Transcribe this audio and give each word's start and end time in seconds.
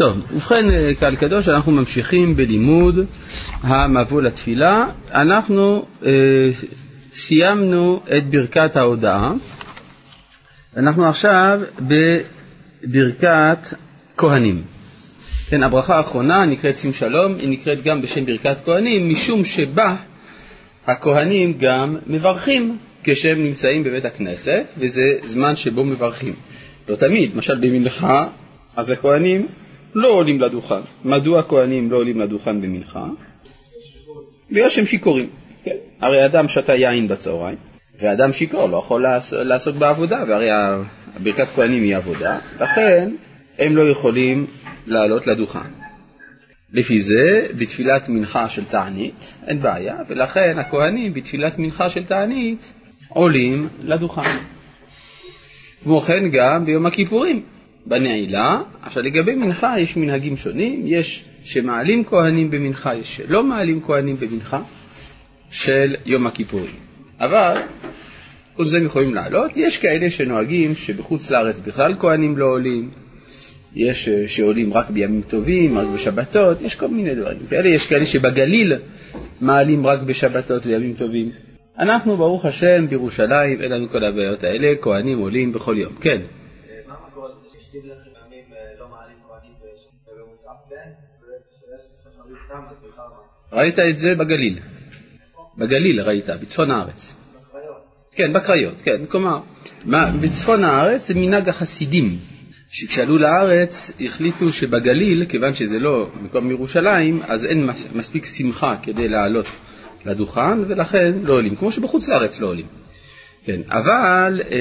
טוב, 0.00 0.26
ובכן 0.32 0.70
אה, 0.70 0.92
קהל 1.00 1.16
קדוש, 1.16 1.48
אנחנו 1.48 1.72
ממשיכים 1.72 2.36
בלימוד 2.36 2.98
המבוא 3.62 4.22
לתפילה. 4.22 4.86
אנחנו 5.12 5.86
אה, 6.04 6.10
סיימנו 7.12 8.00
את 8.16 8.30
ברכת 8.30 8.76
ההודעה. 8.76 9.32
אנחנו 10.76 11.08
עכשיו 11.08 11.60
בברכת 11.80 13.58
כהנים. 14.16 14.62
כן, 15.48 15.62
הברכה 15.62 15.96
האחרונה 15.96 16.46
נקראת 16.46 16.76
שים 16.76 16.92
שלום, 16.92 17.34
היא 17.38 17.48
נקראת 17.48 17.82
גם 17.84 18.02
בשם 18.02 18.24
ברכת 18.24 18.56
כהנים, 18.64 19.08
משום 19.08 19.44
שבה 19.44 19.96
הכהנים 20.86 21.58
גם 21.58 21.96
מברכים 22.06 22.78
כשהם 23.04 23.44
נמצאים 23.44 23.84
בבית 23.84 24.04
הכנסת, 24.04 24.72
וזה 24.78 25.02
זמן 25.24 25.56
שבו 25.56 25.84
מברכים. 25.84 26.34
לא 26.88 26.96
תמיד, 26.96 27.34
למשל 27.34 27.54
במנחה, 27.60 28.26
אז 28.76 28.90
הכהנים 28.90 29.46
לא 29.94 30.08
עולים 30.08 30.40
לדוכן. 30.40 30.80
מדוע 31.04 31.40
הכהנים 31.40 31.90
לא 31.90 31.96
עולים 31.96 32.20
לדוכן 32.20 32.60
במנחה? 32.60 33.06
בגלל 34.50 34.68
שהם 34.68 34.86
שיכורים. 34.86 35.28
כן. 35.64 35.76
הרי 36.00 36.24
אדם 36.24 36.48
שתה 36.48 36.74
יין 36.74 37.08
בצהריים, 37.08 37.58
ואדם 38.00 38.32
שיכור 38.32 38.66
לא 38.66 38.76
יכול 38.76 39.06
לעסוק 39.32 39.76
בעבודה, 39.76 40.24
והרי 40.28 40.48
ברכת 41.22 41.46
כהנים 41.46 41.82
היא 41.82 41.96
עבודה, 41.96 42.38
לכן 42.60 43.12
הם 43.58 43.76
לא 43.76 43.90
יכולים 43.90 44.46
לעלות 44.86 45.26
לדוכן. 45.26 45.58
לפי 46.72 47.00
זה, 47.00 47.46
בתפילת 47.58 48.08
מנחה 48.08 48.48
של 48.48 48.64
תענית 48.64 49.34
אין 49.46 49.60
בעיה, 49.60 49.96
ולכן 50.08 50.58
הכהנים 50.58 51.14
בתפילת 51.14 51.58
מנחה 51.58 51.88
של 51.88 52.04
תענית 52.04 52.72
עולים 53.08 53.68
לדוכן. 53.82 54.36
כמו 55.82 56.00
כן 56.00 56.30
גם 56.32 56.64
ביום 56.64 56.86
הכיפורים, 56.86 57.42
בנעילה. 57.90 58.60
עכשיו 58.82 59.02
לגבי 59.02 59.34
מנחה 59.34 59.74
יש 59.78 59.96
מנהגים 59.96 60.36
שונים, 60.36 60.82
יש 60.84 61.24
שמעלים 61.44 62.04
כהנים 62.04 62.50
במנחה, 62.50 62.94
יש 62.94 63.16
שלא 63.16 63.44
מעלים 63.44 63.80
כהנים 63.86 64.16
במנחה 64.20 64.62
של 65.50 65.96
יום 66.06 66.26
הכיפורים. 66.26 66.74
אבל 67.20 67.56
כל 68.56 68.64
זה 68.64 68.78
הם 68.78 68.84
יכולים 68.84 69.14
לעלות, 69.14 69.50
יש 69.56 69.78
כאלה 69.78 70.10
שנוהגים 70.10 70.76
שבחוץ 70.76 71.30
לארץ 71.30 71.60
בכלל 71.60 71.94
כהנים 71.98 72.38
לא 72.38 72.46
עולים, 72.46 72.90
יש 73.74 74.08
אה, 74.08 74.28
שעולים 74.28 74.74
רק 74.74 74.90
בימים 74.90 75.22
טובים, 75.22 75.78
רק 75.78 75.86
בשבתות, 75.94 76.62
יש 76.62 76.74
כל 76.74 76.88
מיני 76.88 77.14
דברים 77.14 77.46
כאלה, 77.50 77.68
יש 77.68 77.86
כאלה 77.86 78.06
שבגליל 78.06 78.72
מעלים 79.40 79.86
רק 79.86 80.00
בשבתות 80.00 80.66
וימים 80.66 80.94
טובים. 80.94 81.30
אנחנו, 81.78 82.16
ברוך 82.16 82.44
השם, 82.44 82.86
בירושלים, 82.88 83.60
אין 83.60 83.72
לנו 83.72 83.88
כל 83.88 84.04
הבעיות 84.04 84.44
האלה, 84.44 84.72
כהנים 84.80 85.18
עולים 85.18 85.52
בכל 85.52 85.74
יום. 85.78 85.92
כן. 86.00 86.18
ראית 93.52 93.78
את 93.78 93.98
זה 93.98 94.14
בגליל. 94.14 94.58
בגליל 95.58 96.00
ראית, 96.00 96.26
בצפון 96.28 96.70
הארץ. 96.70 97.16
כן, 98.12 98.32
בקריות, 98.32 98.80
כן. 98.80 99.06
כלומר, 99.06 99.40
בצפון 100.20 100.64
הארץ 100.64 101.08
זה 101.08 101.14
מנהג 101.14 101.48
החסידים, 101.48 102.18
שכשעלו 102.68 103.18
לארץ 103.18 103.92
החליטו 104.00 104.52
שבגליל, 104.52 105.24
כיוון 105.24 105.54
שזה 105.54 105.78
לא 105.78 106.10
מקום 106.22 106.50
ירושלים, 106.50 107.20
אז 107.28 107.46
אין 107.46 107.68
מספיק 107.94 108.24
שמחה 108.24 108.76
כדי 108.82 109.08
לעלות 109.08 109.46
לדוכן, 110.06 110.60
ולכן 110.68 111.12
לא 111.22 111.32
עולים, 111.32 111.56
כמו 111.56 111.72
שבחוץ 111.72 112.08
לארץ 112.08 112.40
לא 112.40 112.46
עולים. 112.46 112.66
כן, 113.44 113.60
אבל 113.68 114.40
אה, 114.50 114.58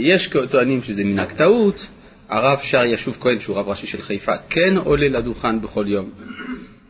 יש 0.00 0.30
טוענים 0.50 0.82
שזה 0.82 1.04
מנהג 1.04 1.32
טעות, 1.32 1.86
הרב 2.30 2.58
שר 2.62 2.84
ישוב 2.84 3.18
כהן, 3.20 3.40
שהוא 3.40 3.56
רב 3.56 3.68
ראשי 3.68 3.86
של 3.86 4.02
חיפה, 4.02 4.36
כן 4.50 4.76
עולה 4.84 5.08
לדוכן 5.08 5.60
בכל 5.60 5.84
יום. 5.88 6.10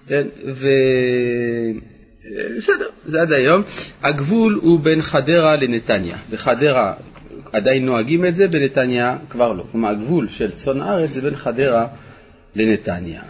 כן, 0.08 0.28
ו... 0.52 0.69
בסדר, 2.56 2.88
זה 3.05 3.22
עד 3.22 3.33
היום. 3.33 3.62
הגבול 4.02 4.55
הוא 4.62 4.80
בין 4.80 5.02
חדרה 5.02 5.56
לנתניה. 5.56 6.17
בחדרה 6.30 6.95
עדיין 7.52 7.86
נוהגים 7.86 8.27
את 8.27 8.34
זה, 8.34 8.48
בנתניה 8.48 9.18
כבר 9.30 9.52
לא. 9.52 9.64
כלומר, 9.73 9.89
הגבול 9.89 10.28
של 10.28 10.51
צאן 10.51 10.80
הארץ 10.80 11.11
זה 11.11 11.23
בין 11.23 11.36
חדרה 11.36 11.86
לנתניה. 12.55 13.22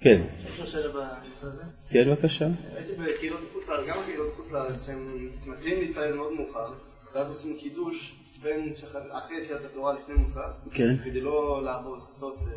כן. 0.00 0.22
יש 0.48 0.60
לו 0.60 0.66
שאלה 0.66 0.88
בנושא 0.88 1.46
הזה? 1.46 1.62
כן, 1.90 2.04
בבקשה. 2.10 2.46
הייתי 2.76 2.92
בקהילות 2.92 3.40
בחוץ 3.50 3.68
לארץ, 3.68 3.88
גם 3.88 3.96
בקהילות 4.02 4.32
בחוץ 4.34 4.52
לארץ, 4.52 4.86
שהם 4.86 5.28
מתחילים 5.46 5.80
להתפלל 5.80 6.12
מאוד 6.14 6.32
מאוחר, 6.32 6.72
ואז 7.14 7.28
עושים 7.28 7.56
קידוש 7.58 8.14
בין 8.44 8.72
אחרי 9.10 9.44
תחילת 9.44 9.64
התורה 9.64 9.94
לפני 9.94 10.14
מוסף, 10.14 10.40
כן. 10.70 10.96
כדי 11.04 11.20
לא 11.20 11.62
לעבור 11.64 11.96
חצות. 12.00 12.36
אה, 12.38 12.54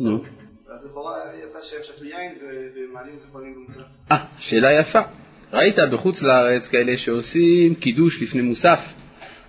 נו. 0.00 0.22
אז 0.68 0.86
לכאורה 0.86 1.18
יצא 1.46 1.58
שהם 1.62 1.80
שתו 1.82 2.04
יין 2.04 2.32
ומעלים 2.74 3.14
את 3.18 3.24
הכהנים 3.30 3.54
במוסף. 3.54 3.86
אה, 4.12 4.24
שאלה 4.38 4.72
יפה. 4.72 5.00
ראית 5.52 5.78
בחוץ 5.92 6.22
לארץ 6.22 6.68
כאלה 6.68 6.96
שעושים 6.96 7.74
קידוש 7.74 8.22
לפני 8.22 8.42
מוסף, 8.42 8.92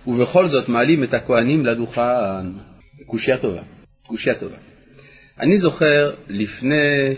ובכל 0.06 0.46
זאת 0.46 0.68
מעלים 0.68 1.04
את 1.04 1.14
הכהנים 1.14 1.66
לדוכן. 1.66 2.46
קושייה 3.06 3.38
טובה, 3.38 3.62
קושייה 4.06 4.38
טובה. 4.38 4.56
אני 5.40 5.58
זוכר 5.58 6.14
לפני 6.28 7.14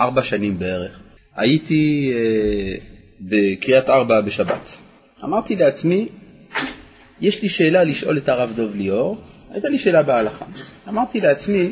ארבע 0.00 0.22
שנים 0.22 0.58
בערך, 0.58 1.00
הייתי 1.36 2.12
אה, 2.14 2.74
בקריית 3.20 3.88
ארבע 3.88 4.20
בשבת. 4.20 4.78
אמרתי 5.24 5.56
לעצמי, 5.56 6.08
יש 7.20 7.42
לי 7.42 7.48
שאלה 7.48 7.84
לשאול 7.84 8.18
את 8.18 8.28
הרב 8.28 8.52
דב 8.56 8.74
ליאור, 8.74 9.18
הייתה 9.50 9.68
לי 9.68 9.78
שאלה 9.78 10.02
בהלכה. 10.02 10.44
אמרתי 10.88 11.20
לעצמי, 11.20 11.70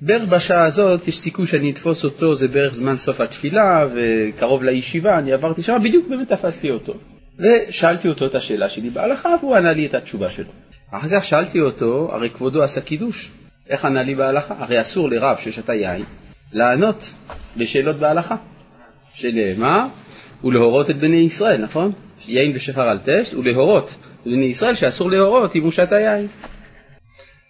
בערך 0.00 0.24
בשעה 0.24 0.64
הזאת 0.64 1.08
יש 1.08 1.18
סיכוי 1.18 1.46
שאני 1.46 1.70
אתפוס 1.70 2.04
אותו, 2.04 2.34
זה 2.34 2.48
בערך 2.48 2.74
זמן 2.74 2.96
סוף 2.96 3.20
התפילה 3.20 3.88
וקרוב 3.94 4.62
לישיבה, 4.62 5.18
אני 5.18 5.32
עברתי 5.32 5.62
שם, 5.62 5.78
בדיוק 5.84 6.08
באמת 6.08 6.28
תפסתי 6.28 6.70
אותו. 6.70 6.94
ושאלתי 7.38 8.08
אותו 8.08 8.26
את 8.26 8.34
השאלה 8.34 8.68
שלי 8.68 8.90
בהלכה 8.90 9.34
והוא 9.40 9.56
ענה 9.56 9.72
לי 9.72 9.86
את 9.86 9.94
התשובה 9.94 10.30
שלו. 10.30 10.50
אחר 10.90 11.08
כך 11.12 11.24
שאלתי 11.24 11.60
אותו, 11.60 12.08
הרי 12.12 12.30
כבודו 12.30 12.62
עשה 12.62 12.80
קידוש, 12.80 13.30
איך 13.68 13.84
ענה 13.84 14.02
לי 14.02 14.14
בהלכה? 14.14 14.54
הרי 14.58 14.80
אסור 14.80 15.10
לרב 15.10 15.36
ששתה 15.38 15.74
יין 15.74 16.04
לענות 16.52 17.10
לשאלות 17.56 17.96
בהלכה, 17.96 18.36
שנאמר 19.14 19.86
ולהורות 20.44 20.90
את 20.90 20.96
בני 20.98 21.16
ישראל, 21.16 21.62
נכון? 21.62 21.92
יין 22.28 22.52
ושחר 22.54 22.88
על 22.88 22.98
תשת 23.04 23.34
ולהורות 23.34 23.94
בני 24.28 24.46
ישראל 24.46 24.74
שאסור 24.74 25.10
להורות 25.10 25.56
אם 25.56 25.62
הוא 25.62 25.70
שתה 25.70 26.00
יין. 26.00 26.26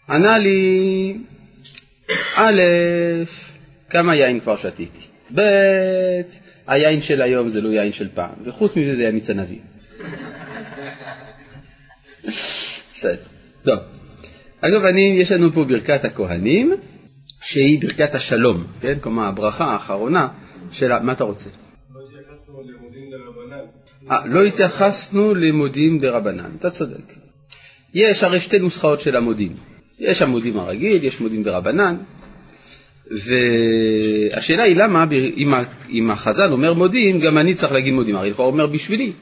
ענה 0.09 0.39
לי 0.39 1.17
א', 2.37 2.63
כמה 3.91 4.17
יין 4.17 4.41
כבר 4.41 4.57
שתיתי, 4.57 5.01
ב', 5.35 5.41
היין 6.67 7.01
של 7.01 7.23
היום 7.23 7.49
זה 7.49 7.61
לא 7.61 7.69
יין 7.69 7.93
של 7.93 8.09
פעם, 8.15 8.35
וחוץ 8.45 8.77
מזה 8.77 8.95
זה 8.95 9.03
היה 9.03 9.13
מיץ 9.13 9.31
ענבים. 9.31 9.61
בסדר, 12.95 13.23
טוב. 13.63 13.79
אגב, 14.61 14.85
אני, 14.85 15.17
יש 15.21 15.33
לנו 15.33 15.53
פה 15.53 15.65
ברכת 15.65 16.05
הכהנים, 16.05 16.77
שהיא 17.43 17.81
ברכת 17.81 18.15
השלום, 18.15 18.65
כן? 18.81 18.99
כלומר, 19.01 19.25
הברכה 19.25 19.65
האחרונה 19.65 20.29
של... 20.73 20.99
מה 20.99 21.13
אתה 21.13 21.25
רוצה? 21.25 21.51
אה, 24.11 24.27
לא 24.27 24.45
התייחסנו 24.45 25.35
למודים 25.35 25.99
דרבנן, 25.99 26.51
אתה 26.59 26.71
צודק. 26.71 27.15
יש 27.95 28.23
הרי 28.23 28.41
שתי 28.41 28.59
נוסחאות 28.59 29.01
של 29.01 29.17
המודים. 29.17 29.53
יש 29.99 30.23
המודים 30.23 30.59
הרגיל, 30.59 31.05
יש 31.05 31.21
מודים 31.21 31.43
דרבנן, 31.43 31.97
והשאלה 33.11 34.63
היא 34.63 34.77
למה 34.77 35.05
אם 35.91 36.11
החז"ל 36.11 36.53
אומר 36.53 36.75
מודים, 36.75 37.21
גם 37.21 37.39
אני 37.39 37.55
צריך 37.55 37.73
להגיד 37.73 37.95
מודים, 37.95 38.17
הרי 38.17 38.31
לכאורה 38.31 38.51
אומר 38.51 38.67
בשבילי. 38.67 39.13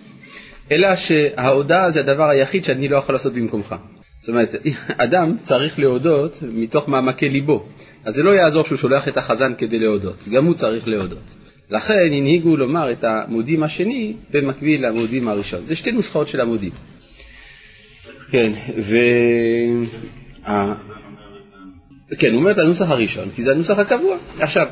אלא 0.70 0.96
שההודעה 0.96 1.90
זה 1.90 2.00
הדבר 2.00 2.28
היחיד 2.28 2.64
שאני 2.64 2.88
לא 2.88 2.96
יכול 2.96 3.14
לעשות 3.14 3.32
במקומך. 3.34 3.74
זאת 4.20 4.28
אומרת, 4.28 4.54
אדם 5.06 5.36
צריך 5.42 5.78
להודות 5.78 6.38
מתוך 6.52 6.88
מעמקי 6.88 7.28
ליבו. 7.28 7.68
אז 8.04 8.14
זה 8.14 8.22
לא 8.22 8.30
יעזור 8.30 8.64
שהוא 8.64 8.78
שולח 8.78 9.08
את 9.08 9.16
החזן 9.16 9.52
כדי 9.58 9.78
להודות, 9.78 10.16
גם 10.30 10.44
הוא 10.44 10.54
צריך 10.54 10.88
להודות. 10.88 11.45
לכן 11.70 11.94
הנהיגו 12.12 12.56
לומר 12.56 12.92
את 12.92 13.04
המודים 13.04 13.62
השני 13.62 14.14
במקביל 14.30 14.86
למודים 14.86 15.28
הראשון. 15.28 15.66
זה 15.66 15.76
שתי 15.76 15.92
נוסחאות 15.92 16.28
של 16.28 16.40
המודים. 16.40 16.70
כן, 18.30 18.52
ו... 18.78 18.96
כן, 22.18 22.30
הוא 22.30 22.40
אומר 22.40 22.50
את 22.50 22.58
הנוסח 22.58 22.90
הראשון, 22.90 23.28
כי 23.34 23.42
זה 23.42 23.52
הנוסח 23.52 23.78
הקבוע. 23.78 24.16
עכשיו, 24.40 24.66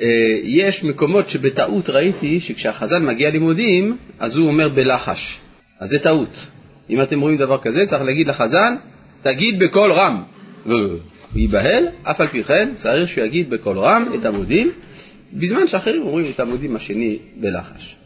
אה, 0.00 0.06
יש 0.44 0.84
מקומות 0.84 1.28
שבטעות 1.28 1.90
ראיתי 1.90 2.40
שכשהחזן 2.40 3.06
מגיע 3.06 3.30
לימודים, 3.30 3.96
אז 4.18 4.36
הוא 4.36 4.48
אומר 4.48 4.68
בלחש. 4.68 5.38
אז 5.80 5.88
זה 5.88 5.98
טעות. 5.98 6.46
אם 6.90 7.02
אתם 7.02 7.20
רואים 7.20 7.36
דבר 7.36 7.58
כזה, 7.58 7.84
צריך 7.86 8.02
להגיד 8.02 8.28
לחזן, 8.28 8.74
תגיד 9.22 9.58
בקול 9.58 9.92
רם. 9.92 10.22
הוא 10.64 10.98
ייבהל, 11.34 11.84
אף 12.02 12.20
על 12.20 12.26
פי 12.26 12.42
כן 12.42 12.68
צריך 12.74 13.08
שהוא 13.08 13.24
יגיד 13.24 13.50
בקול 13.50 13.78
רם 13.78 14.04
את 14.14 14.24
המודים, 14.24 14.72
בזמן 15.32 15.68
שאחרים 15.68 16.02
אומרים 16.02 16.26
את 16.34 16.40
המודים 16.40 16.76
השני 16.76 17.18
בלחש. 17.40 17.96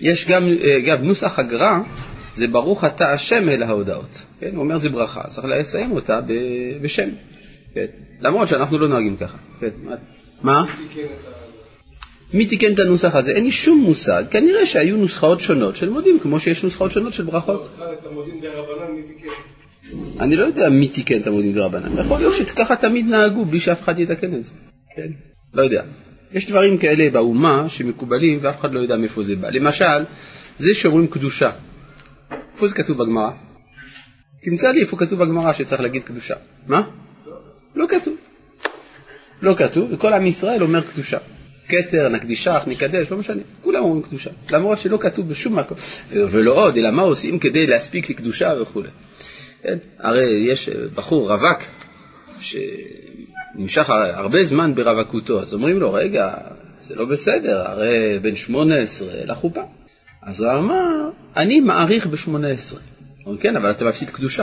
יש 0.00 0.28
גם, 0.28 0.48
אה, 0.62 0.76
אגב, 0.76 1.02
נוסח 1.02 1.38
הגר"א, 1.38 1.78
זה 2.34 2.48
ברוך 2.48 2.84
אתה 2.84 3.12
השם 3.12 3.48
אל 3.48 3.62
ההודעות. 3.62 4.26
כן? 4.40 4.50
הוא 4.54 4.62
אומר 4.64 4.78
זה 4.78 4.88
ברכה, 4.88 5.22
צריך 5.22 5.46
לסיים 5.46 5.92
אותה 5.92 6.20
בשם. 6.82 7.08
כן? 7.74 7.86
למרות 8.20 8.48
שאנחנו 8.48 8.78
לא 8.78 8.88
נוהגים 8.88 9.16
ככה. 9.16 9.36
כן? 9.60 9.68
מה? 10.42 10.64
מי 12.34 12.46
תיקן 12.46 12.74
את 12.74 12.78
הנוסח 12.78 13.14
הזה? 13.14 13.32
אין 13.32 13.44
לי 13.44 13.50
שום 13.50 13.78
מושג. 13.78 14.24
כנראה 14.30 14.66
שהיו 14.66 14.96
נוסחאות 14.96 15.40
שונות 15.40 15.76
של 15.76 15.88
מודים, 15.88 16.18
כמו 16.18 16.40
שיש 16.40 16.64
נוסחאות 16.64 16.90
שונות 16.90 17.12
של 17.12 17.24
ברכות. 17.24 17.70
אני 20.20 20.36
לא 20.36 20.44
יודע 20.44 20.68
מי 20.68 20.88
תיקן 20.88 21.20
את 21.20 21.26
המודים 21.26 21.52
דרבנן. 21.52 21.98
יכול 21.98 22.18
להיות 22.18 22.34
שככה 22.34 22.76
תמיד 22.76 23.06
נהגו 23.06 23.44
בלי 23.44 23.60
שאף 23.60 23.82
אחד 23.82 23.98
יתקן 23.98 24.34
את 24.34 24.44
זה. 24.44 24.50
כן? 24.96 25.08
לא 25.54 25.62
יודע. 25.62 25.82
יש 26.34 26.46
דברים 26.46 26.78
כאלה 26.78 27.10
באומה 27.10 27.68
שמקובלים 27.68 28.38
ואף 28.42 28.60
אחד 28.60 28.72
לא 28.72 28.80
יודע 28.80 28.96
מאיפה 28.96 29.22
זה 29.22 29.36
בא. 29.36 29.50
למשל, 29.50 30.04
זה 30.58 30.74
שאומרים 30.74 31.06
קדושה. 31.06 31.50
איפה 32.54 32.68
זה 32.68 32.74
כתוב 32.74 32.98
בגמרא? 32.98 33.30
תמצא 34.42 34.70
לי 34.70 34.80
איפה 34.80 34.96
כתוב 34.96 35.24
בגמרא 35.24 35.52
שצריך 35.52 35.80
להגיד 35.80 36.02
קדושה. 36.02 36.34
מה? 36.66 36.80
לא 37.74 37.86
כתוב. 37.88 38.14
לא 39.42 39.54
כתוב, 39.58 39.92
וכל 39.92 40.12
עם 40.12 40.26
ישראל 40.26 40.62
אומר 40.62 40.80
קדושה. 40.80 41.18
כתר, 41.68 42.08
נקדישך, 42.08 42.62
נקדש, 42.66 43.10
לא 43.10 43.16
משנה, 43.16 43.42
כולם 43.62 43.82
אומרים 43.82 44.02
קדושה. 44.02 44.30
למרות 44.52 44.78
שלא 44.78 44.98
כתוב 45.00 45.28
בשום 45.28 45.58
מקום, 45.58 45.76
ולא 46.10 46.52
עוד, 46.52 46.76
אלא 46.76 46.90
מה 46.90 47.02
עושים 47.02 47.38
כדי 47.38 47.66
להספיק 47.66 48.10
לקדושה 48.10 48.52
וכולי. 48.60 48.88
כן? 49.62 49.78
הרי 49.98 50.30
יש 50.30 50.68
בחור 50.68 51.32
רווק 51.32 51.58
שנמשך 53.54 53.90
הרבה 53.90 54.44
זמן 54.44 54.74
ברווקותו, 54.74 55.42
אז 55.42 55.54
אומרים 55.54 55.80
לו, 55.80 55.92
רגע, 55.92 56.34
זה 56.82 56.94
לא 56.94 57.04
בסדר, 57.04 57.62
הרי 57.66 58.18
בן 58.22 58.36
18 58.36 59.08
לחופה. 59.24 59.62
אז 60.22 60.40
הוא 60.40 60.50
אמר, 60.52 61.10
אני 61.36 61.60
מעריך 61.60 62.06
ב-18. 62.06 62.76
אומרים, 63.26 63.40
כן, 63.42 63.56
אבל 63.56 63.70
אתה 63.70 63.84
מפסיד 63.84 64.10
קדושה. 64.10 64.42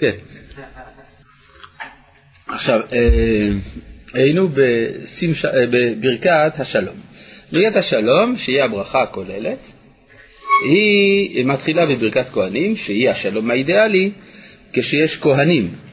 כן. 0.00 0.10
עכשיו, 2.48 2.80
אה, 2.92 3.48
היינו 4.14 4.48
בשמש... 4.48 5.44
אה, 5.44 5.50
בברכת 5.70 6.60
השלום. 6.60 6.96
ברכת 7.52 7.76
השלום, 7.76 8.36
שהיא 8.36 8.62
הברכה 8.62 9.02
הכוללת, 9.02 9.72
היא 10.64 11.44
מתחילה 11.46 11.86
בברכת 11.86 12.28
כהנים, 12.28 12.76
שהיא 12.76 13.10
השלום 13.10 13.50
האידיאלי, 13.50 14.10
כשיש 14.72 15.16
כהנים. 15.16 15.85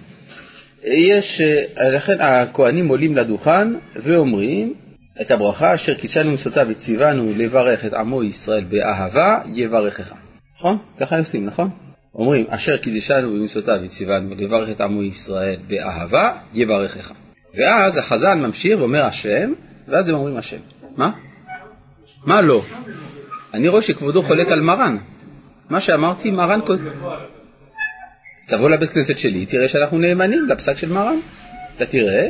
יש, 0.84 1.42
אה, 1.42 1.90
לכן 1.90 2.22
הכהנים 2.22 2.88
עולים 2.88 3.16
לדוכן 3.16 3.74
ואומרים 3.96 4.74
את 5.22 5.32
הברכה 5.32 5.74
אשר 5.76 5.94
קידשנו 5.94 6.32
מסותיו 6.32 6.66
וציוונו 6.70 7.34
לברך 7.36 7.86
את 7.86 7.94
עמו 7.94 8.24
ישראל 8.24 8.64
באהבה, 8.64 9.40
יברכך. 9.46 10.14
נכון? 10.58 10.78
ככה 11.00 11.20
עושים, 11.20 11.46
נכון? 11.46 11.70
אומרים, 12.16 12.46
אשר 12.50 12.78
קידשנו 12.78 13.32
במצוותיו 13.32 13.80
וציוונו 13.84 14.36
לברך 14.38 14.70
את 14.70 14.82
עמו 14.82 15.04
ישראל 15.04 15.56
באהבה, 15.68 16.34
יברכך. 16.54 17.12
ואז 17.56 17.98
החזן 17.98 18.40
ממשיך 18.42 18.80
ואומר 18.80 19.06
השם, 19.06 19.54
ואז 19.88 20.10
הם 20.10 20.16
אומרים 20.16 20.38
השם. 20.38 20.58
מה? 20.98 21.12
מה 22.26 22.42
לא? 22.42 22.62
אני 23.54 23.68
רואה 23.68 23.82
שכבודו 23.82 24.22
חולק 24.22 24.48
על 24.48 24.62
מרן. 24.62 24.98
מה 25.70 25.82
שאמרתי, 25.82 26.32
מרן... 26.32 26.60
תבוא 28.48 28.70
לבית 28.70 28.90
כנסת 28.90 29.18
שלי, 29.18 29.46
תראה 29.46 29.68
שאנחנו 29.68 29.98
נאמנים 29.98 30.46
לפסק 30.50 30.78
של 30.78 30.90
מרן. 30.90 31.20
אתה 31.76 31.86
תראה. 31.86 32.30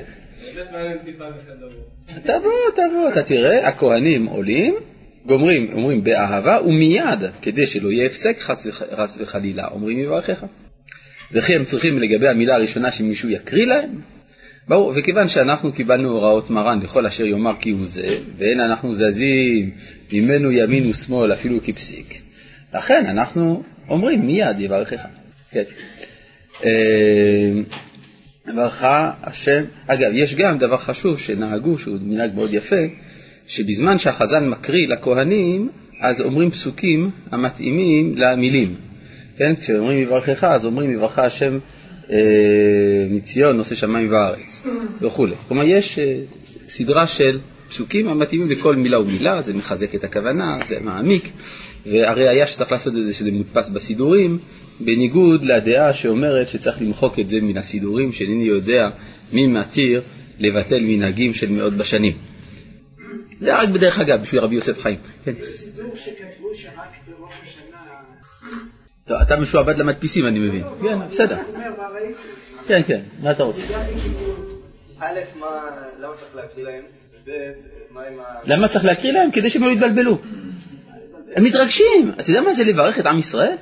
תבוא, 2.24 2.52
תבוא, 2.76 3.10
אתה 3.12 3.24
תראה, 3.24 3.68
הכהנים 3.68 4.26
עולים, 4.26 4.76
גומרים, 5.26 5.70
אומרים 5.74 6.04
באהבה, 6.04 6.62
ומיד, 6.66 7.20
כדי 7.42 7.68
שלא 7.68 7.92
יהיה 7.92 8.06
הפסק 8.06 8.40
חס 8.92 9.18
וחלילה, 9.22 9.68
אומרים 9.68 10.00
יברכך. 10.00 10.46
וכי 11.32 11.56
הם 11.56 11.64
צריכים 11.64 12.00
לגבי 12.00 12.28
המילה 12.28 12.56
הראשונה 12.56 12.92
שמישהו 12.92 13.30
יקריא 13.30 13.66
להם? 13.66 14.02
ברור, 14.68 14.94
וכיוון 14.96 15.28
שאנחנו 15.28 15.74
קיבלנו 15.74 16.10
הוראות 16.10 16.50
מרן 16.50 16.80
לכל 16.84 17.06
אשר 17.06 17.26
יאמר 17.26 17.54
כי 17.60 17.70
הוא 17.70 17.88
זה, 17.88 18.18
ואין 18.38 18.60
אנחנו 18.60 18.94
זזים 18.94 19.72
ממנו 20.14 20.52
ימין 20.52 20.90
ושמאל 20.90 21.34
אפילו 21.34 21.60
כפסיק, 21.64 22.22
לכן 22.74 23.06
אנחנו 23.06 23.64
אומרים 23.90 24.26
מיד 24.26 24.60
יברכך. 24.60 25.02
כן. 25.52 25.64
ברכה 28.56 29.12
השם, 29.24 29.64
אגב, 29.88 30.12
יש 30.14 30.36
גם 30.36 30.58
דבר 30.58 30.78
חשוב 30.78 31.20
שנהגו, 31.20 31.78
שהוא 31.78 31.98
מנהג 32.02 32.36
מאוד 32.36 32.54
יפה, 32.54 32.76
שבזמן 33.48 33.98
שהחזן 33.98 34.48
מקריא 34.48 34.88
לכהנים, 34.88 35.70
אז 36.00 36.22
אומרים 36.22 36.50
פסוקים 36.50 37.10
המתאימים 37.32 38.16
למילים. 38.18 38.76
כן, 39.38 39.56
כשאומרים 39.62 40.02
יברכך, 40.02 40.44
אז 40.44 40.66
אומרים 40.66 40.92
יברכה 40.92 41.26
השם 41.26 41.60
אה, 42.12 42.18
מציון, 43.10 43.58
נושא 43.58 43.76
שמיים 43.76 44.12
וארץ, 44.12 44.64
וכולי. 45.02 45.36
כלומר, 45.48 45.64
יש 45.64 46.00
אה, 46.00 46.20
סדרה 46.68 47.08
של 47.08 47.40
פסוקים 47.70 48.08
המתאימים 48.08 48.50
לכל 48.50 48.76
מילה 48.76 49.00
ומילה, 49.00 49.42
זה 49.42 49.54
מחזק 49.54 49.96
את 49.96 50.04
הכוונה, 50.04 50.60
זה 50.64 50.80
מעמיק, 50.80 51.30
והראיה 51.86 52.48
שצריך 52.48 52.72
לעשות 52.72 52.98
את 52.98 53.04
זה 53.04 53.14
שזה 53.14 53.32
מודפס 53.32 53.70
בסידורים, 53.70 54.40
בניגוד 54.80 55.46
לדעה 55.46 55.94
שאומרת 55.94 56.50
שצריך 56.50 56.82
למחוק 56.82 57.20
את 57.20 57.28
זה 57.28 57.42
מן 57.42 57.58
הסידורים, 57.58 58.12
שאינני 58.12 58.44
יודע 58.44 58.90
מי 59.32 59.48
מתיר 59.48 60.02
לבטל 60.40 60.80
מנהגים 60.82 61.34
של 61.34 61.52
מאות 61.52 61.74
בשנים. 61.74 62.18
זה 63.40 63.56
רק 63.56 63.70
בדרך 63.70 64.00
אגב, 64.00 64.22
בשביל 64.22 64.42
רבי 64.42 64.56
יוסף 64.56 64.82
חיים. 64.82 64.98
כן. 65.26 65.32
סידור 65.44 65.96
שכתבו 65.96 66.54
שרק 66.54 66.74
בראש 67.08 67.34
השנה... 67.44 67.78
טוב, 69.06 69.18
אתה 69.22 69.36
משועבד 69.36 69.78
למדפיסים, 69.78 70.28
אני 70.28 70.40
מבין. 70.40 70.64
כן, 70.82 70.98
בסדר. 71.10 71.38
כן, 72.68 72.82
כן, 72.88 73.02
מה 73.22 73.32
אתה 73.32 73.44
רוצה? 73.44 73.64
א', 75.00 75.20
למה 76.00 76.16
צריך 76.18 76.36
להקריא 76.36 76.66
להם? 76.66 76.84
למה 78.46 78.68
צריך 78.68 78.86
להקריא 78.86 79.14
להם? 79.14 79.32
כדי 79.32 79.50
שהם 79.50 79.64
לא 79.64 79.72
יתבלבלו. 79.72 80.18
הם 81.36 81.44
מתרגשים. 81.44 82.12
אתה 82.16 82.30
יודע 82.30 82.42
מה 82.42 82.54
זה 82.54 82.64
לברך 82.64 83.00
את 83.00 83.06
עם 83.06 83.20
ישראל? 83.20 83.56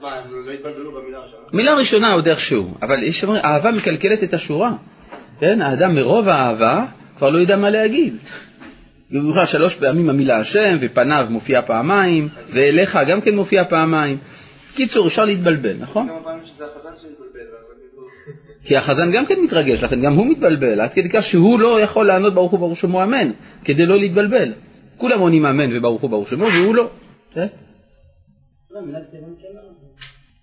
אז 0.00 0.04
מה, 0.04 0.14
הם 0.14 0.46
לא 0.46 0.52
יתבלבלו 0.52 0.92
במילה 0.92 1.18
הראשונה? 1.18 1.42
מילה 1.52 1.74
ראשונה 1.74 2.12
עוד 2.12 2.28
איכשהו, 2.28 2.74
אבל 2.82 3.02
יש 3.02 3.20
שאומרים, 3.20 3.42
אהבה 3.44 3.70
מקלקלת 3.70 4.22
את 4.22 4.34
השורה. 4.34 4.72
כן, 5.40 5.62
האדם 5.62 5.94
מרוב 5.94 6.28
האהבה 6.28 6.84
כבר 7.16 7.30
לא 7.30 7.38
יודע 7.38 7.56
מה 7.56 7.70
להגיד. 7.70 8.16
במיוחד 9.10 9.44
שלוש 9.44 9.76
פעמים 9.76 10.10
המילה 10.10 10.38
השם, 10.38 10.76
ופניו 10.80 11.26
מופיע 11.30 11.62
פעמיים, 11.66 12.28
ואליך 12.52 12.98
גם 13.12 13.20
כן 13.20 13.34
מופיע 13.34 13.64
פעמיים. 13.64 14.18
קיצור, 14.74 15.06
אפשר 15.06 15.24
להתבלבל, 15.24 15.76
נכון? 15.80 16.08
כמה 16.08 16.22
פעמים 16.24 16.44
שזה 16.44 16.64
החזן 16.66 16.90
שמתבלבל. 16.98 17.40
כי 18.64 18.76
החזן 18.76 19.10
גם 19.12 19.26
כן 19.26 19.40
מתרגש, 19.40 19.84
לכן 19.84 20.00
גם 20.00 20.12
הוא 20.12 20.26
מתבלבל, 20.26 20.80
עד 20.80 20.92
כדי 20.92 21.08
כך 21.08 21.22
שהוא 21.22 21.60
לא 21.60 21.80
יכול 21.80 22.06
לענות 22.06 22.34
ברוך 22.34 22.52
הוא 22.52 22.60
ברוך 22.60 22.76
שמו 22.76 23.02
אמן, 23.02 23.30
כדי 23.64 23.86
לא 23.86 23.98
להתבלבל. 23.98 24.52
כולם 24.96 25.20
עונים 25.20 25.46
אמן 25.46 25.76
וברוך 25.76 26.02
הוא 26.02 26.10
ברוך 26.10 26.28
שמו, 26.28 26.46
והוא 26.46 26.74
לא. 26.74 26.88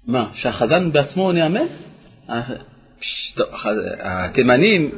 מה, 0.08 0.30
שהחזן 0.34 0.92
בעצמו 0.92 1.24
עונה 1.24 1.46
אמן? 1.46 1.66
התימנים 4.00 4.92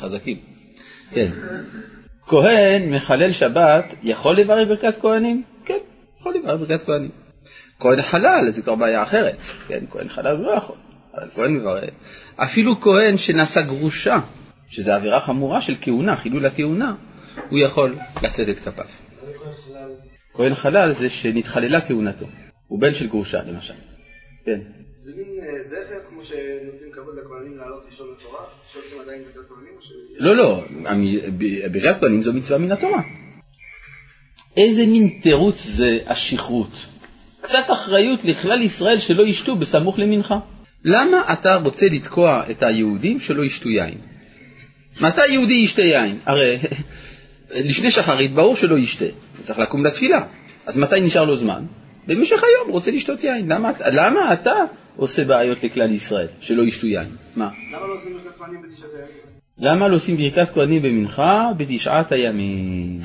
חזקים. 0.00 0.36
כן. 1.10 1.30
כהן 2.26 2.94
מחלל 2.94 3.32
שבת 3.32 3.94
יכול 4.02 4.36
לברך 4.36 4.68
ברכת 4.68 5.00
כהנים? 5.00 5.42
כן, 5.64 5.78
יכול 6.20 6.34
לברך 6.34 6.60
ברכת 6.60 6.86
כהנים. 6.86 7.10
כהן 7.78 8.02
חלל 8.02 8.44
זה 8.48 8.62
כבר 8.62 8.74
בעיה 8.74 9.02
אחרת, 9.02 9.36
כן, 9.68 9.84
כהן 9.90 10.08
חלל 10.08 10.36
לא 10.36 10.50
יכול, 10.50 10.76
אבל 11.14 11.28
כהן 11.34 11.54
מברך. 11.54 11.90
אפילו 12.36 12.80
כהן 12.80 13.16
שנשא 13.16 13.62
גרושה, 13.62 14.18
שזו 14.70 14.92
עבירה 14.92 15.20
חמורה 15.20 15.60
של 15.60 15.74
כהונה, 15.80 16.16
חילול 16.16 16.46
הכהונה, 16.46 16.94
הוא 17.48 17.58
יכול 17.58 17.96
לשאת 18.22 18.48
את 18.48 18.58
כפיו. 18.58 18.84
כהן 20.34 20.54
חלל 20.54 20.92
זה 20.92 21.10
שנתחללה 21.10 21.80
כהונתו, 21.80 22.26
הוא 22.72 22.80
בן 22.80 22.94
של 22.94 23.06
גרושה 23.06 23.42
למשל. 23.42 23.74
כן. 24.44 24.60
זה 24.98 25.12
מין 25.16 25.44
אה, 25.44 25.62
זכר 25.62 25.98
כמו 26.08 26.24
שנותנים 26.24 26.92
כבוד 26.92 27.14
לכהנים 27.18 27.58
לעלות 27.58 27.84
ראשון 27.90 28.06
לתורה, 28.18 28.44
שעושים 28.72 29.00
עדיין 29.00 29.22
ברכת 29.22 29.48
כהנים? 29.48 29.74
לא, 30.18 30.36
לא, 30.36 30.64
ברכת 31.72 32.00
כהנים 32.00 32.22
זו 32.22 32.32
מצווה 32.32 32.58
מן 32.58 32.72
התורה. 32.72 33.02
איזה 34.56 34.86
מין 34.86 35.18
תירוץ 35.22 35.62
זה 35.64 35.98
השכרות? 36.06 36.70
קצת 37.40 37.64
אחריות 37.72 38.24
לכלל 38.24 38.62
ישראל 38.62 38.98
שלא 38.98 39.22
ישתו 39.22 39.56
בסמוך 39.56 39.98
למנחה. 39.98 40.38
למה 40.84 41.32
אתה 41.32 41.54
רוצה 41.54 41.86
לתקוע 41.86 42.42
את 42.50 42.62
היהודים 42.62 43.20
שלא 43.20 43.44
ישתו 43.44 43.68
יין? 43.68 43.98
מתי 45.00 45.26
יהודי 45.28 45.54
ישתה 45.54 45.82
יין? 45.82 46.18
הרי 46.26 46.58
לפני 47.70 47.90
שחרית 47.90 48.32
ברור 48.34 48.56
שלא 48.56 48.78
ישתה, 48.78 49.04
הוא 49.36 49.44
צריך 49.44 49.58
לקום 49.58 49.84
לתפילה. 49.84 50.24
אז 50.66 50.76
מתי 50.76 51.00
נשאר 51.00 51.24
לו 51.24 51.36
זמן? 51.36 51.64
במשך 52.06 52.44
היום 52.44 52.70
רוצה 52.70 52.90
לשתות 52.90 53.24
יין. 53.24 53.52
למה, 53.52 53.72
למה 53.92 54.32
אתה 54.32 54.54
עושה 54.96 55.24
בעיות 55.24 55.64
לכלל 55.64 55.90
ישראל, 55.90 56.26
שלא 56.40 56.62
ישתו 56.62 56.86
יין? 56.86 57.08
מה? 57.36 57.50
למה 57.72 57.86
לא 57.86 57.94
עושים 57.94 58.12
ברכת 58.12 58.38
כהנים 58.38 58.62
בתשעת 58.62 58.90
הימים? 58.94 59.32
למה 59.58 59.88
לא 59.88 59.94
עושים 59.94 60.16
ברכת 60.16 60.54
כהנים 60.54 60.82
במנחה 60.82 61.50
בתשעת 61.56 62.12
הימים? 62.12 63.00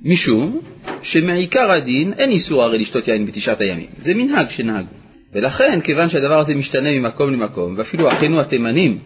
משום 0.00 0.60
שמעיקר 1.02 1.72
הדין 1.72 2.12
אין 2.12 2.30
איסור 2.30 2.62
הרי 2.62 2.78
לשתות 2.78 3.08
יין 3.08 3.26
בתשעת 3.26 3.60
הימים, 3.60 3.86
זה 3.98 4.14
מנהג 4.14 4.48
שנהגו. 4.48 4.94
ולכן, 5.32 5.80
כיוון 5.80 6.08
שהדבר 6.08 6.38
הזה 6.38 6.54
משתנה 6.54 6.88
ממקום 7.00 7.32
למקום, 7.32 7.74
ואפילו 7.78 8.08
אחינו 8.12 8.40
התימנים 8.40 8.98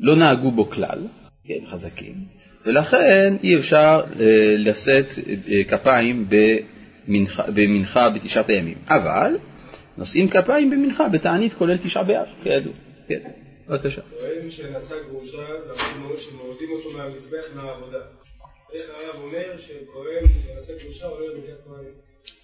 לא 0.00 0.16
נהגו 0.16 0.50
בו 0.50 0.70
כלל, 0.70 0.98
כן, 1.44 1.66
חזקים, 1.70 2.14
ולכן 2.66 3.36
אי 3.42 3.56
אפשר 3.56 4.00
אה, 4.20 4.54
לשאת 4.58 5.06
אה, 5.48 5.64
כפיים 5.64 6.28
במנחה, 7.08 7.42
במנחה 7.54 8.10
בתשעת 8.10 8.48
הימים. 8.48 8.78
אבל 8.88 9.36
נושאים 9.98 10.28
כפיים 10.28 10.70
במנחה 10.70 11.08
בתענית 11.08 11.54
כולל 11.54 11.76
תשעה 11.76 12.04
באב, 12.04 12.26
כידוע. 12.42 12.72
כן, 13.08 13.20
בבקשה. 13.68 14.00
טוען 14.20 14.50
שנשא 14.50 14.94
גרושה, 15.10 15.38
ואנחנו 15.68 16.16
שמורידים 16.16 16.68
אותו 16.70 16.90
מהמזבח 16.90 17.44
מהעבודה. 17.54 17.98
איך 18.72 18.82
הרב 18.90 19.22
אומר 19.22 19.56
שכהן 19.56 20.28
שנשא 20.28 20.72
גרושה 20.82 21.06
עולה 21.06 21.26
לברכת 21.26 21.60
כהנים? 21.64 21.90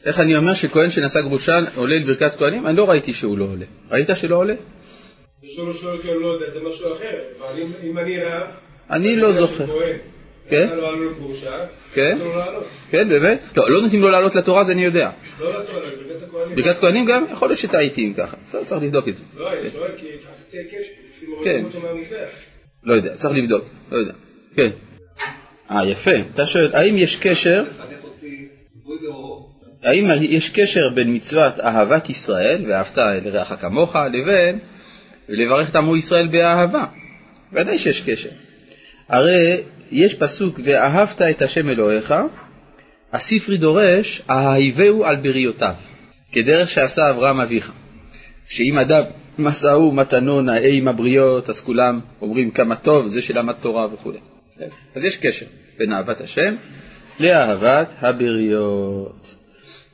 איך 0.05 0.21
אני 0.21 0.37
אומר 0.37 0.55
שכהן 0.55 0.91
שנשא 0.91 1.21
גרושה 1.21 1.53
עולה 1.77 1.97
לברכת 1.97 2.35
כהנים? 2.37 2.67
אני 2.67 2.77
לא 2.77 2.91
ראיתי 2.91 3.13
שהוא 3.13 3.39
לא 3.39 3.45
עולה. 3.45 3.65
ראית 3.91 4.09
שלא 4.15 4.37
עולה? 4.37 4.55
לשאול 5.43 5.67
לו 5.67 5.75
שואל 5.75 5.99
אני 6.05 6.23
לא 6.23 6.27
יודע, 6.27 6.51
זה 6.51 6.61
משהו 6.61 6.93
אחר. 6.93 7.19
אם 7.83 7.99
אני 7.99 8.25
רב, 8.25 8.47
אני 8.91 9.17
לא 9.17 9.33
זוכר. 9.33 9.65
כן? 10.49 10.69
כן? 11.95 12.19
כן, 12.91 13.09
באמת? 13.09 13.41
לא, 13.57 13.71
לא 13.71 13.83
נותנים 13.83 14.03
לו 14.03 14.09
לעלות 14.09 14.35
לתורה, 14.35 14.65
זה 14.65 14.73
אני 14.73 14.85
יודע. 14.85 15.11
לא 15.41 15.53
לו, 15.53 15.61
לברכת 15.61 16.23
הכהנים. 16.23 16.57
ברכת 16.57 16.81
כהנים 16.81 17.05
גם? 17.05 17.25
יכול 17.33 17.49
להיות 17.49 17.59
שטעיתי 17.59 18.07
אם 18.07 18.15
ככה. 18.15 18.37
לא, 18.55 18.65
צריך 18.65 18.83
לבדוק 18.83 19.09
את 19.09 19.17
זה. 19.17 19.25
לא, 19.37 19.53
אני 19.53 19.71
שואל 19.71 19.91
כי 19.97 20.07
עשיתי 20.33 20.59
היקש, 20.59 20.87
כן. 21.45 21.65
לא 22.85 22.95
יודע, 22.95 23.15
צריך 23.15 23.35
לבדוק. 23.37 23.65
לא 23.93 23.97
יודע. 23.97 24.13
כן. 24.57 24.69
אה, 25.71 25.91
יפה. 25.91 26.11
אתה 26.35 26.47
שואל, 26.47 26.71
האם 26.73 26.97
יש 26.97 27.17
קשר. 27.17 27.65
האם 29.83 30.05
יש 30.23 30.51
קשר 30.51 30.89
בין 30.89 31.15
מצוות 31.15 31.61
אהבת 31.61 32.11
ישראל, 32.11 32.65
ואהבת 32.69 32.99
לרעך 32.99 33.53
כמוך, 33.61 33.97
לבין 33.97 34.59
לברך 35.29 35.71
את 35.71 35.77
עמו 35.77 35.97
ישראל 35.97 36.29
באהבה? 36.29 36.85
ודאי 37.53 37.79
שיש 37.79 38.03
קשר. 38.03 38.29
הרי 39.09 39.65
יש 39.93 40.15
פסוק, 40.15 40.61
ואהבת 40.65 41.23
את 41.23 41.43
השם 41.43 41.69
אלוהיך, 41.69 42.15
הספרי 43.13 43.57
דורש, 43.57 44.23
אהיבהו 44.31 45.05
על 45.05 45.17
בריותיו, 45.17 45.75
כדרך 46.33 46.71
שעשה 46.71 47.11
אברהם 47.11 47.41
אביך. 47.41 47.73
שאם 48.49 48.79
אדם 48.79 49.03
מסעו 49.39 49.93
מתנו 49.93 50.41
נאה 50.41 50.69
עם 50.73 50.89
הבריות, 50.89 51.49
אז 51.49 51.61
כולם 51.61 52.01
אומרים 52.23 52.51
כמה 52.51 52.77
טוב, 52.77 53.07
זה 53.07 53.23
שלמד 53.23 53.55
תורה 53.61 53.87
וכו'. 53.95 54.13
אז 54.95 55.05
יש 55.05 55.17
קשר 55.17 55.47
בין 55.79 55.93
אהבת 55.93 56.21
השם 56.21 56.55
לאהבת 57.21 57.93
הבריות. 58.01 59.37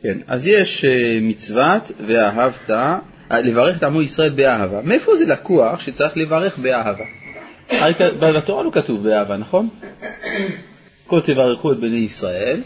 כן, 0.03 0.19
אז 0.27 0.49
יש 0.49 0.85
אה, 0.85 1.19
מצוות 1.23 1.93
ואהבת, 2.07 2.71
אה, 2.71 2.99
לברך 3.41 3.79
את 3.79 3.83
עמו 3.83 4.03
ישראל 4.03 4.31
באהבה. 4.31 4.83
מאיפה 4.83 5.17
זה 5.17 5.27
לקוח 5.27 5.81
שצריך 5.81 6.17
לברך 6.17 6.59
באהבה? 6.59 7.05
בתורה 8.21 8.63
לא 8.63 8.71
כתוב 8.71 9.03
באהבה, 9.03 9.37
נכון? 9.37 9.69
כה 11.09 11.21
תברכו 11.25 11.73
את 11.73 11.77
בני 11.77 11.99
ישראל, 11.99 12.61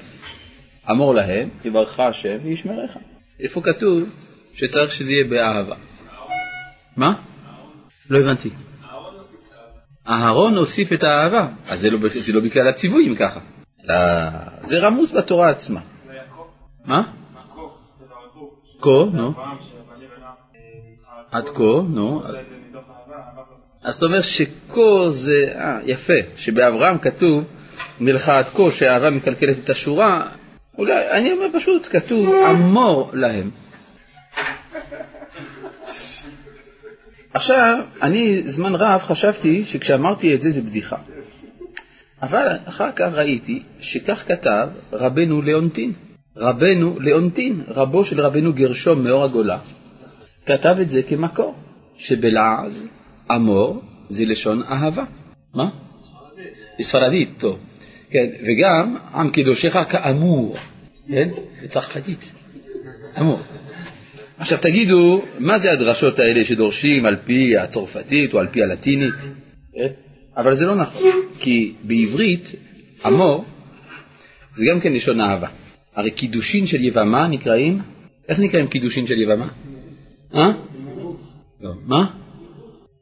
אמור 0.91 1.15
להם, 1.15 1.49
יברכך 1.65 2.01
השם 2.01 2.39
וישמרך. 2.45 2.97
איפה 3.41 3.61
כתוב 3.65 4.03
שצריך 4.53 4.93
שזה 4.93 5.13
יהיה 5.13 5.25
באהבה? 5.25 5.77
מה? 6.97 7.15
לא 8.11 8.19
הבנתי. 8.19 8.51
אהרון 10.09 10.57
הוסיף 10.57 10.93
את 10.93 11.03
האהבה, 11.03 11.49
אז 11.67 11.81
זה 11.81 11.91
לא, 11.91 11.99
זה 12.09 12.33
לא 12.33 12.69
הציווי 12.69 13.09
אם 13.09 13.15
ככה. 13.15 13.41
לא, 13.85 13.97
זה 14.63 14.79
רמוז 14.79 15.13
בתורה 15.13 15.51
עצמה. 15.51 15.81
מה? 16.85 17.03
כה, 18.81 19.05
נו. 19.13 19.35
עד 21.33 21.49
כה, 21.49 21.83
נו. 21.89 22.23
אז 23.83 23.97
אתה 23.97 24.07
אומר 24.07 24.21
שכה 24.21 25.11
זה, 25.11 25.53
אה, 25.55 25.79
יפה, 25.85 26.13
שבאברהם 26.37 26.99
כתוב 26.99 27.45
מלכה 28.01 28.39
עד 28.39 28.45
כה 28.45 28.71
שהאהבה 28.71 29.11
מקלקלת 29.11 29.59
את 29.65 29.71
השורה, 29.71 30.29
אולי, 30.79 31.11
אני 31.11 31.33
אומר 31.33 31.47
פשוט, 31.53 31.89
כתוב 31.91 32.35
אמור 32.51 33.11
להם. 33.13 33.51
עכשיו, 37.35 37.79
אני 38.03 38.43
זמן 38.49 38.75
רב 38.75 39.01
חשבתי 39.01 39.65
שכשאמרתי 39.65 40.35
את 40.35 40.41
זה 40.41 40.51
זה 40.51 40.63
בדיחה. 40.63 40.97
אבל 42.23 42.47
אחר 42.65 42.93
כך 42.97 43.09
ראיתי 43.13 43.63
שכך 43.81 44.25
כתב 44.29 44.69
רבנו 44.93 45.43
ליאונטין. 45.43 45.93
רבנו 46.37 47.01
ליאונטין, 47.01 47.63
רבו 47.69 48.05
של 48.05 48.21
רבנו 48.21 48.53
גרשום 48.53 49.05
מאור 49.05 49.25
הגולה, 49.25 49.59
כתב 50.47 50.77
את 50.81 50.89
זה 50.89 51.03
כמקור, 51.03 51.55
שבלעז 51.97 52.87
אמור 53.31 53.83
זה 54.09 54.25
לשון 54.25 54.63
אהבה. 54.63 55.05
מה? 55.55 55.69
בספרדית, 56.79 57.29
טוב. 57.39 57.59
כן, 58.11 58.27
וגם 58.47 58.97
עם 59.15 59.31
קדושך 59.31 59.79
כאמור, 59.89 60.57
כן? 61.09 61.29
בצרפתית. 61.63 62.33
אמור. 63.21 63.39
עכשיו 64.39 64.59
תגידו, 64.59 65.23
מה 65.39 65.59
זה 65.59 65.73
הדרשות 65.73 66.19
האלה 66.19 66.45
שדורשים 66.45 67.07
על 67.07 67.17
פי 67.25 67.57
הצרפתית 67.57 68.35
או 68.35 68.39
על 68.39 68.47
פי 68.51 68.63
הלטינית? 68.63 69.15
אה? 69.79 69.87
אבל 70.37 70.55
זה 70.55 70.67
לא 70.67 70.77
נכון, 70.77 71.11
כי 71.39 71.75
בעברית 71.83 72.53
אמור 73.07 73.45
זה 74.55 74.65
גם 74.71 74.81
כן 74.81 74.93
לשון 74.93 75.21
אהבה. 75.21 75.49
הרי 75.95 76.11
קידושין 76.11 76.67
של 76.67 76.85
יבמה 76.85 77.29
נקראים, 77.29 77.79
איך 78.29 78.41
נקראים 78.41 78.67
קידושין 78.67 79.07
של 79.07 79.21
יבמה? 79.21 79.47
אה? 80.35 80.53
לא. 81.61 81.73
מה? 81.87 82.11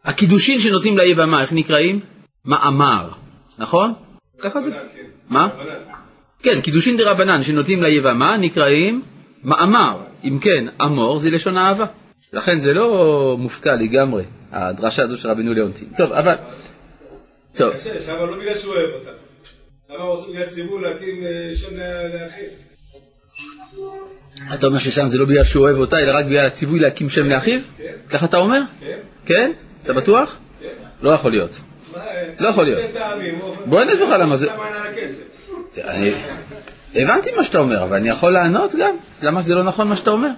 הקידושין 0.05 0.61
שנותנים 0.61 0.99
ליבמה, 0.99 1.43
איך 1.43 1.53
נקראים? 1.53 2.01
מאמר, 2.45 3.11
נכון? 3.59 3.93
ככה 4.39 4.61
זה. 4.61 4.71
מה? 5.29 5.49
כן, 6.43 6.61
קידושין 6.61 6.97
דה 6.97 7.11
רבנן 7.11 7.43
שנותנים 7.43 7.83
ליבמה 7.83 8.37
נקראים 8.37 9.03
מאמר. 9.45 9.97
אם 10.25 10.39
כן, 10.43 10.65
אמור 10.83 11.19
זה 11.19 11.31
לשון 11.31 11.57
אהבה. 11.57 11.87
לכן 12.33 12.59
זה 12.59 12.75
לא 12.75 13.37
מופקע 13.39 13.75
לגמרי, 13.75 14.25
הדרשה 14.53 15.03
הזו 15.03 15.17
של 15.17 15.29
רבנו 15.29 15.55
ליאונטין. 15.55 15.89
טוב, 15.97 16.13
אבל... 16.13 16.35
טוב, 17.57 17.73
קשה, 17.73 18.03
שם 18.03 18.17
לא 18.17 18.39
בגלל 18.39 18.55
שהוא 18.55 18.75
אוהב 18.75 18.95
אותה. 18.95 19.11
למה 19.91 20.05
עושה 20.05 20.29
בגלל 20.29 20.47
ציווי 20.47 20.83
להקים 20.83 21.25
אה, 21.25 21.55
שם 21.55 21.77
לאחיו? 22.15 22.51
אתה 24.55 24.67
אומר 24.67 24.79
ששם 24.79 25.09
זה 25.09 25.19
לא 25.19 25.25
בגלל 25.25 25.45
שהוא 25.45 25.65
אוהב 25.65 25.77
אותה, 25.77 25.99
אלא 25.99 26.13
רק 26.13 26.27
בגלל 26.27 26.47
הציווי 26.47 26.79
להקים 26.79 27.09
שם 27.09 27.29
לאחיו? 27.29 27.61
ככה 28.11 28.27
אתה 28.27 28.37
אומר? 28.37 28.61
כן? 28.81 28.99
כן? 29.27 29.53
אתה 29.85 29.93
בטוח? 29.93 30.39
לא 31.03 31.11
יכול 31.11 31.31
להיות. 31.31 31.59
לא 32.39 32.49
יכול 32.49 32.65
להיות. 32.65 32.79
הוא- 33.41 33.55
בוא 33.67 33.83
אסביר 33.83 34.05
לך 34.05 34.21
למה 34.21 34.37
זה-. 34.37 34.51
הבנתי 36.95 37.31
מה 37.37 37.45
שאתה 37.45 37.59
אומר, 37.59 37.85
אבל 37.85 37.97
אני 37.97 38.09
יכול 38.09 38.33
לענות 38.33 38.75
גם? 38.81 38.95
למה 39.23 39.43
זה 39.43 39.55
לא 39.55 39.63
נכון 39.63 39.89
מה 39.89 39.97
שאתה 39.97 40.11
אומר? 40.11 40.29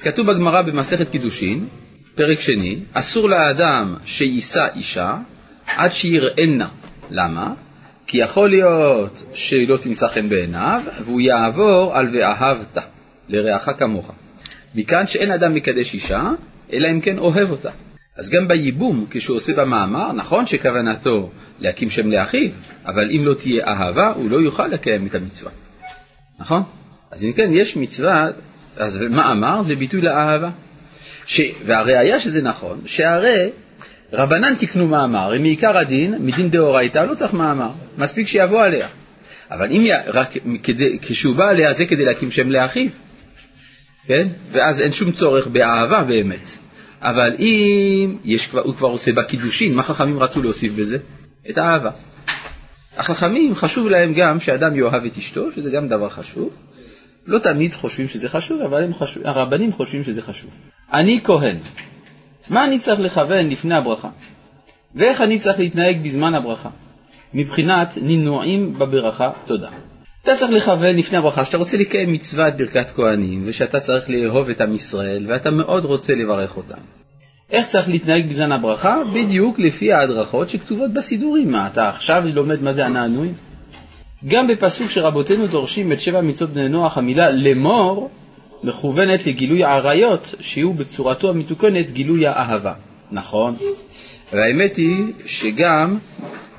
כתוב 0.00 0.26
בגמרא 0.26 0.62
במסכת 0.62 1.08
קידושין, 1.08 1.66
פרק 2.14 2.40
שני, 2.40 2.78
אסור 2.92 3.28
לאדם 3.28 3.96
שיישא 4.04 4.66
אישה 4.76 5.14
עד 5.76 5.92
שיראנה. 5.92 6.68
למה? 7.10 7.54
כי 8.06 8.18
יכול 8.18 8.50
להיות 8.50 9.24
שהיא 9.34 9.68
לא 9.68 9.76
תמצא 9.76 10.08
חן 10.08 10.28
בעיניו, 10.28 10.82
והוא 11.04 11.20
יעבור 11.20 11.96
על 11.96 12.08
ואהבת, 12.12 12.78
לרעך 13.28 13.68
כמוך. 13.78 14.10
מכאן 14.74 15.06
שאין 15.06 15.32
אדם 15.32 15.54
מקדש 15.54 15.94
אישה, 15.94 16.30
אלא 16.72 16.88
אם 16.90 17.00
כן 17.00 17.18
אוהב 17.18 17.50
אותה. 17.50 17.70
אז 18.16 18.30
גם 18.30 18.48
בייבום, 18.48 19.06
כשהוא 19.10 19.36
עושה 19.36 19.52
במאמר, 19.52 20.12
נכון 20.12 20.46
שכוונתו 20.46 21.30
להקים 21.60 21.90
שם 21.90 22.10
לאחיו, 22.10 22.50
אבל 22.86 23.10
אם 23.10 23.24
לא 23.24 23.34
תהיה 23.34 23.66
אהבה, 23.66 24.12
הוא 24.12 24.30
לא 24.30 24.36
יוכל 24.36 24.66
לקיים 24.66 25.06
את 25.06 25.14
המצווה. 25.14 25.50
נכון? 26.38 26.62
אז 27.10 27.24
אם 27.24 27.32
כן, 27.32 27.50
יש 27.52 27.76
מצווה, 27.76 28.28
אז 28.76 29.02
מאמר 29.10 29.62
זה 29.62 29.76
ביטוי 29.76 30.00
לאהבה. 30.00 30.50
ש... 31.26 31.40
והראיה 31.64 32.20
שזה 32.20 32.42
נכון, 32.42 32.80
שהרי 32.86 33.50
רבנן 34.12 34.54
תקנו 34.54 34.88
מאמר, 34.88 35.18
הרי 35.18 35.38
מעיקר 35.38 35.76
הדין, 35.76 36.14
מדין 36.20 36.50
דאורייתא, 36.50 36.98
לא 36.98 37.14
צריך 37.14 37.34
מאמר, 37.34 37.70
מספיק 37.98 38.28
שיבוא 38.28 38.62
עליה. 38.62 38.88
אבל 39.50 39.70
אם. 39.70 39.86
רק 40.06 40.30
כדי... 40.62 40.98
כשהוא 41.02 41.36
בא 41.36 41.48
עליה 41.48 41.72
זה 41.72 41.86
כדי 41.86 42.04
להקים 42.04 42.30
שם 42.30 42.50
לאחיו, 42.50 42.88
כן? 44.06 44.28
ואז 44.52 44.80
אין 44.80 44.92
שום 44.92 45.12
צורך 45.12 45.46
באהבה 45.46 46.04
באמת. 46.04 46.48
אבל 47.02 47.36
אם 47.38 48.16
יש 48.24 48.50
הוא 48.50 48.74
כבר 48.74 48.88
עושה 48.88 49.12
בה 49.12 49.24
קידושין, 49.24 49.74
מה 49.74 49.82
חכמים 49.82 50.18
רצו 50.18 50.42
להוסיף 50.42 50.72
בזה? 50.72 50.98
את 51.50 51.58
האהבה. 51.58 51.90
החכמים 52.96 53.54
חשוב 53.54 53.88
להם 53.88 54.14
גם 54.14 54.40
שאדם 54.40 54.76
יאהב 54.76 55.04
את 55.04 55.16
אשתו, 55.16 55.52
שזה 55.52 55.70
גם 55.70 55.88
דבר 55.88 56.08
חשוב. 56.08 56.50
לא 57.26 57.38
תמיד 57.38 57.72
חושבים 57.74 58.08
שזה 58.08 58.28
חשוב, 58.28 58.60
אבל 58.60 58.92
חשוב, 58.92 59.22
הרבנים 59.26 59.72
חושבים 59.72 60.04
שזה 60.04 60.22
חשוב. 60.22 60.50
אני 60.92 61.20
כהן, 61.24 61.58
מה 62.50 62.64
אני 62.64 62.78
צריך 62.78 63.00
לכוון 63.00 63.48
לפני 63.48 63.74
הברכה? 63.74 64.08
ואיך 64.94 65.20
אני 65.20 65.38
צריך 65.38 65.58
להתנהג 65.58 66.04
בזמן 66.04 66.34
הברכה? 66.34 66.68
מבחינת 67.34 67.98
נינועים 68.02 68.78
בברכה, 68.78 69.30
תודה. 69.44 69.70
אתה 70.22 70.34
צריך 70.36 70.52
לכוון 70.52 70.96
לפני 70.96 71.18
הברכה 71.18 71.44
שאתה 71.44 71.56
רוצה 71.56 71.76
לקיים 71.76 72.12
מצוות 72.12 72.56
ברכת 72.56 72.90
כהנים 72.90 73.42
ושאתה 73.44 73.80
צריך 73.80 74.10
לאהוב 74.10 74.48
את 74.48 74.60
עם 74.60 74.74
ישראל 74.74 75.24
ואתה 75.26 75.50
מאוד 75.50 75.84
רוצה 75.84 76.14
לברך 76.14 76.56
אותם. 76.56 76.78
איך 77.50 77.66
צריך 77.66 77.88
להתנהג 77.88 78.28
בזמן 78.28 78.52
הברכה? 78.52 78.98
בדיוק 79.14 79.58
לפי 79.58 79.92
ההדרכות 79.92 80.48
שכתובות 80.50 80.92
בסידורים. 80.92 81.52
מה, 81.52 81.66
אתה 81.66 81.88
עכשיו 81.88 82.22
לומד 82.34 82.62
מה 82.62 82.72
זה 82.72 82.86
הנענועים? 82.86 83.34
גם 84.28 84.48
בפסוק 84.48 84.90
שרבותינו 84.90 85.46
דורשים 85.46 85.92
את 85.92 86.00
שבע 86.00 86.20
מצוות 86.20 86.50
בני 86.50 86.68
נוח, 86.68 86.98
המילה 86.98 87.30
לאמור 87.30 88.10
מכוונת 88.64 89.26
לגילוי 89.26 89.64
העריות, 89.64 90.34
שהוא 90.40 90.74
בצורתו 90.74 91.30
המתוקנת 91.30 91.90
גילוי 91.90 92.26
האהבה. 92.26 92.72
נכון. 93.10 93.54
והאמת 94.32 94.76
היא 94.76 95.04
שגם 95.26 95.98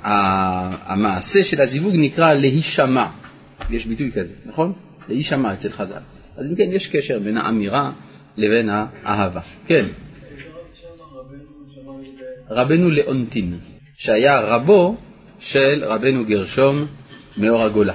המעשה 0.03 1.43
של 1.43 1.61
הזיווג 1.61 1.93
נקרא 1.95 2.33
להישמע. 2.33 3.05
יש 3.69 3.85
ביטוי 3.85 4.11
כזה, 4.11 4.33
נכון? 4.45 4.73
להישמע 5.07 5.53
אצל 5.53 5.69
חז"ל. 5.69 6.01
אז 6.37 6.49
אם 6.49 6.55
כן, 6.55 6.69
יש 6.71 6.87
קשר 6.87 7.19
בין 7.19 7.37
האמירה 7.37 7.91
לבין 8.37 8.69
האהבה. 8.69 9.41
כן. 9.67 9.85
רבנו 12.49 12.89
לאונטין, 12.89 13.59
שהיה 13.97 14.39
רבו 14.39 14.95
של 15.39 15.83
רבנו 15.83 16.25
גרשום 16.25 16.85
מאור 17.37 17.63
הגולה. 17.63 17.93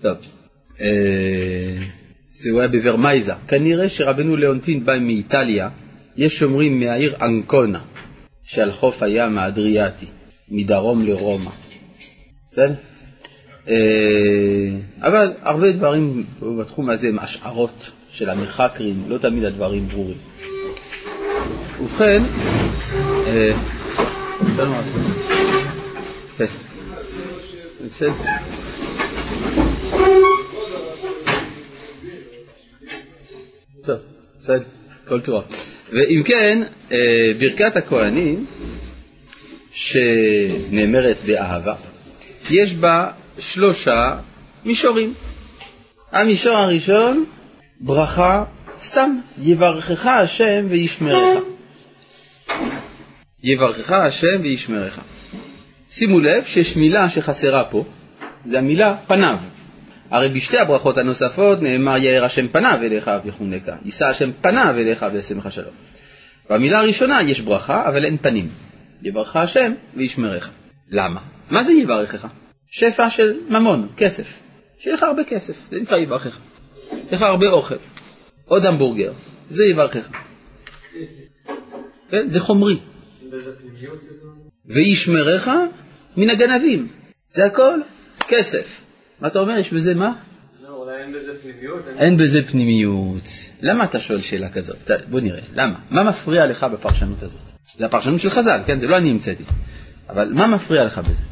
טוב, 0.00 0.16
אה, 0.80 1.76
זה 2.28 2.50
הוא 2.50 2.60
היה 2.60 2.68
בוורמייזה. 2.68 3.32
כנראה 3.48 3.88
שרבנו 3.88 4.36
לאונטין 4.36 4.84
בא 4.84 4.98
מאיטליה, 4.98 5.68
יש 6.16 6.38
שומרים 6.38 6.80
מהעיר 6.80 7.16
אנקונה, 7.22 7.80
שעל 8.42 8.72
חוף 8.72 9.02
הים 9.02 9.38
האדריאטי, 9.38 10.06
מדרום 10.48 11.04
לרומא. 11.04 11.50
בסדר? 12.50 12.74
אה, 13.68 13.74
אבל 15.00 15.32
הרבה 15.42 15.72
דברים 15.72 16.24
בתחום 16.58 16.90
הזה 16.90 17.08
הם 17.08 17.18
השערות 17.18 17.90
של 18.10 18.30
המחקרים, 18.30 19.04
לא 19.08 19.18
תמיד 19.18 19.44
הדברים 19.44 19.88
ברורים. 19.88 20.16
ובכן, 21.80 22.22
אה, 23.26 23.52
כן. 26.38 26.46
כל. 35.08 35.20
ואם 35.92 36.22
כן, 36.24 36.62
אה, 36.92 37.32
ברכת 37.38 37.76
הכהנים, 37.76 38.46
שנאמרת 39.72 41.16
באהבה, 41.26 41.74
יש 42.50 42.74
בה 42.74 43.10
שלושה 43.38 44.16
מישורים. 44.64 45.14
המישור 46.12 46.56
הראשון, 46.56 47.24
ברכה 47.80 48.44
סתם, 48.80 49.18
יברכך 49.38 50.06
השם 50.06 50.66
וישמרך. 50.70 51.38
יברכך 53.42 53.92
השם 53.92 54.36
וישמרך. 54.40 55.00
שימו 55.90 56.20
לב 56.20 56.44
שיש 56.44 56.76
מילה 56.76 57.08
שחסרה 57.08 57.64
פה, 57.64 57.84
זה 58.44 58.58
המילה 58.58 58.96
פניו. 59.06 59.36
הרי 60.10 60.28
בשתי 60.34 60.56
הברכות 60.58 60.98
הנוספות 60.98 61.62
נאמר 61.62 61.96
יאר 61.96 62.24
השם 62.24 62.48
פניו 62.48 62.78
אליך 62.82 63.10
ויחונקה, 63.24 63.76
יישא 63.84 64.06
השם 64.06 64.30
פניו 64.40 64.74
אליך 64.78 65.06
וישמך 65.12 65.52
שלום. 65.52 65.74
במילה 66.50 66.78
הראשונה 66.78 67.22
יש 67.22 67.40
ברכה, 67.40 67.88
אבל 67.88 68.04
אין 68.04 68.16
פנים. 68.16 68.48
יברכך 69.02 69.36
השם 69.36 69.72
וישמרך. 69.94 70.50
למה? 70.90 71.20
מה 71.50 71.62
זה 71.62 71.72
יברכך? 71.72 72.26
שפע 72.74 73.10
של 73.10 73.40
ממון, 73.48 73.88
כסף. 73.96 74.40
שיהיה 74.78 74.96
לך 74.96 75.02
הרבה 75.02 75.24
כסף, 75.24 75.54
זה 75.70 75.80
נקרא 75.80 75.96
יברכך. 75.96 76.38
יהיה 76.92 77.02
לך 77.12 77.22
הרבה 77.22 77.46
אוכל. 77.46 77.74
עוד 78.44 78.66
המבורגר, 78.66 79.12
זה 79.50 79.64
יברכך. 79.64 80.08
כן? 82.10 82.28
זה 82.28 82.40
חומרי. 82.40 82.78
וישמרך 84.66 85.48
מן 86.16 86.30
הגנבים, 86.30 86.88
זה 87.28 87.46
הכל 87.46 87.80
כסף. 88.28 88.80
מה 89.20 89.28
אתה 89.28 89.38
אומר, 89.38 89.58
יש 89.58 89.72
בזה 89.72 89.94
מה? 89.94 90.12
לא. 90.62 90.88
אין 91.98 92.16
בזה 92.16 92.44
פנימיות. 92.44 93.22
למה 93.60 93.84
אתה 93.84 94.00
שואל 94.00 94.20
שאלה 94.20 94.48
כזאת? 94.48 94.90
בוא 95.10 95.20
נראה, 95.20 95.42
למה? 95.54 95.78
מה 95.90 96.02
מפריע 96.02 96.46
לך 96.46 96.66
בפרשנות 96.72 97.22
הזאת? 97.22 97.40
זה 97.76 97.86
הפרשנות 97.86 98.20
של 98.20 98.30
חז"ל, 98.30 98.60
כן? 98.66 98.78
זה 98.78 98.86
לא 98.86 98.96
אני 98.96 99.10
המצאתי. 99.10 99.44
אבל 100.08 100.32
מה 100.32 100.46
מפריע 100.46 100.84
לך 100.84 100.98
בזה? 100.98 101.22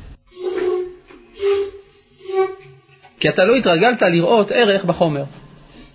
כי 3.23 3.29
אתה 3.29 3.45
לא 3.45 3.55
התרגלת 3.55 4.03
לראות 4.03 4.53
ערך 4.53 4.85
בחומר. 4.85 5.25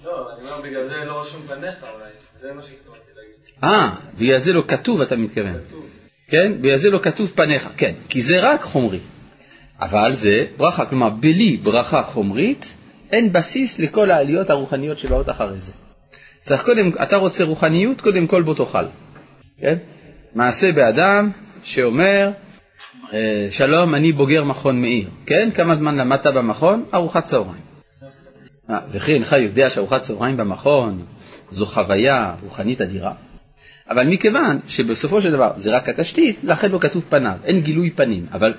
לא, 0.06 0.30
אני 0.34 0.50
אומר, 0.50 0.62
בגלל 0.63 0.88
זה 0.88 0.96
לא 1.06 1.22
רשום 1.22 1.42
פניך 1.48 1.76
אולי. 1.84 2.10
זה 2.42 2.54
מה 2.54 2.62
שהתכוונתי 2.62 3.12
להגיד. 3.16 3.63
אה, 3.63 3.96
בגלל 4.18 4.38
זה 4.38 4.54
לא 4.54 4.63
כתוב 4.68 5.02
אתה 5.02 5.16
מתכוון. 5.16 5.58
כן? 6.28 6.54
בגלל 6.62 6.78
זה 6.78 6.90
לא 6.90 7.00
כתוב 7.00 7.32
פניך. 7.36 7.70
כן, 7.78 7.94
כי 8.10 8.22
זה 8.22 8.40
רק 8.40 8.62
חומרי. 8.62 9.00
אבל 9.80 10.13
זה 10.13 10.46
ברכה, 10.58 10.86
כלומר 10.86 11.10
בלי 11.10 11.58
ברכה 11.58 12.04
חומרית 12.04 12.74
אין 13.12 13.34
בסיס 13.34 13.80
לכל 13.80 14.12
העליות 14.12 14.50
הרוחניות 14.50 15.00
שבאות 15.00 15.30
אחרי 15.30 15.62
זה. 15.62 15.72
צריך 16.40 16.63
קודם, 16.63 16.90
אתה 17.04 17.18
רוצה 17.18 17.44
רוחניות, 17.44 18.02
קודם 18.02 18.28
כל 18.28 18.42
בוא 18.42 18.56
תאכל. 18.56 18.86
כן? 19.62 19.76
מעשה 20.36 20.72
באדם 20.72 21.30
שאומר, 21.63 22.32
שלום, 23.52 23.96
אני 23.96 24.12
בוגר 24.12 24.43
מכון 24.43 24.82
מאיר. 24.82 25.10
כן? 25.26 25.50
כמה 25.56 25.76
זמן 25.76 25.96
למדת 25.96 26.28
במכון? 26.28 26.86
ארוחת 26.93 27.24
צהריים. 27.24 27.62
אה, 28.70 28.80
וכי 28.91 29.13
אינך 29.13 29.36
יודע 29.39 29.70
שארוחת 29.70 30.02
צהריים 30.02 30.38
במכון 30.38 31.06
זו 31.52 31.65
חוויה 31.65 32.36
רוחנית 32.43 32.82
אדירה? 32.82 33.13
אבל 33.89 34.08
מכיוון 34.08 34.60
שבסופו 34.67 35.22
של 35.22 35.32
דבר 35.32 35.52
זה 35.56 35.76
רק 35.76 35.89
התשתית, 35.89 36.39
לכן 36.43 36.72
לא 36.72 36.80
כתוב 36.80 37.06
פניו, 37.10 37.38
אין 37.43 37.62
גילוי 37.62 37.89
פנים. 37.89 38.26
אבל 38.34 38.54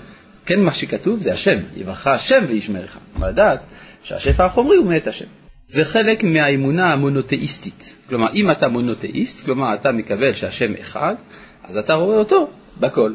כן 0.47 0.61
מה 0.61 0.75
שכתוב 0.75 1.21
זה 1.21 1.33
השם, 1.33 1.59
יברך 1.77 2.07
השם 2.07 2.45
וישמרך. 2.49 2.99
כלומר 3.13 3.29
לדעת 3.29 3.61
שהשפע 4.03 4.45
החומרי 4.45 4.77
הוא 4.77 4.87
מאת 4.87 5.07
השם. 5.07 5.27
זה 5.67 5.85
חלק 5.85 6.25
מהאמונה 6.25 6.93
המונותאיסטית. 6.93 7.95
כלומר, 8.09 8.27
אם 8.35 8.51
אתה 8.51 8.69
מונותאיסט, 8.69 9.45
כלומר 9.45 9.75
אתה 9.75 9.93
מקבל 9.93 10.33
שהשם 10.33 10.73
אחד, 10.81 11.15
אז 11.65 11.79
אתה 11.79 11.95
רואה 11.95 12.19
אותו 12.19 12.51
בכל. 12.81 13.13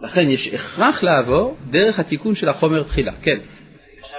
לכן 0.00 0.30
יש 0.30 0.48
הכרח 0.54 1.02
לעבור 1.02 1.56
דרך 1.70 1.98
התיקון 1.98 2.34
של 2.34 2.48
החומר 2.48 2.82
תחילה. 2.82 3.12
כן. 3.22 3.38
אפשר 4.00 4.16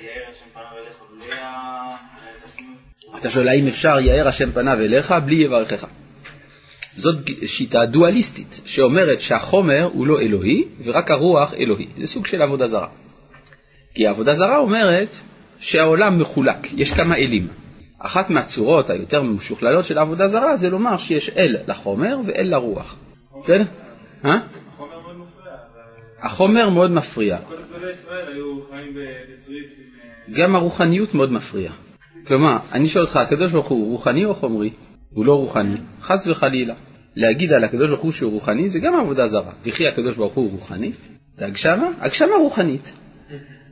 יאיר 0.00 0.28
השם 0.30 0.50
פניו 0.54 0.78
אליך 0.78 1.02
בלי 1.20 1.32
ה... 1.40 3.18
אתה 3.20 3.30
שואל 3.30 3.48
האם 3.48 3.66
אפשר 3.66 4.00
יאר 4.00 4.28
השם 4.28 4.50
פניו 4.50 4.80
אליך 4.80 5.14
בלי 5.24 5.36
יברכך. 5.36 5.86
זאת 6.96 7.30
שיטה 7.46 7.86
דואליסטית, 7.86 8.60
שאומרת 8.64 9.20
שהחומר 9.20 9.90
הוא 9.92 10.06
לא 10.06 10.20
אלוהי 10.20 10.64
ורק 10.84 11.10
הרוח 11.10 11.54
אלוהי. 11.54 11.86
זה 11.98 12.06
סוג 12.06 12.26
של 12.26 12.42
עבודה 12.42 12.66
זרה. 12.66 12.88
כי 13.94 14.06
עבודה 14.06 14.34
זרה 14.34 14.56
אומרת 14.56 15.08
שהעולם 15.60 16.18
מחולק, 16.18 16.72
יש 16.76 16.92
כמה 16.92 17.16
אלים. 17.16 17.48
אחת 17.98 18.30
מהצורות 18.30 18.90
היותר 18.90 19.22
משוכללות 19.22 19.84
של 19.84 19.98
עבודה 19.98 20.28
זרה 20.28 20.56
זה 20.56 20.70
לומר 20.70 20.96
שיש 20.96 21.30
אל 21.30 21.56
לחומר 21.66 22.18
ואל 22.26 22.46
לרוח. 22.50 22.96
בסדר? 23.42 23.64
החומר 26.20 26.68
מאוד 26.68 26.90
מפריע. 26.90 27.38
עם... 30.28 30.34
גם 30.34 30.56
הרוחניות 30.56 31.14
מאוד 31.14 31.32
מפריע. 31.32 31.70
כלומר, 32.26 32.56
אני 32.72 32.88
שואל 32.88 33.04
אותך, 33.04 33.16
הקדוש 33.16 33.52
ברוך 33.52 33.68
הוא 33.68 33.90
רוחני 33.90 34.24
או 34.24 34.34
חומרי? 34.34 34.70
הוא 35.10 35.24
לא 35.24 35.34
רוחני, 35.34 35.76
חס 36.00 36.26
וחלילה. 36.26 36.74
להגיד 37.16 37.52
על 37.52 37.64
הקדוש 37.64 37.90
ברוך 37.90 38.02
הוא 38.02 38.12
שהוא 38.12 38.32
רוחני 38.32 38.68
זה 38.68 38.78
גם 38.78 38.94
עבודה 39.00 39.26
זרה. 39.26 39.52
וכי 39.66 39.88
הקדוש 39.88 40.16
ברוך 40.16 40.34
הוא 40.34 40.50
רוחני, 40.50 40.92
זה 41.34 41.46
הגשמה, 41.46 41.88
הגשמה 42.00 42.36
רוחנית. 42.38 42.92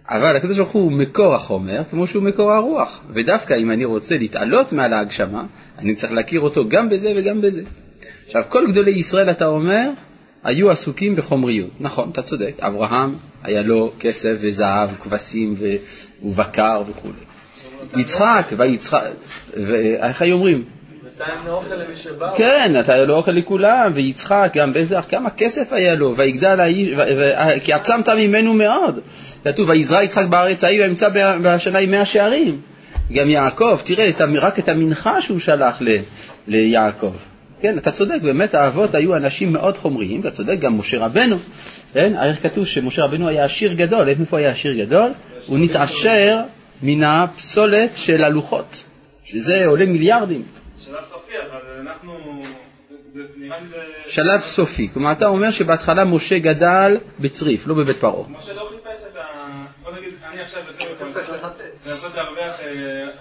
אבל 0.09 0.37
הקדוש 0.37 0.57
ברוך 0.57 0.71
הוא 0.71 0.93
מקור 0.93 1.35
החומר 1.35 1.83
כמו 1.91 2.07
שהוא 2.07 2.23
מקור 2.23 2.53
הרוח. 2.53 3.05
ודווקא 3.11 3.55
אם 3.55 3.71
אני 3.71 3.85
רוצה 3.85 4.19
להתעלות 4.19 4.73
מעל 4.73 4.93
ההגשמה, 4.93 5.45
אני 5.79 5.95
צריך 5.95 6.13
להכיר 6.13 6.41
אותו 6.41 6.69
גם 6.69 6.89
בזה 6.89 7.13
וגם 7.17 7.41
בזה. 7.41 7.63
עכשיו, 8.27 8.43
כל 8.49 8.67
גדולי 8.71 8.91
ישראל, 8.91 9.31
אתה 9.31 9.47
אומר, 9.47 9.91
היו 10.47 10.71
עסוקים 10.71 11.17
בחומריות. 11.17 11.71
נכון, 11.81 12.11
אתה 12.13 12.23
צודק. 12.23 12.53
אברהם, 12.61 13.15
היה 13.43 13.63
לו 13.63 13.93
כסף 14.01 14.37
וזהב, 14.41 14.91
כבשים 15.01 15.55
ו- 15.59 15.77
ובקר 16.23 16.83
וכו'. 16.87 17.09
יצחק, 17.97 18.47
ויצחק, 18.57 19.11
ואיך 19.55 20.23
היו 20.23 20.35
אומרים? 20.35 20.65
כן, 22.37 22.75
אתה 22.81 22.95
היה 22.95 23.05
לו 23.05 23.15
אוכל 23.15 23.31
לכולם, 23.31 23.91
ויצחק, 23.95 24.53
גם 24.57 24.73
בטח, 24.73 25.07
כמה 25.09 25.31
כסף 25.31 25.73
היה 25.73 25.95
לו, 25.95 26.17
ויגדל 26.17 26.61
האיש, 26.61 26.91
כי 27.65 27.73
עצמת 27.73 28.09
ממנו 28.09 28.55
מאוד. 28.55 29.01
כתוב, 29.45 29.69
ויזרע 29.69 30.05
יצחק 30.05 30.25
בארץ 30.31 30.65
ההיא 30.65 30.81
וימצא 30.81 31.09
בשנה 31.43 31.79
עם 31.79 31.91
מאה 31.91 32.05
שערים. 32.05 32.61
גם 33.13 33.29
יעקב, 33.29 33.79
תראה, 33.85 34.11
רק 34.41 34.59
את 34.59 34.69
המנחה 34.69 35.21
שהוא 35.21 35.39
שלח 35.39 35.83
ליעקב. 36.49 37.13
כן, 37.61 37.79
אתה 37.79 37.90
צודק, 37.92 38.19
באמת 38.23 38.55
האבות 38.55 38.95
היו 38.95 39.16
אנשים 39.16 39.53
מאוד 39.53 39.77
חומריים, 39.77 40.21
אתה 40.21 40.31
צודק, 40.31 40.57
גם 40.61 40.79
משה 40.79 40.99
רבנו, 41.05 41.37
כן, 41.92 42.12
איך 42.23 42.42
כתוב 42.42 42.66
שמשה 42.66 43.05
רבנו 43.05 43.29
היה 43.29 43.45
עשיר 43.45 43.73
גדול, 43.73 44.09
איפה 44.09 44.38
היה 44.38 44.49
עשיר 44.51 44.73
גדול? 44.73 45.11
הוא 45.47 45.59
נתעשר 45.59 46.40
מן 46.83 47.05
הפסולת 47.05 47.90
של 47.97 48.25
הלוחות, 48.25 48.85
שזה 49.25 49.64
עולה 49.66 49.87
מיליארדים. 49.87 50.42
שלב 50.79 51.03
סופי, 51.05 51.33
אבל 51.51 51.81
אנחנו... 51.81 52.12
זה- 52.90 53.23
זה 53.23 53.29
נראה 53.37 53.61
לי 53.61 53.66
זה... 53.69 53.77
שלב 54.07 54.40
סופי. 54.40 54.88
כלומר, 54.92 55.12
אתה 55.12 55.27
אומר 55.27 55.51
שבהתחלה 55.51 56.05
משה 56.05 56.38
גדל 56.38 56.97
בצריף, 57.21 57.66
לא 57.66 57.75
בבית 57.75 57.97
פרעה. 57.97 58.29
משה 58.38 58.53
לא 58.55 58.69
חיפש 58.71 59.03
את 59.12 59.16
ה... 59.16 59.21
בוא 59.83 59.92
נגיד, 59.99 60.11
אני 60.33 60.40
עכשיו 60.40 60.62
יוצא 60.69 60.85
אתה 60.97 61.12
צריך 61.12 61.31
לחטט. 61.31 61.62
לנסות 61.87 62.14
להרוויח 62.14 62.57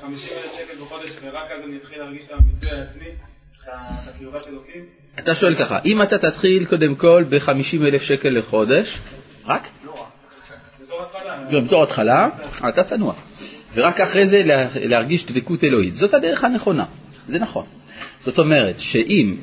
50 0.02 0.32
אלף 0.38 0.54
שקל 0.56 0.84
בחודש, 0.86 1.10
ורק 1.24 1.52
אז 1.58 1.63
אני 1.63 1.78
אתחיל 1.78 2.00
להרגיש 2.00 2.21
את 2.26 2.32
המיצוי 2.32 2.69
העצמי, 2.69 3.06
אתה 5.19 5.36
שואל 5.36 5.56
ככה, 5.56 5.80
אם 5.86 6.01
אתה 6.01 6.17
תתחיל 6.17 6.65
קודם 6.65 6.95
כל 6.95 7.23
ב-50 7.30 7.49
אלף 7.86 8.01
שקל 8.04 8.30
לחודש, 8.30 8.97
רק? 9.45 9.67
לא, 11.51 11.62
בתור 11.62 11.84
התחלה, 11.84 12.30
אתה 12.69 12.84
צנוע. 12.84 13.13
ורק 13.73 13.99
אחרי 14.01 14.28
זה 14.28 14.43
לה- 14.43 14.67
להרגיש 14.75 15.25
דבקות 15.25 15.63
אלוהית. 15.63 15.95
זאת 15.95 16.13
הדרך 16.13 16.43
הנכונה, 16.43 16.86
זה 17.28 17.39
נכון. 17.39 17.65
זאת 18.19 18.39
אומרת 18.39 18.80
שאם 18.82 19.36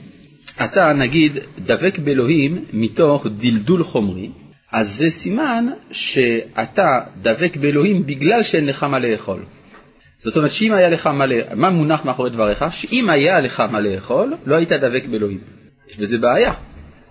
אתה 0.64 0.92
נגיד 0.92 1.38
דבק 1.58 1.98
באלוהים 1.98 2.64
מתוך 2.72 3.26
דלדול 3.26 3.84
חומרי, 3.84 4.30
אז 4.72 4.94
זה 4.94 5.10
סימן 5.10 5.66
שאתה 5.90 6.82
דבק 7.22 7.56
באלוהים 7.56 8.06
בגלל 8.06 8.42
שאין 8.42 8.66
לך 8.66 8.82
מה 8.82 8.98
לאכול. 8.98 9.44
זאת 10.24 10.36
אומרת 10.36 10.50
שאם 10.50 10.72
היה 10.72 10.90
לך 10.90 11.06
מה, 11.06 11.26
ל- 11.26 11.40
מה 11.54 11.70
מונח 11.70 12.04
מאחורי 12.04 12.30
דבריך? 12.30 12.64
שאם 12.70 13.10
היה 13.10 13.40
לך 13.40 13.60
מה 13.70 13.80
לאכול, 13.80 14.34
לא 14.46 14.54
היית 14.54 14.72
דבק 14.72 15.04
באלוהים. 15.04 15.38
יש 15.90 15.96
בזה 15.96 16.18
בעיה. 16.18 16.52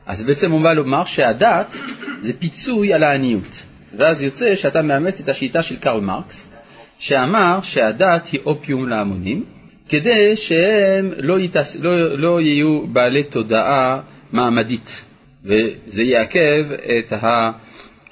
אז 0.05 0.23
בעצם 0.23 0.51
הוא 0.51 0.61
בא 0.61 0.73
לומר 0.73 1.05
שהדת 1.05 1.75
זה 2.21 2.33
פיצוי 2.39 2.93
על 2.93 3.03
העניות. 3.03 3.65
ואז 3.97 4.23
יוצא 4.23 4.55
שאתה 4.55 4.81
מאמץ 4.81 5.21
את 5.21 5.29
השיטה 5.29 5.63
של 5.63 5.75
קרל 5.75 5.99
מרקס, 6.01 6.51
שאמר 6.99 7.59
שהדת 7.63 8.27
היא 8.27 8.39
אופיום 8.45 8.89
להמונים, 8.89 9.45
כדי 9.89 10.35
שהם 10.35 11.11
לא, 11.17 11.39
יתעס... 11.39 11.75
לא, 11.81 12.17
לא 12.19 12.41
יהיו 12.41 12.87
בעלי 12.87 13.23
תודעה 13.23 13.99
מעמדית, 14.31 15.05
וזה 15.45 16.03
יעכב 16.03 16.65
את 16.99 17.13
ה... 17.13 17.51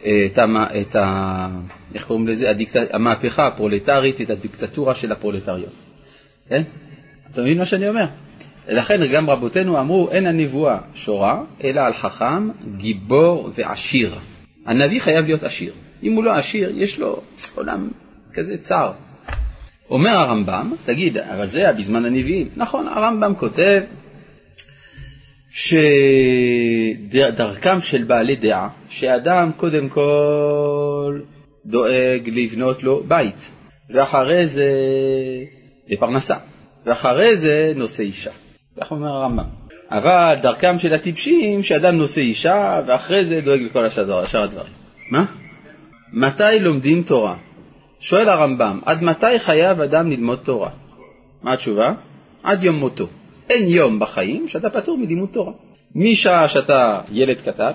את, 0.01 0.38
המ... 0.38 0.57
את 0.57 0.95
ה... 0.95 1.47
איך 1.95 2.03
קוראים 2.03 2.27
לזה? 2.27 2.49
הדיקט... 2.49 2.75
המהפכה 2.93 3.47
הפרולטרית, 3.47 4.21
את 4.21 4.29
הדיקטטורה 4.29 4.95
של 4.95 5.12
הפרולטריון. 5.12 5.71
כן? 6.49 6.63
אתה 7.31 7.41
מבין 7.41 7.57
מה 7.57 7.65
שאני 7.65 7.89
אומר? 7.89 8.05
לכן 8.67 9.13
גם 9.13 9.29
רבותינו 9.29 9.79
אמרו, 9.79 10.12
אין 10.12 10.27
הנבואה 10.27 10.77
שורה, 10.93 11.41
אלא 11.63 11.81
על 11.81 11.93
חכם, 11.93 12.49
גיבור 12.77 13.49
ועשיר. 13.55 14.15
הנביא 14.65 15.01
חייב 15.01 15.25
להיות 15.25 15.43
עשיר. 15.43 15.73
אם 16.03 16.13
הוא 16.13 16.23
לא 16.23 16.33
עשיר, 16.33 16.71
יש 16.75 16.99
לו 16.99 17.21
עולם 17.55 17.89
כזה 18.33 18.57
צר. 18.57 18.91
אומר 19.89 20.12
הרמב"ם, 20.12 20.73
תגיד, 20.85 21.17
אבל 21.17 21.47
זה 21.47 21.59
היה 21.59 21.73
בזמן 21.73 22.05
הנביאים. 22.05 22.47
נכון, 22.55 22.88
הרמב"ם 22.88 23.35
כותב 23.35 23.81
שדרכם 27.09 27.81
של 27.81 28.03
בעלי 28.03 28.35
דעה, 28.35 28.69
שאדם 28.89 29.51
קודם 29.57 29.89
כל 29.89 31.19
דואג 31.65 32.29
לבנות 32.29 32.83
לו 32.83 33.03
בית, 33.07 33.51
ואחרי 33.89 34.47
זה 34.47 34.71
לפרנסה, 35.88 36.35
ואחרי 36.85 37.35
זה 37.35 37.73
נושא 37.75 38.03
אישה. 38.03 38.31
כך 38.81 38.91
אומר 38.91 39.07
הרמב"ם. 39.07 39.43
אבל 39.91 40.35
דרכם 40.41 40.79
של 40.79 40.93
הטיפשים, 40.93 41.63
שאדם 41.63 41.97
נושא 41.97 42.21
אישה, 42.21 42.81
ואחרי 42.88 43.25
זה 43.25 43.41
דואג 43.41 43.62
לכל 43.62 43.85
השאר 43.85 44.25
שאר 44.25 44.41
הדברים. 44.41 44.73
מה? 45.12 45.25
מתי 46.13 46.59
לומדים 46.62 47.03
תורה? 47.03 47.35
שואל 47.99 48.29
הרמב"ם, 48.29 48.79
עד 48.85 49.03
מתי 49.03 49.39
חייב 49.39 49.81
אדם 49.81 50.12
ללמוד 50.12 50.39
תורה? 50.45 50.69
מה 51.43 51.53
התשובה? 51.53 51.93
עד 52.43 52.63
יום 52.63 52.75
מותו. 52.75 53.07
אין 53.49 53.67
יום 53.67 53.99
בחיים 53.99 54.47
שאתה 54.47 54.69
פטור 54.69 54.97
מלימוד 54.97 55.29
תורה. 55.29 55.53
משעה 55.95 56.47
שאתה 56.47 57.01
ילד 57.12 57.41
קטן, 57.41 57.71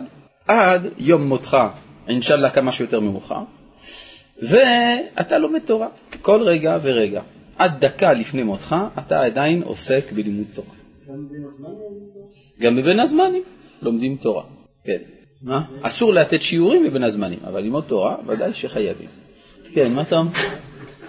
עד 0.48 0.87
יום 0.98 1.22
מותך, 1.22 1.56
אינשאללה 2.08 2.50
כמה 2.50 2.72
שיותר 2.72 3.00
מאוחר, 3.00 3.42
ואתה 4.42 5.38
לומד 5.38 5.60
תורה, 5.66 5.88
כל 6.20 6.42
רגע 6.42 6.78
ורגע. 6.82 7.22
עד 7.58 7.84
דקה 7.84 8.12
לפני 8.12 8.42
מותך, 8.42 8.76
אתה 8.98 9.22
עדיין 9.22 9.62
עוסק 9.62 10.12
בלימוד 10.12 10.46
תורה. 10.54 10.74
גם 12.60 12.76
בבין 12.76 13.00
הזמנים 13.00 13.42
לומדים 13.82 14.16
תורה, 14.16 14.44
כן. 14.84 14.98
מה? 15.42 15.62
אסור 15.82 16.14
לתת 16.14 16.42
שיעורים 16.42 16.84
בבין 16.84 17.02
הזמנים, 17.02 17.38
אבל 17.44 17.60
ללמוד 17.60 17.84
תורה 17.84 18.16
ודאי 18.26 18.54
שחייבים. 18.54 19.08
כן, 19.72 19.92
מה 19.92 20.02
אתה 20.02 20.16
אומר? 20.16 20.30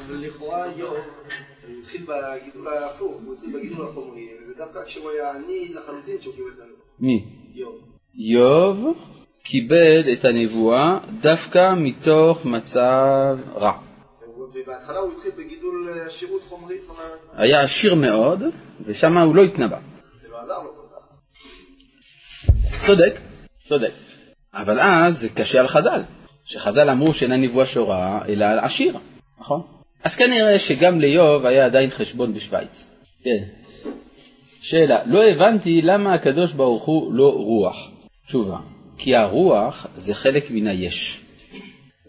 אבל 0.07 0.17
לכאורה 0.17 0.65
הוא 0.65 1.79
התחיל 1.79 2.01
בגידול 2.01 2.67
ההפוך, 2.67 3.21
הוא 3.25 3.33
התחיל 3.33 3.49
בגידול 3.53 3.85
החומרי, 3.85 4.27
וזה 4.55 4.63
דווקא 4.63 4.79
כשהוא 4.85 5.11
היה 5.11 5.31
עני 5.31 5.73
לחלוטין 5.73 6.21
שהוא 6.21 6.35
קיבל 6.35 6.47
את 6.47 6.59
הנבואה. 6.59 6.85
מי? 6.99 7.25
איוב. 7.55 7.75
איוב 8.19 8.97
קיבל 9.43 10.13
את 10.13 10.25
הנבואה 10.25 10.99
דווקא 11.21 11.73
מתוך 11.77 12.45
מצב 12.45 13.37
רע. 13.55 13.71
ובהתחלה 14.53 14.99
הוא 14.99 15.13
התחיל 15.13 15.31
בגידול 15.37 15.89
אה, 15.89 16.05
עשירות 16.05 16.41
חומרית, 16.49 16.81
כלומר, 16.85 17.01
היה 17.33 17.61
עשיר 17.61 17.95
מאוד, 17.95 18.43
ושם 18.85 19.17
הוא 19.17 19.35
לא 19.35 19.43
התנבא. 19.43 19.79
זה 20.15 20.29
לא 20.29 20.41
עזר 20.41 20.63
לו 20.63 20.69
כל 20.75 20.95
כך. 20.95 21.17
צודק, 22.85 23.19
צודק. 23.65 23.91
אבל 24.53 24.79
אז 24.79 25.17
זה 25.17 25.29
קשה 25.29 25.59
על 25.59 25.67
חז"ל, 25.67 26.01
שחז"ל 26.45 26.89
אמרו 26.89 27.13
שאינה 27.13 27.37
נבואה 27.37 27.65
שורה, 27.65 28.21
אלא 28.27 28.45
על 28.45 28.59
עשיר, 28.59 28.97
נכון? 29.39 29.61
אז 30.03 30.15
כנראה 30.15 30.59
שגם 30.59 31.01
לאיוב 31.01 31.45
היה 31.45 31.65
עדיין 31.65 31.89
חשבון 31.89 32.33
בשוויץ. 32.33 32.89
כן. 33.23 33.64
שאלה, 34.65 34.99
לא 35.05 35.23
הבנתי 35.23 35.81
למה 35.81 36.13
הקדוש 36.13 36.53
ברוך 36.53 36.83
הוא 36.83 37.13
לא 37.13 37.33
רוח. 37.33 37.89
תשובה, 38.25 38.57
כי 38.97 39.15
הרוח 39.15 39.87
זה 39.95 40.13
חלק 40.15 40.51
מן 40.51 40.67
היש, 40.67 41.21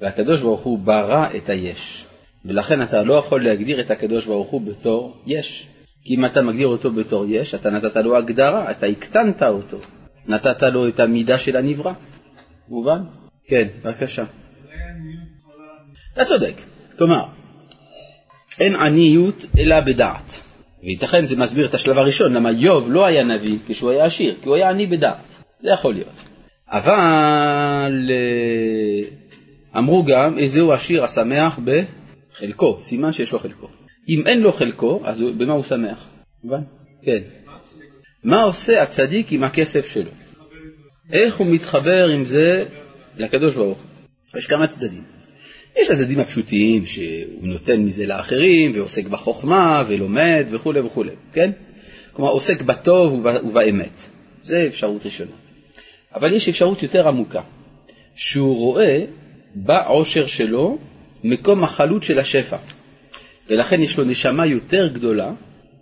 והקדוש 0.00 0.40
ברוך 0.40 0.60
הוא 0.60 0.78
ברא 0.78 1.28
את 1.36 1.48
היש, 1.48 2.06
ולכן 2.44 2.82
אתה 2.82 3.02
לא 3.02 3.14
יכול 3.14 3.44
להגדיר 3.44 3.80
את 3.80 3.90
הקדוש 3.90 4.26
ברוך 4.26 4.50
הוא 4.50 4.60
בתור 4.60 5.16
יש. 5.26 5.68
כי 6.04 6.14
אם 6.14 6.24
אתה 6.24 6.42
מגדיר 6.42 6.66
אותו 6.66 6.92
בתור 6.92 7.24
יש, 7.28 7.54
אתה 7.54 7.70
נתת 7.70 7.96
לו 7.96 8.16
הגדרה, 8.16 8.70
אתה 8.70 8.86
הקטנת 8.86 9.42
אותו, 9.42 9.78
נתת 10.26 10.62
לו 10.62 10.88
את 10.88 11.00
המידה 11.00 11.38
של 11.38 11.56
הנברא. 11.56 11.92
מובן? 12.68 13.02
כן, 13.46 13.68
בבקשה. 13.84 14.24
אתה 16.12 16.24
צודק. 16.24 16.54
כלומר, 16.98 17.24
אין 18.60 18.76
עניות 18.76 19.46
אלא 19.58 19.80
בדעת. 19.80 20.45
וייתכן 20.86 21.24
זה 21.24 21.36
מסביר 21.38 21.66
את 21.66 21.74
השלב 21.74 21.98
הראשון, 21.98 22.32
למה 22.32 22.50
איוב 22.50 22.92
לא 22.92 23.06
היה 23.06 23.24
נביא 23.24 23.58
כשהוא 23.68 23.90
היה 23.90 24.04
עשיר, 24.04 24.34
כי 24.42 24.48
הוא 24.48 24.56
היה 24.56 24.70
עני 24.70 24.86
בדעת. 24.86 25.16
זה 25.62 25.70
יכול 25.70 25.94
להיות. 25.94 26.12
אבל 26.68 28.10
אה, 28.10 29.08
אמרו 29.78 30.04
גם, 30.04 30.38
איזהו 30.38 30.72
עשיר 30.72 31.04
השמח 31.04 31.58
בחלקו, 31.64 32.76
סימן 32.80 33.12
שיש 33.12 33.32
לו 33.32 33.38
חלקו. 33.38 33.68
אם 34.08 34.22
אין 34.26 34.40
לו 34.40 34.52
חלקו, 34.52 35.00
אז 35.04 35.20
הוא- 35.20 35.32
במה 35.36 35.52
הוא 35.52 35.64
שמח? 35.64 36.06
מובן? 36.44 36.60
כן. 37.02 37.22
מה 38.24 38.42
עושה 38.42 38.82
הצדיק 38.82 39.32
עם 39.32 39.44
הכסף 39.44 39.86
שלו? 39.86 40.10
איך 41.12 41.36
הוא 41.36 41.46
מתחבר 41.46 42.08
עם 42.14 42.24
זה 42.24 42.64
לקדוש 43.18 43.56
ברוך 43.56 43.78
הוא? 43.78 44.38
יש 44.38 44.46
כמה 44.46 44.66
צדדים. 44.66 45.15
יש 45.76 45.90
הצדדים 45.90 46.18
הפשוטים 46.20 46.86
שהוא 46.86 47.42
נותן 47.42 47.80
מזה 47.80 48.06
לאחרים 48.06 48.72
ועוסק 48.74 49.08
בחוכמה 49.08 49.84
ולומד 49.88 50.46
וכולי 50.50 50.80
וכולי, 50.80 51.10
כן? 51.32 51.50
כלומר 52.12 52.30
עוסק 52.30 52.62
בטוב 52.62 53.12
וב- 53.12 53.44
ובאמת. 53.48 54.00
זה 54.42 54.64
אפשרות 54.66 55.06
ראשונה. 55.06 55.30
אבל 56.14 56.32
יש 56.32 56.48
אפשרות 56.48 56.82
יותר 56.82 57.08
עמוקה, 57.08 57.40
שהוא 58.14 58.56
רואה 58.56 59.04
בעושר 59.54 60.26
שלו 60.26 60.78
מקום 61.24 61.64
החלוט 61.64 62.02
של 62.02 62.18
השפע, 62.18 62.56
ולכן 63.50 63.82
יש 63.82 63.98
לו 63.98 64.04
נשמה 64.04 64.46
יותר 64.46 64.88
גדולה 64.88 65.32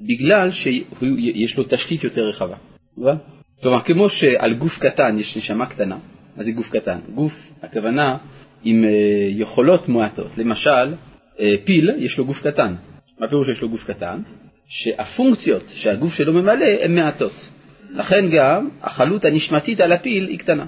בגלל 0.01 0.51
שיש 0.51 1.57
לו 1.57 1.65
תשתית 1.69 2.05
יותר 2.05 2.29
רחבה. 2.29 2.57
מובן? 2.97 3.17
כלומר, 3.63 3.81
כמו 3.81 4.09
שעל 4.09 4.55
גוף 4.55 4.79
קטן 4.79 5.17
יש 5.19 5.37
נשמה 5.37 5.67
קטנה, 5.67 5.99
מה 6.37 6.43
זה 6.43 6.53
גוף 6.53 6.71
קטן? 6.71 6.99
גוף, 7.15 7.53
הכוונה, 7.63 8.17
עם 8.65 8.85
אה, 8.85 8.91
יכולות 9.31 9.89
מועטות. 9.89 10.31
למשל, 10.37 10.95
אה, 11.41 11.55
פיל, 11.65 11.91
יש 11.99 12.19
לו 12.19 12.25
גוף 12.25 12.47
קטן. 12.47 12.75
מה 13.19 13.29
פירוש 13.29 13.47
שיש 13.47 13.63
לו 13.63 13.69
גוף 13.69 13.85
קטן? 13.85 14.21
שהפונקציות 14.69 15.63
שהגוף 15.75 16.15
שלו 16.15 16.33
ממלא 16.33 16.67
הן 16.81 16.95
מעטות. 16.95 17.51
לכן 17.91 18.31
גם 18.33 18.69
החלות 18.83 19.25
הנשמתית 19.25 19.81
על 19.81 19.93
הפיל 19.93 20.27
היא 20.27 20.39
קטנה. 20.39 20.65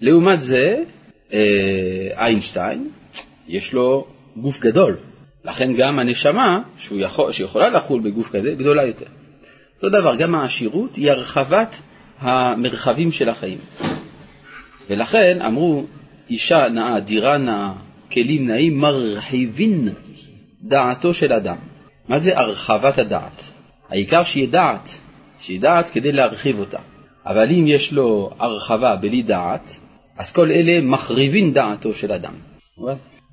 לעומת 0.00 0.40
זה, 0.40 0.82
אה, 1.32 2.08
איינשטיין, 2.16 2.88
יש 3.48 3.72
לו 3.72 4.06
גוף 4.36 4.60
גדול. 4.60 4.96
לכן 5.44 5.72
גם 5.72 5.98
הנשמה 5.98 6.62
שהוא 6.78 7.00
יכול, 7.00 7.32
שיכולה 7.32 7.68
לחול 7.68 8.00
בגוף 8.00 8.30
כזה 8.30 8.54
גדולה 8.54 8.86
יותר. 8.86 9.06
אותו 9.76 9.88
דבר, 9.88 10.16
גם 10.20 10.34
העשירות 10.34 10.96
היא 10.96 11.10
הרחבת 11.10 11.76
המרחבים 12.18 13.12
של 13.12 13.28
החיים. 13.28 13.58
ולכן 14.90 15.38
אמרו, 15.46 15.86
אישה 16.30 16.68
נאה, 16.68 17.00
דירה 17.00 17.38
נאה, 17.38 17.72
כלים 18.12 18.46
נאים, 18.46 18.78
מרחיבין 18.78 19.88
דעתו 20.62 21.14
של 21.14 21.32
אדם. 21.32 21.56
מה 22.08 22.18
זה 22.18 22.38
הרחבת 22.38 22.98
הדעת? 22.98 23.42
העיקר 23.88 24.24
שיהיה 24.24 24.46
דעת, 24.46 24.88
שיהיה 25.38 25.60
דעת 25.60 25.90
כדי 25.90 26.12
להרחיב 26.12 26.58
אותה. 26.58 26.78
אבל 27.26 27.50
אם 27.50 27.64
יש 27.66 27.92
לו 27.92 28.30
הרחבה 28.38 28.96
בלי 28.96 29.22
דעת, 29.22 29.80
אז 30.16 30.32
כל 30.32 30.50
אלה 30.50 30.80
מחריבים 30.82 31.52
דעתו 31.52 31.94
של 31.94 32.12
אדם. 32.12 32.34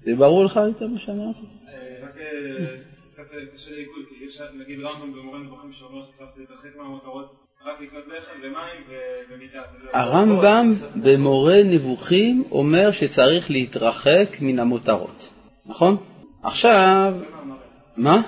זה 0.06 0.16
ברור 0.18 0.46
לך 0.46 0.56
יותר 0.56 0.88
מה 0.88 1.00
שאמרתי? 1.00 1.40
אה, 1.40 2.08
רק 2.08 2.18
אה, 2.18 2.66
קצת 3.12 3.24
קשה 3.54 3.72
לעיכול, 3.72 4.06
כי 4.10 4.26
יש 4.26 4.42
נגיד 4.60 4.80
רמב"ם 4.80 5.14
במורה 5.14 5.40
נבוכים 5.40 5.72
שאומר 5.72 6.04
שצריך 6.04 6.30
להתרחק 6.38 6.76
מהמותרות 6.78 7.49
רק 7.66 7.82
לקנות 7.82 8.04
לחם 8.08 8.40
ומים 8.44 8.54
ו- 8.90 9.34
ומיטה. 9.34 9.58
וזהו. 9.78 9.90
הרמב"ם 9.94 10.68
במורה 11.04 11.64
נבוכים 11.64 12.44
אומר 12.52 12.92
שצריך 12.92 13.52
להתרחק 13.52 14.28
מן 14.42 14.60
המותרות, 14.60 15.34
נכון? 15.66 15.98
עכשיו. 16.44 17.16
מה? 17.98 18.22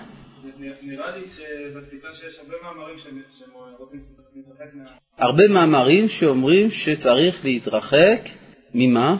נראה 0.59 1.17
לי 1.17 1.21
שבתפיסה 1.29 2.07
שיש 2.13 2.39
הרבה 2.39 2.55
מאמרים 2.63 2.97
שהם 2.97 3.21
שהם 3.39 3.49
רוצים 3.79 3.99
להתרחק 4.35 4.73
מה- 4.73 4.89
הרבה 5.17 5.47
מאמרים 5.47 6.07
שאומרים 6.07 6.69
שצריך 6.69 7.45
להתרחק 7.45 8.19
ממה? 8.73 9.17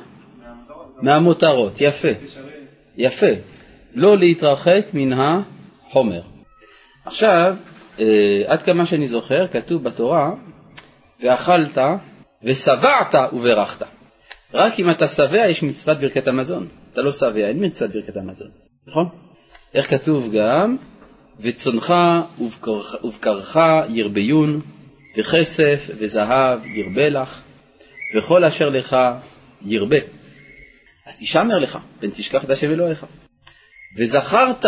מהמותרות. 1.02 1.82
יפה. 1.82 2.08
יפה. 2.98 3.28
לא 3.94 4.18
להתרחק 4.18 4.86
מן 4.94 5.14
החומר. 5.14 6.22
עכשיו, 7.06 7.56
עד 8.48 8.64
כמה 8.64 8.86
שאני 8.86 9.08
זוכר, 9.08 9.48
כתוב 9.48 9.84
בתורה, 9.84 10.32
ואכלת 11.22 11.78
ושבעת 12.44 13.16
וברכת. 13.34 13.86
רק 14.54 14.80
אם 14.80 14.90
אתה 14.90 15.08
שבע 15.08 15.48
יש 15.48 15.64
מצוות 15.64 15.98
ברכת 15.98 16.28
המזון. 16.28 16.68
אתה 16.94 17.02
לא 17.02 17.12
שבע, 17.12 17.48
אין 17.48 17.66
מצוות 17.66 17.92
ברכת 17.92 18.18
המזון, 18.18 18.48
נכון? 18.88 19.10
איך 19.74 19.90
כתוב 19.90 20.30
גם, 20.32 20.78
וצונך 21.40 21.94
ובקרך- 22.40 22.96
ירביון, 23.90 24.62
וכסף 25.18 25.90
וזהב 25.98 26.66
ירבה 26.66 27.10
לך, 27.10 27.40
וכל 28.16 28.44
אשר 28.44 28.70
לך 28.70 28.98
ירבה. 29.62 29.98
אז 31.08 31.20
תשמר 31.20 31.60
לך, 31.60 31.78
פן 32.00 32.10
תשכח 32.10 32.44
את 32.44 32.50
השם 32.50 32.68
אלוהיך. 32.68 33.06
וזכרת, 33.98 34.66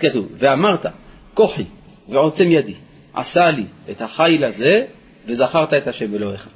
כתוב, 0.00 0.28
ואמרת, 0.38 0.86
כוחי 1.34 1.64
ועוצם 2.10 2.50
ידי, 2.50 2.74
עשה 3.14 3.50
לי 3.50 3.64
את 3.90 4.02
החיל 4.02 4.44
הזה, 4.44 4.84
וזכרת 5.26 5.74
את 5.74 5.86
השם 5.86 6.14
אלוהיך. 6.14 6.48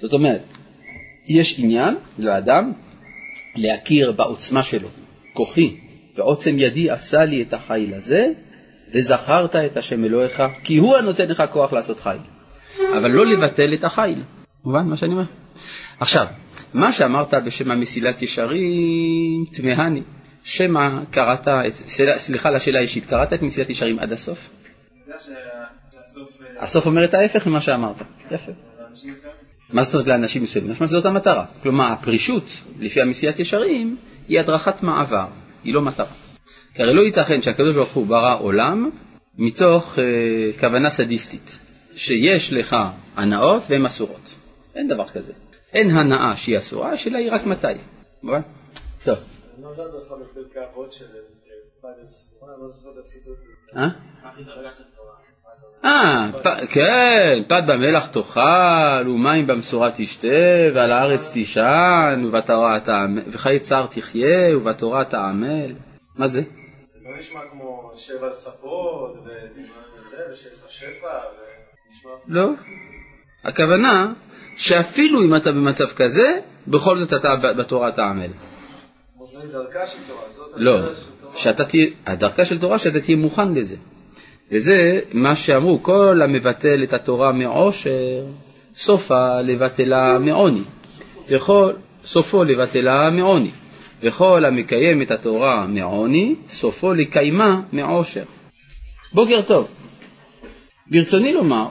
זאת 0.00 0.12
אומרת, 0.12 0.42
יש 1.28 1.58
עניין 1.58 1.96
לאדם 2.18 2.72
להכיר 3.54 4.12
בעוצמה 4.12 4.62
שלו, 4.62 4.88
כוחי 5.32 5.76
ועוצם 6.16 6.58
ידי 6.58 6.90
עשה 6.90 7.24
לי 7.24 7.42
את 7.42 7.54
החיל 7.54 7.94
הזה, 7.94 8.28
וזכרת 8.94 9.56
את 9.56 9.76
השם 9.76 10.04
אלוהיך, 10.04 10.42
כי 10.64 10.76
הוא 10.76 10.96
הנותן 10.96 11.28
לך 11.28 11.42
כוח 11.52 11.72
לעשות 11.72 12.00
חיל. 12.00 12.20
אבל 12.98 13.10
לא 13.10 13.26
לבטל 13.26 13.72
את 13.74 13.84
החיל. 13.84 14.22
מובן 14.64 14.86
מה 14.86 14.96
שאני 14.96 15.12
אומר? 15.12 15.24
עכשיו, 16.00 16.26
מה 16.74 16.92
שאמרת 16.92 17.34
בשם 17.34 17.70
המסילת 17.70 18.22
ישרים, 18.22 19.44
תמהני. 19.52 20.02
שמא 20.44 20.88
קראת, 21.10 21.48
סליחה 22.16 22.48
על 22.48 22.54
השאלה 22.56 22.78
האישית, 22.78 23.06
קראת 23.06 23.32
את 23.32 23.42
מסילת 23.42 23.70
ישרים 23.70 23.98
עד 23.98 24.12
הסוף? 24.12 24.50
הסוף 26.58 26.86
אומר 26.86 27.04
את 27.04 27.14
ההפך 27.14 27.46
ממה 27.46 27.60
שאמרת. 27.60 27.96
יפה. 28.30 28.52
לאנשים 28.80 29.12
מסוימים. 29.12 29.38
מה 29.70 29.82
זאת 29.82 29.94
אומרת 29.94 30.08
לאנשים 30.08 30.42
מסוימים? 30.42 30.70
משמע 30.70 30.86
זאת 30.86 31.04
המטרה. 31.04 31.44
כלומר, 31.62 31.84
הפרישות, 31.84 32.44
לפי 32.78 33.00
המסילת 33.00 33.38
ישרים, 33.38 33.96
היא 34.28 34.40
הדרכת 34.40 34.82
מעבר, 34.82 35.26
היא 35.64 35.74
לא 35.74 35.82
מטרה. 35.82 36.06
כי 36.74 36.82
הרי 36.82 36.94
לא 36.94 37.02
ייתכן 37.02 37.42
שהקדוש 37.42 37.74
ברוך 37.74 37.92
הוא 37.92 38.06
ברא 38.06 38.38
עולם 38.40 38.90
מתוך 39.38 39.98
אה, 39.98 40.04
כוונה 40.60 40.90
סדיסטית, 40.90 41.58
שיש 41.94 42.52
לך 42.52 42.76
הנאות 43.16 43.62
והן 43.68 43.86
אסורות. 43.86 44.34
אין 44.74 44.88
דבר 44.88 45.08
כזה. 45.08 45.32
אין 45.72 45.90
הנאה 45.90 46.36
שהיא 46.36 46.58
אסורה, 46.58 46.90
השאלה 46.90 47.18
היא 47.18 47.32
רק 47.32 47.46
מתי. 47.46 47.66
מובן? 48.22 48.40
טוב. 49.04 49.18
לא. 53.72 53.80
אה? 53.80 53.88
אה, 55.84 56.30
כן, 56.70 57.42
פת 57.48 57.62
במלח 57.66 58.06
תאכל, 58.06 59.08
ומים 59.08 59.46
במשורה 59.46 59.90
תשתה, 59.96 60.28
ועל 60.74 60.92
הארץ 60.92 61.32
תישן, 61.32 62.22
ובתורה 62.26 62.80
תעמל, 62.80 63.22
וחיי 63.26 63.58
צער 63.60 63.86
תחיה, 63.86 64.56
ובתורה 64.56 65.04
תעמל. 65.04 65.72
מה 66.16 66.26
זה? 66.26 66.40
זה 66.40 66.48
לא 67.04 67.18
נשמע 67.18 67.40
כמו 67.52 67.90
שבע 67.94 68.32
ספות, 68.32 69.16
וזה, 69.26 69.40
ושיש 70.30 70.46
לך 70.46 70.70
שפע, 70.70 71.08
ונשמע... 71.88 72.10
לא. 72.28 72.50
הכוונה 73.44 74.12
שאפילו 74.56 75.22
אם 75.22 75.36
אתה 75.36 75.50
במצב 75.50 75.86
כזה, 75.86 76.38
בכל 76.66 76.98
זאת 76.98 77.12
אתה 77.12 77.36
בתורה 77.58 77.92
תעמל. 77.92 78.30
מוזמן 79.16 79.48
דרכה 79.52 79.86
של 79.86 79.98
תורה, 80.08 80.22
זאת 80.36 80.50
לא, 80.56 80.78
הדרך 80.78 80.98
של 80.98 81.04
תורה. 81.20 81.36
שאתה 81.36 81.64
תהיה, 81.64 81.86
הדרכה 82.06 82.44
של 82.44 82.60
תורה 82.60 82.78
שאתה 82.78 83.00
תהיה 83.00 83.16
מוכן 83.16 83.54
לזה. 83.54 83.76
וזה 84.52 85.00
מה 85.12 85.36
שאמרו, 85.36 85.82
כל 85.82 86.20
המבטל 86.24 86.82
את 86.82 86.92
התורה 86.92 87.32
מעושר, 87.32 88.24
סופה 88.76 89.40
לבטלה 89.40 90.18
מעוני. 90.18 90.60
וכל, 91.28 91.72
סופו 92.04 92.44
לבטלה 92.44 93.10
מעוני. 93.10 93.50
וכל 94.02 94.44
המקיים 94.44 95.02
את 95.02 95.10
התורה 95.10 95.66
מעוני, 95.66 96.34
סופו 96.48 96.94
לקיימה 96.94 97.60
מעושר. 97.72 98.22
בוקר 99.12 99.42
טוב. 99.42 99.68
ברצוני 100.86 101.32
לומר 101.32 101.68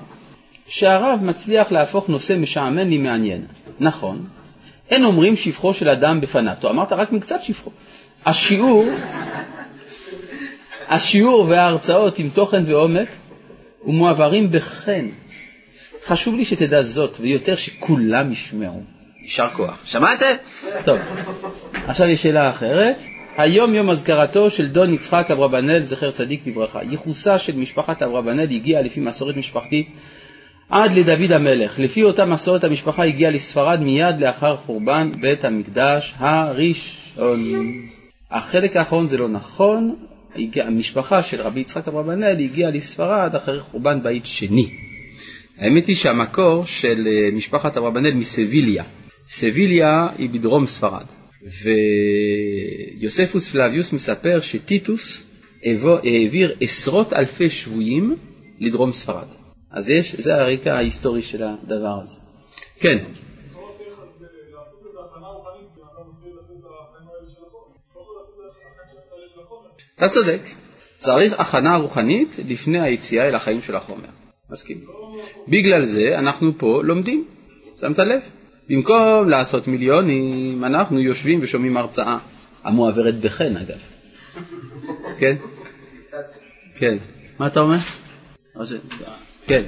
שהרב 0.68 1.20
מצליח 1.24 1.72
להפוך 1.72 2.10
נושא 2.10 2.36
משעמם 2.40 2.78
למעניין. 2.78 3.46
נכון, 3.80 4.26
אין 4.90 5.06
אומרים 5.06 5.36
שבחו 5.36 5.74
של 5.74 5.90
אדם 5.90 6.22
בפניו. 6.22 6.54
אמרת 6.70 6.94
רק 6.94 7.12
מקצת 7.12 7.44
שבחו. 7.44 7.72
השיעור, 8.26 8.86
השיעור 10.89 11.45
וההרצאות 11.50 12.19
עם 12.19 12.30
תוכן 12.30 12.63
ועומק 12.65 13.08
ומועברים 13.86 14.52
בחן. 14.52 15.08
חשוב 16.06 16.36
לי 16.36 16.45
שתדע 16.45 16.82
זאת, 16.82 17.17
ויותר 17.19 17.56
שכולם 17.56 18.32
ישמעו. 18.32 18.84
יישר 19.21 19.47
כוח. 19.54 19.86
שמעתם? 19.86 20.36
טוב. 20.86 20.97
עכשיו 21.88 22.08
יש 22.08 22.23
שאלה 22.23 22.50
אחרת. 22.50 22.95
היום 23.38 23.76
יום 23.76 23.89
אזכרתו 23.89 24.50
של 24.50 24.67
דון 24.67 24.93
יצחק 24.93 25.32
אברבנאל, 25.32 25.84
זכר 25.84 26.12
צדיק 26.12 26.47
לברכה. 26.47 26.84
ייחוסה 26.84 27.38
של 27.38 27.58
משפחת 27.58 28.02
אברבנאל 28.02 28.47
הגיעה 28.52 28.82
לפי 28.82 29.00
מסורת 29.00 29.38
משפחתית 29.38 29.88
עד 30.69 30.93
לדוד 30.93 31.32
המלך. 31.32 31.80
לפי 31.80 32.04
אותה 32.04 32.26
מסורת 32.26 32.63
המשפחה 32.63 33.04
הגיעה 33.06 33.32
לספרד 33.32 33.80
מיד 33.80 34.19
לאחר 34.19 34.58
חורבן 34.58 35.12
בית 35.21 35.45
המקדש 35.45 36.13
הראשון. 36.17 37.39
החלק 38.32 38.76
האחרון 38.76 39.08
זה 39.08 39.17
לא 39.17 39.28
נכון, 39.28 39.95
המשפחה 40.63 41.24
של 41.24 41.42
רבי 41.42 41.60
יצחק 41.60 41.88
אברבנאל 41.88 42.40
הגיעה 42.40 42.72
לספרד 42.72 43.36
אחרי 43.36 43.60
חורבן 43.60 44.04
בית 44.04 44.26
שני. 44.26 44.70
האמת 45.58 45.88
היא 45.88 45.96
שהמקור 45.96 46.66
של 46.66 47.08
אה, 47.08 47.30
משפחת 47.34 47.78
אברבנאל 47.78 48.13
מסביליה. 48.13 48.84
סביליה 49.30 50.08
היא 50.18 50.30
בדרום 50.30 50.66
ספרד. 50.66 51.06
ויוספוס 53.00 53.50
פלביוס 53.52 53.94
מספר 53.94 54.40
שטיטוס 54.42 55.24
העביר 55.63 56.56
עשרות 56.62 57.13
אלפי 57.13 57.50
שבויים 57.50 58.16
לדרום 58.60 58.92
ספרד. 58.92 59.28
אז 59.72 59.90
יש, 59.90 60.16
זה 60.16 60.36
הרקע 60.36 60.76
ההיסטורי 60.76 61.22
של 61.22 61.44
הדבר 61.44 62.00
הזה. 62.04 62.20
כן, 62.80 62.98
אתה 69.98 70.08
צודק. 70.08 70.42
צריך 70.98 71.40
הכנה 71.40 71.76
רוחנית 71.76 72.38
לפני 72.48 72.80
היציאה 72.82 73.28
אל 73.28 73.36
החיים 73.36 73.62
של 73.62 73.76
החומר. 73.76 74.08
מסכים. 74.50 74.78
בגלל 75.48 75.82
זה 75.82 76.20
אנחנו 76.20 76.52
פה 76.58 76.82
לומדים. 76.84 77.26
שמת 77.82 78.00
לב? 78.00 78.22
במקום 78.70 79.30
לעשות 79.30 79.68
מיליונים, 79.68 80.64
אנחנו 80.64 81.00
יושבים 81.00 81.40
ושומעים 81.42 81.78
הרצאה, 81.78 82.18
המועברת 82.64 83.16
בחן 83.20 83.58
אגב. 83.58 83.78
כן? 85.20 85.36
כן. 86.80 86.98
מה 87.40 87.48
אתה 87.48 87.60
אומר? 87.60 87.78
או 88.56 88.66
ש- 88.66 88.74
כן. 89.48 89.64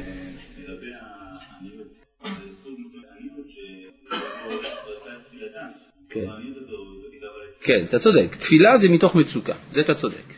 כן. 6.10 6.30
העניות 6.30 6.58
הזו, 6.58 6.78
זה 7.02 7.08
בגלל 7.18 7.30
הרצון. 7.30 7.49
כן, 7.62 7.84
אתה 7.84 8.00
צודק. 8.00 8.36
תפילה 8.36 8.78
זה 8.78 8.90
מתוך 8.90 9.16
מצוקה, 9.16 9.54
זה 9.72 9.82
אתה 9.82 9.94
צודק. 9.94 10.34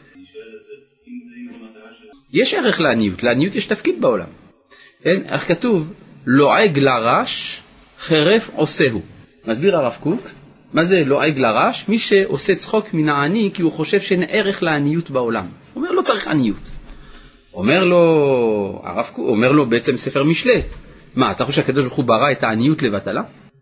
יש 2.34 2.54
ערך 2.54 2.80
לעניות, 2.80 3.24
לעניות 3.24 3.56
יש 3.56 3.66
תפקיד 3.66 4.02
בעולם. 4.02 4.28
כן, 5.04 5.22
איך 5.26 5.48
כתוב? 5.48 5.94
לועג 6.26 6.80
לרש, 6.80 7.62
חרף 8.00 8.50
עושהו. 8.56 9.02
מסביר 9.46 9.78
הרב 9.78 9.98
קוק, 10.00 10.28
מה 10.74 10.86
זה 10.86 11.04
לועג 11.06 11.40
לרש? 11.40 11.86
מי 11.88 12.00
שעושה 12.00 12.56
צחוק 12.56 12.94
מן 12.94 13.10
העני 13.10 13.52
כי 13.54 13.62
הוא 13.62 13.72
חושב 13.72 14.02
שאין 14.02 14.24
ערך 14.30 14.64
לעניות 14.64 15.10
בעולם. 15.10 15.48
הוא 15.74 15.84
אומר, 15.84 15.92
לא 15.92 16.02
צריך 16.02 16.28
עניות. 16.28 16.70
אומר 17.54 17.84
לו, 17.84 18.02
הרב 18.84 19.10
קוק, 19.14 19.28
אומר 19.28 19.52
לו 19.52 19.66
בעצם 19.66 19.98
ספר 19.98 20.24
משלי, 20.24 20.62
מה, 21.16 21.32
אתה 21.32 21.46
חושב 21.46 21.62
שהקדוש 21.62 21.86
ברוך 21.86 21.98
הוא 21.98 22.06
ברא 22.06 22.32
את 22.32 22.44
העניות 22.44 22.82
לבטלה? 22.82 23.22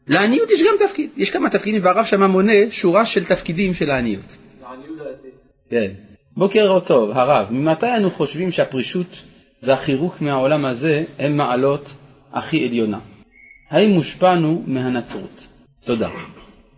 לעניות 0.10 0.52
יש 0.52 0.62
גם 0.62 0.88
תפקיד, 0.88 1.10
יש 1.17 1.30
כמה 1.30 1.50
תפקידים, 1.50 1.84
והרב 1.84 2.06
שמה 2.06 2.28
מונה 2.28 2.54
שורה 2.69 3.06
של 3.06 3.26
תפקידים 3.26 3.74
של 3.74 3.89
העניות. 3.89 4.38
כן. 5.69 5.91
בוקר 6.38 6.80
טוב, 6.80 7.12
הרב, 7.12 7.48
ממתי 7.52 7.95
אנו 7.98 8.12
חושבים 8.12 8.52
שהפרישות 8.52 9.22
והחירוק 9.63 10.22
מהעולם 10.22 10.65
הזה 10.65 11.04
הם 11.19 11.38
מעלות 11.38 11.93
הכי 12.34 12.65
עליונה? 12.67 13.00
האם 13.69 13.89
הושפענו 13.89 14.63
מהנצרות? 14.67 15.48
תודה. 15.86 16.10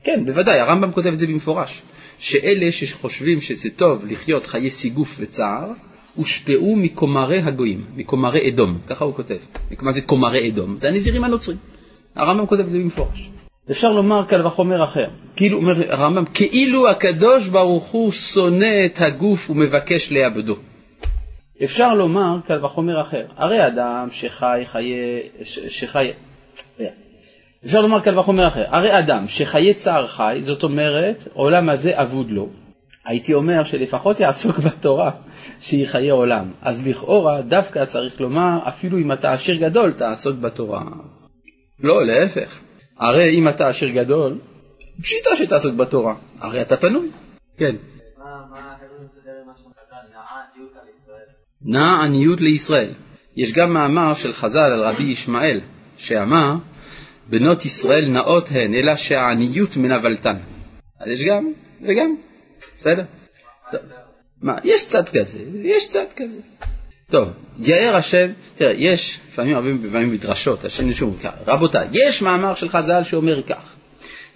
כן, 0.04 0.26
בוודאי, 0.26 0.60
הרמב"ם 0.60 0.92
כותב 0.92 1.08
את 1.08 1.18
זה 1.18 1.28
במפורש, 1.28 1.82
שאלה 2.18 2.72
שחושבים 2.72 3.42
שזה 3.42 3.70
טוב 3.70 4.06
לחיות 4.12 4.46
חיי 4.46 4.70
סיגוף 4.70 5.18
וצער, 5.20 5.72
הושפעו 6.16 6.76
מקומרי 6.76 7.40
הגויים, 7.40 7.86
מקומרי 7.96 8.50
אדום, 8.50 8.78
ככה 8.88 9.06
הוא 9.06 9.16
כותב. 9.16 9.38
מה 9.82 9.92
זה 9.92 10.02
קומרי 10.02 10.50
אדום? 10.50 10.78
זה 10.78 10.88
הנזירים 10.88 11.24
הנוצרים. 11.24 11.58
הרמב"ם 12.16 12.46
כותב 12.46 12.62
את 12.62 12.70
זה 12.70 12.78
במפורש. 12.78 13.30
אפשר 13.72 13.92
לומר 13.92 14.26
קל 14.26 14.48
וחומר 14.48 14.84
אחר, 14.84 15.08
כאילו 15.36 15.58
אומר 15.58 15.76
הרמב"ם, 15.92 16.26
כאילו 16.34 16.90
הקדוש 16.90 17.48
ברוך 17.48 17.86
הוא 17.86 18.12
שונא 18.12 18.86
את 18.86 19.02
הגוף 19.02 19.50
ומבקש 19.50 20.12
לאבדו. 20.12 20.56
אפשר 21.64 21.94
לומר 21.94 22.38
קל 22.46 22.66
וחומר 22.66 23.02
אחר, 23.02 23.26
הרי 23.38 23.68
אדם 23.68 24.08
שחי 24.12 24.62
חיי, 24.66 24.94
שחי, 25.44 26.12
אפשר 27.66 27.82
לומר 27.82 28.00
קל 28.00 28.20
וחומר 28.20 28.48
אחר, 28.48 28.64
הרי 28.68 29.00
אדם 29.00 29.28
שחיי 29.28 29.74
צער 29.74 30.08
חי, 30.08 30.38
זאת 30.42 30.64
אומרת 30.64 31.28
עולם 31.34 31.70
הזה 31.70 32.02
אבוד 32.02 32.32
לו, 32.32 32.50
הייתי 33.06 33.34
אומר 33.34 33.64
שלפחות 33.64 34.20
יעסוק 34.20 34.60
בתורה 34.66 35.12
שהיא 35.60 35.88
חיי 35.88 36.10
עולם, 36.10 36.52
אז 36.62 36.88
לכאורה 36.88 37.42
דווקא 37.42 37.86
צריך 37.86 38.22
לומר 38.22 38.60
אפילו 38.68 38.98
אם 38.98 39.12
אתה 39.12 39.34
עשיר 39.34 39.56
גדול 39.56 39.92
תעסוק 39.92 40.38
בתורה. 40.38 40.82
לא, 41.84 42.06
להפך. 42.06 42.60
הרי 42.98 43.30
אם 43.30 43.48
אתה 43.48 43.68
עשיר 43.68 43.90
גדול, 43.90 44.40
פשיטה 45.02 45.36
שתעסוק 45.36 45.76
בתורה, 45.76 46.16
הרי 46.40 46.62
אתה 46.62 46.78
פנוי. 46.78 47.10
כן. 47.58 47.76
נע 51.62 52.04
עניות 52.04 52.42
לישראל. 52.42 52.94
יש 53.36 53.54
גם 53.54 53.74
מאמר 53.74 54.14
של 54.14 54.34
חז"ל 54.34 54.60
על 54.60 54.84
רבי 54.84 55.04
ישמעאל, 55.04 55.62
שאמר, 55.98 56.56
בנות 57.30 57.66
ישראל 57.66 58.10
נאות 58.10 58.50
הן, 58.52 58.74
אלא 58.74 58.96
שהעניות 58.96 59.78
מנבלתן. 59.78 60.38
אז 61.00 61.10
יש 61.10 61.24
גם 61.24 61.52
וגם, 61.82 62.16
בסדר? 62.78 63.04
טוב. 63.72 63.82
מה, 64.42 64.54
יש 64.64 64.86
צד 64.86 65.10
כזה, 65.10 65.40
יש 65.64 65.90
צד 65.90 66.06
כזה. 66.16 66.42
טוב, 67.12 67.28
יאר 67.60 67.96
השם, 67.96 68.28
תראה, 68.56 68.72
יש 68.72 69.20
לפעמים 69.30 69.56
הרבה 69.56 69.70
פעמים 69.92 70.12
מדרשות, 70.12 70.66
השם 70.66 70.90
נשום 70.90 71.18
כך, 71.24 71.32
רבותיי, 71.48 71.88
יש 71.92 72.22
מאמר 72.22 72.56
של 72.56 72.70
חז"ל 72.70 73.04
שאומר 73.04 73.42
כך, 73.42 73.64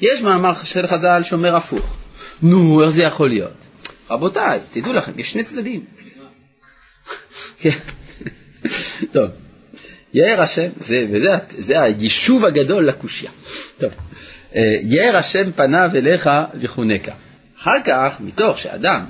יש 0.02 0.22
מאמר 0.22 0.54
של 0.64 0.88
חז"ל 0.88 1.24
שאומר 1.24 1.56
הפוך, 1.56 1.98
נו, 2.42 2.82
איך 2.82 2.90
זה 2.90 3.04
יכול 3.04 3.30
להיות? 3.30 3.66
רבותיי, 4.10 4.60
תדעו 4.72 4.94
לכם, 4.94 5.12
יש 5.20 5.32
שני 5.32 5.44
צדדים. 5.44 5.86
כן. 7.62 7.78
טוב, 9.12 9.30
יאר 10.14 10.42
השם, 10.42 10.68
זה, 10.80 11.08
וזה 11.12 11.30
זה 11.58 11.82
היישוב 11.82 12.46
הגדול 12.46 12.88
לקושייה. 12.88 13.32
טוב, 13.78 13.92
אה, 14.56 14.62
יאר 14.82 15.18
השם 15.18 15.52
פניו 15.52 15.90
אליך 15.96 16.30
וחונקה. 16.64 17.14
אחר 17.62 17.82
כך, 17.86 18.18
מתוך 18.20 18.58
שאדם 18.58 19.06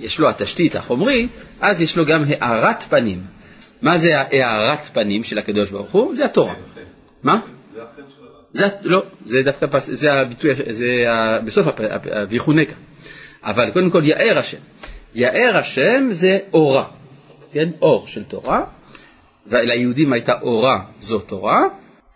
יש 0.00 0.18
לו 0.18 0.28
התשתית 0.28 0.76
החומרית, 0.76 1.30
אז 1.60 1.82
יש 1.82 1.96
לו 1.96 2.06
גם 2.06 2.24
הארת 2.40 2.82
פנים. 2.82 3.22
מה 3.82 3.98
זה 3.98 4.10
הארת 4.18 4.86
פנים 4.86 5.24
של 5.24 5.38
הקדוש 5.38 5.70
ברוך 5.70 5.90
הוא? 5.90 6.14
זה 6.14 6.24
התורה. 6.24 6.54
מה? 7.22 7.40
זה, 8.52 8.66
לא, 8.82 9.02
זה 9.24 9.38
דווקא, 9.44 9.78
זה 9.78 10.12
הביטוי, 10.12 10.50
זה 10.70 10.86
בסוף 11.44 11.66
הוויחונקה. 12.12 12.74
אבל 13.42 13.70
קודם 13.70 13.90
כל 13.90 14.04
יאר 14.04 14.38
השם. 14.38 14.58
יאר 15.14 15.56
השם 15.56 16.08
זה 16.10 16.38
אורה, 16.52 16.84
כן? 17.52 17.68
אור 17.82 18.06
של 18.06 18.24
תורה, 18.24 18.64
וליהודים 19.46 20.12
הייתה 20.12 20.32
אורה 20.42 20.78
זו 21.00 21.18
תורה, 21.18 21.62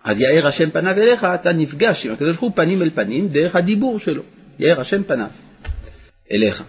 אז 0.04 0.20
יאר 0.20 0.46
השם 0.46 0.70
פניו 0.70 0.92
אליך, 0.96 1.24
אתה 1.24 1.52
נפגש 1.52 2.06
עם 2.06 2.12
הקדוש 2.12 2.30
ברוך 2.30 2.40
הוא 2.40 2.50
פנים 2.54 2.82
אל 2.82 2.90
פנים 2.90 3.28
דרך 3.28 3.56
הדיבור 3.56 3.98
שלו. 3.98 4.22
יאר 4.58 4.80
השם 4.80 5.02
פניו 5.02 5.26
אליך. 6.32 6.62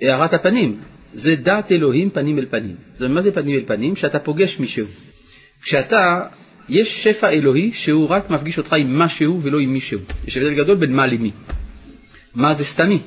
הארת 0.00 0.34
הפנים, 0.34 0.80
זה 1.12 1.36
דעת 1.36 1.72
אלוהים 1.72 2.10
פנים 2.10 2.38
אל 2.38 2.46
פנים. 2.50 2.76
זאת 2.92 3.00
אומרת, 3.00 3.14
מה 3.14 3.20
זה 3.20 3.32
פנים 3.32 3.56
אל 3.56 3.64
פנים? 3.66 3.96
שאתה 3.96 4.18
פוגש 4.18 4.58
מישהו. 4.58 4.86
כשאתה, 5.62 6.22
יש 6.68 7.04
שפע 7.04 7.28
אלוהי 7.28 7.72
שהוא 7.72 8.08
רק 8.08 8.30
מפגיש 8.30 8.58
אותך 8.58 8.72
עם 8.72 8.98
משהו 8.98 9.40
ולא 9.42 9.60
עם 9.60 9.72
מישהו. 9.72 10.00
יש 10.26 10.36
הבדל 10.36 10.54
גדול 10.54 10.76
בין 10.76 10.96
מה 10.96 11.06
למי. 11.06 11.30
מה 12.34 12.54
זה 12.54 12.64
סתמי. 12.64 12.98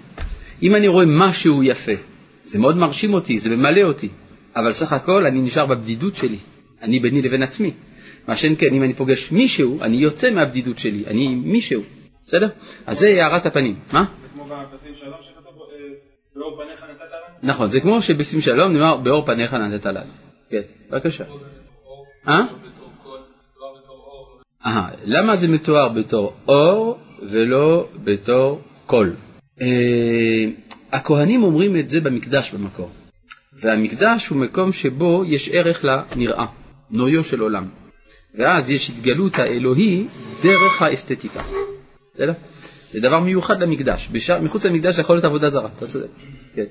אם 0.63 0.75
אני 0.75 0.87
רואה 0.87 1.05
משהו 1.07 1.63
יפה, 1.63 1.91
זה 2.43 2.59
מאוד 2.59 2.77
מרשים 2.77 3.13
אותי, 3.13 3.39
זה 3.39 3.55
ממלא 3.55 3.81
אותי, 3.81 4.09
אבל 4.55 4.71
סך 4.71 4.93
הכל 4.93 5.25
אני 5.25 5.39
נשאר 5.39 5.65
בבדידות 5.65 6.15
שלי, 6.15 6.37
אני 6.81 6.99
ביני 6.99 7.21
לבין 7.21 7.43
עצמי. 7.43 7.71
מה 8.27 8.35
שאין 8.35 8.55
כן, 8.57 8.73
אם 8.73 8.83
אני 8.83 8.93
פוגש 8.93 9.31
מישהו, 9.31 9.81
אני 9.81 9.97
יוצא 9.97 10.31
מהבדידות 10.31 10.77
שלי, 10.79 11.03
אני 11.07 11.25
עם 11.25 11.41
מישהו, 11.45 11.83
בסדר? 12.27 12.49
אז 12.85 12.99
זה 12.99 13.25
הארת 13.25 13.45
הפנים. 13.45 13.75
מה? 13.91 14.05
זה 14.21 14.27
כמו 14.33 14.45
בפסים 14.73 14.91
אה, 15.03 15.34
באור 16.35 16.63
פניך 16.63 16.83
נתת 16.83 17.01
לנו? 17.01 17.53
נכון, 17.53 17.67
זה 17.67 17.79
כמו 17.81 18.01
שבשים 18.01 18.41
שלום 18.41 18.73
נאמר 18.73 18.97
באור 18.97 19.25
פניך 19.25 19.53
נתת 19.53 19.85
לנו. 19.85 20.11
כן, 20.49 20.61
בבקשה. 20.89 21.23
אה? 22.27 22.41
אה, 24.65 24.87
למה 25.05 25.35
זה 25.35 25.47
מתואר 25.47 25.89
בתור 25.89 26.33
אור 26.47 26.99
ולא 27.21 27.87
בתור 28.03 28.61
קול? 28.85 29.15
אה, 29.61 29.65
הכהנים 30.91 31.43
אומרים 31.43 31.79
את 31.79 31.87
זה 31.87 32.01
במקדש 32.01 32.51
במקור, 32.51 32.89
והמקדש 33.53 34.27
הוא 34.27 34.37
מקום 34.37 34.71
שבו 34.71 35.23
יש 35.27 35.49
ערך 35.53 35.85
לנראה, 35.85 36.45
נויו 36.91 37.23
של 37.23 37.39
עולם, 37.39 37.67
ואז 38.35 38.69
יש 38.69 38.89
התגלות 38.89 39.39
האלוהי 39.39 40.07
דרך 40.43 40.81
האסתטיקה. 40.81 41.41
בסדר? 42.15 42.33
זה 42.91 42.99
דבר 42.99 43.19
מיוחד 43.19 43.63
למקדש, 43.63 44.09
בשע, 44.11 44.39
מחוץ 44.39 44.65
למקדש 44.65 44.95
זה 44.95 45.01
יכול 45.01 45.15
להיות 45.15 45.25
עבודה 45.25 45.49
זרה, 45.49 45.69
אתה 45.77 45.87
צודק. 45.87 46.07
כן. 46.55 46.65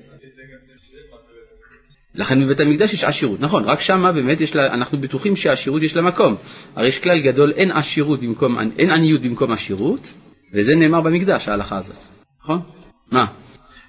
לכן 2.15 2.45
בבית 2.45 2.59
המקדש 2.59 2.93
יש 2.93 3.03
עשירות, 3.03 3.39
נכון, 3.39 3.63
רק 3.63 3.79
שם 3.79 4.11
באמת 4.15 4.41
יש 4.41 4.55
לה, 4.55 4.73
אנחנו 4.73 4.97
בטוחים 4.97 5.35
שהעשירות 5.35 5.81
יש 5.81 5.95
לה 5.95 6.01
מקום. 6.01 6.35
הרי 6.75 6.87
יש 6.87 6.99
כלל 6.99 7.21
גדול, 7.21 7.51
אין 7.51 7.71
עשירות 7.71 8.19
במקום, 8.19 8.59
אין 8.77 8.91
עניות 8.91 9.21
במקום 9.21 9.51
עשירות, 9.51 10.13
וזה 10.53 10.75
נאמר 10.75 11.01
במקדש, 11.01 11.47
ההלכה 11.47 11.77
הזאת, 11.77 11.97
נכון? 12.43 12.59
מה? 13.11 13.25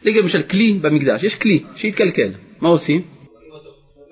למשל 0.02 0.42
כלי 0.42 0.72
במקדש, 0.72 1.24
יש 1.24 1.34
כלי 1.34 1.62
שהתקלקל, 1.76 2.30
מה 2.60 2.68
עושים? 2.68 3.02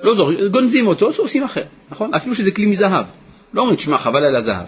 לא 0.03 0.15
זור, 0.15 0.33
גונזים 0.51 0.87
אותו, 0.87 1.11
עושים 1.19 1.43
אחר, 1.43 1.65
נכון? 1.91 2.15
אפילו 2.15 2.35
שזה 2.35 2.51
כלי 2.51 2.67
מזהב. 2.67 3.07
לא 3.55 3.61
אומרים, 3.61 3.77
תשמע, 3.77 3.99
חבל 3.99 4.25
על 4.25 4.37
הזהב. 4.37 4.67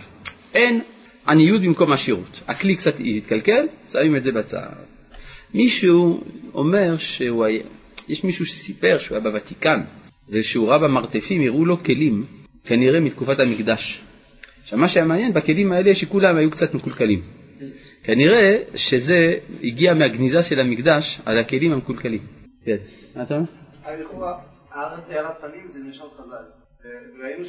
אין 0.55 0.81
עניות 1.29 1.63
במקום 1.63 1.93
עשירות. 1.93 2.41
הכלי 2.49 2.77
קצת 2.77 2.95
התקלקל, 3.01 3.67
שמים 3.89 4.17
את 4.17 4.25
זה 4.25 4.33
בצד. 4.33 4.67
מישהו 5.55 6.25
אומר 6.55 6.97
שהוא 6.97 7.45
היה, 7.45 7.63
יש 8.09 8.25
מישהו 8.25 8.47
שסיפר 8.47 8.99
שהוא 8.99 9.17
היה 9.17 9.31
בוותיקן, 9.31 9.81
ושהוא 10.29 10.69
ראה 10.69 10.79
במרתפים, 10.79 11.43
הראו 11.43 11.65
לו 11.65 11.85
כלים, 11.85 12.27
כנראה 12.65 13.01
מתקופת 13.01 13.41
המקדש. 13.41 14.01
עכשיו 14.63 14.79
מה 14.79 14.89
שהיה 14.89 15.07
מעניין, 15.07 15.33
בכלים 15.33 15.73
האלה 15.73 15.95
שכולם 15.95 16.37
היו 16.37 16.51
קצת 16.51 16.75
מקולקלים. 16.75 17.23
כנראה 18.03 18.63
שזה 18.75 19.35
הגיע 19.63 19.95
מהגניזה 19.95 20.43
של 20.43 20.61
המקדש 20.61 21.21
על 21.25 21.39
הכלים 21.39 21.73
המקולקלים. 21.73 22.21
כן, 22.65 22.77
מה 23.17 23.23
אתה 23.23 23.37
אומר? 23.37 23.47
לכאורה, 24.01 24.39
הארת 24.71 25.41
פנים 25.41 25.69
זה 25.69 25.81
מלשון 25.85 26.09
חז"ל. 26.17 26.56
ראינו 27.23 27.45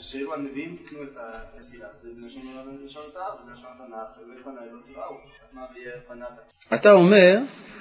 שאילו 0.00 0.34
הנביאים 0.34 0.76
תיקנו 0.76 1.02
את 1.02 1.16
התפילה, 1.16 1.86
זה 2.02 2.08
בלשון 2.20 3.02
תאר 3.14 3.44
ובלשון 3.44 3.70
תנ"ך, 3.78 4.18
ובפניי 4.18 4.64
לא 4.72 4.78
תיראו, 4.84 5.16
אז 5.44 5.54
מה 5.54 5.62
יהיה 5.76 5.92
פניו? 6.08 6.26
אתה 6.74 6.92
אומר 6.92 7.38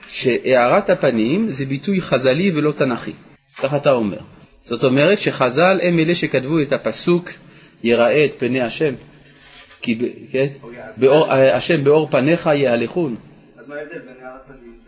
שהארת 0.07 0.89
הפנים 0.89 1.49
זה 1.49 1.65
ביטוי 1.65 2.01
חז"לי 2.01 2.51
ולא 2.55 2.71
תנ"כי, 2.71 3.13
כך 3.57 3.73
אתה 3.81 3.91
אומר. 3.91 4.19
זאת 4.61 4.83
אומרת 4.83 5.19
שחז"ל 5.19 5.79
הם 5.83 5.99
אלה 5.99 6.15
שכתבו 6.15 6.61
את 6.61 6.73
הפסוק 6.73 7.29
יראה 7.83 8.25
את 8.25 8.31
פני 8.39 8.61
השם, 8.61 8.93
כי 9.81 9.99
כן? 10.31 10.47
באור, 10.97 11.31
השם 11.33 11.83
באור 11.83 12.07
פניך 12.07 12.49
יהלכון. 12.63 13.15
אז 13.57 13.67
מה 13.67 13.75
ההבדל 13.75 13.99
בין 13.99 14.15
הארת 14.21 14.41
פנים 14.47 14.79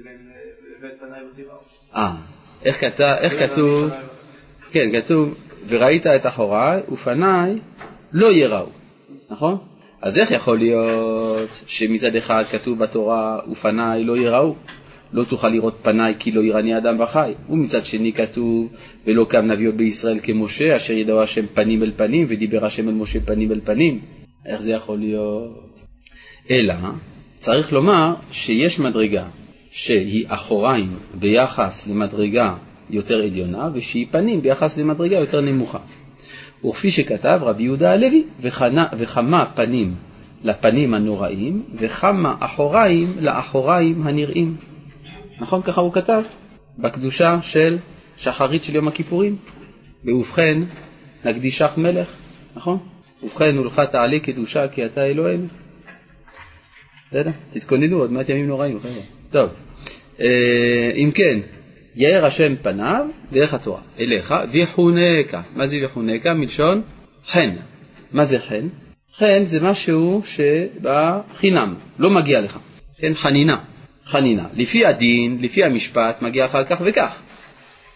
לבין 0.00 0.30
ואת 0.82 1.00
פניי 1.00 1.20
לא 1.20 1.34
תיראו? 1.34 1.56
אה, 1.94 2.16
איך 2.64 2.80
כתב, 2.80 3.14
איך 3.20 3.32
כתוב, 3.38 3.90
כן, 4.70 4.88
כתוב, 4.92 5.34
וראית 5.68 6.06
את 6.06 6.26
אחוריי 6.26 6.80
ופניי 6.92 7.58
לא 8.12 8.32
יראו, 8.32 8.66
נכון? 9.30 9.56
אז 10.02 10.18
איך 10.18 10.30
יכול 10.30 10.58
להיות 10.58 11.62
שמצד 11.66 12.16
אחד 12.16 12.42
כתוב 12.42 12.78
בתורה 12.78 13.38
ופניי 13.50 14.04
לא 14.04 14.16
יראו, 14.16 14.54
לא 15.12 15.24
תוכל 15.24 15.48
לראות 15.48 15.78
פניי 15.82 16.14
כי 16.18 16.32
לא 16.32 16.40
יראני 16.40 16.76
אדם 16.76 17.00
וחי. 17.00 17.32
ומצד 17.50 17.84
שני 17.84 18.12
כתוב, 18.12 18.68
ולא 19.06 19.26
קם 19.28 19.46
נביא 19.46 19.70
בישראל 19.70 20.18
כמשה, 20.22 20.76
אשר 20.76 20.92
ידעו 20.92 21.22
השם 21.22 21.46
פנים 21.54 21.82
אל 21.82 21.92
פנים, 21.96 22.26
ודיבר 22.28 22.64
השם 22.64 22.88
אל 22.88 22.94
משה 22.94 23.20
פנים 23.20 23.52
אל 23.52 23.60
פנים. 23.64 24.00
איך 24.46 24.60
זה 24.60 24.72
יכול 24.72 24.98
להיות? 24.98 25.68
אלא, 26.50 26.74
צריך 27.36 27.72
לומר 27.72 28.14
שיש 28.30 28.78
מדרגה 28.80 29.24
שהיא 29.70 30.24
אחוריים 30.28 30.96
ביחס 31.14 31.86
למדרגה 31.86 32.54
יותר 32.90 33.22
עליונה, 33.22 33.68
ושהיא 33.74 34.06
פנים 34.10 34.42
ביחס 34.42 34.78
למדרגה 34.78 35.16
יותר 35.16 35.40
נמוכה. 35.40 35.78
וכפי 36.64 36.90
שכתב 36.90 37.40
רבי 37.42 37.62
יהודה 37.62 37.92
הלוי, 37.92 38.24
וכנה, 38.40 38.86
וכמה 38.98 39.46
פנים 39.54 39.94
לפנים 40.44 40.94
הנוראים, 40.94 41.62
וכמה 41.74 42.34
אחוריים 42.40 43.06
לאחוריים 43.20 44.06
הנראים. 44.06 44.56
נכון 45.40 45.62
ככה 45.62 45.80
הוא 45.80 45.92
כתב? 45.92 46.22
בקדושה 46.78 47.42
של 47.42 47.78
שחרית 48.16 48.64
של 48.64 48.74
יום 48.74 48.88
הכיפורים. 48.88 49.36
ובכן, 50.04 50.62
נקדישך 51.24 51.70
מלך, 51.76 52.16
נכון? 52.56 52.78
ובכן, 53.22 53.58
ולך 53.58 53.82
תעלה 53.92 54.18
קדושה 54.18 54.68
כי 54.68 54.84
אתה 54.84 55.04
אלוהינו. 55.06 55.46
בסדר? 57.10 57.30
תתכוננו, 57.50 57.98
עוד 57.98 58.12
מעט 58.12 58.28
ימים 58.28 58.46
נוראים, 58.46 58.80
חבר'ה. 58.80 59.02
טוב, 59.30 59.50
אה, 60.20 60.90
אם 60.94 61.10
כן, 61.14 61.38
יאר 61.96 62.26
השם 62.26 62.56
פניו 62.62 63.06
דרך 63.32 63.54
התורה 63.54 63.80
אליך 64.00 64.34
ויחונקה. 64.50 65.42
מה 65.56 65.66
זה 65.66 65.76
ויחונקה? 65.76 66.34
מלשון 66.34 66.82
חן. 67.26 67.50
מה 68.12 68.24
זה 68.24 68.38
חן? 68.38 68.68
חן 69.16 69.44
זה 69.44 69.60
משהו 69.60 70.22
שבא 70.24 71.20
חינם, 71.36 71.74
לא 71.98 72.10
מגיע 72.10 72.40
לך. 72.40 72.58
כן, 72.98 73.14
חנינה. 73.14 73.58
חנינה. 74.04 74.46
לפי 74.54 74.86
הדין, 74.86 75.38
לפי 75.40 75.64
המשפט, 75.64 76.22
מגיע 76.22 76.44
לך 76.44 76.58
כך 76.68 76.82
וכך. 76.84 77.20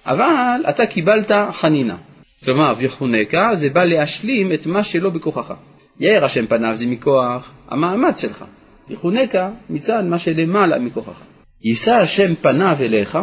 אבל 0.07 0.63
אתה 0.69 0.87
קיבלת 0.87 1.31
חנינה. 1.53 1.97
כלומר, 2.45 2.73
ויחונקה 2.77 3.55
זה 3.55 3.71
בא 3.71 3.85
להשלים 3.85 4.53
את 4.53 4.67
מה 4.67 4.83
שלא 4.83 5.11
בכוחך. 5.11 5.55
יאר 6.01 6.25
השם 6.25 6.47
פניו 6.47 6.77
זה 6.77 6.87
מכוח 6.87 7.53
המעמד 7.69 8.19
שלך. 8.19 8.45
ויחונקה 8.89 9.51
מצד 9.71 10.05
מה 10.05 10.19
שלמעלה 10.19 10.79
מכוחך. 10.79 11.23
יישא 11.65 11.95
השם 11.95 12.35
פניו 12.35 12.77
אליך, 12.81 13.19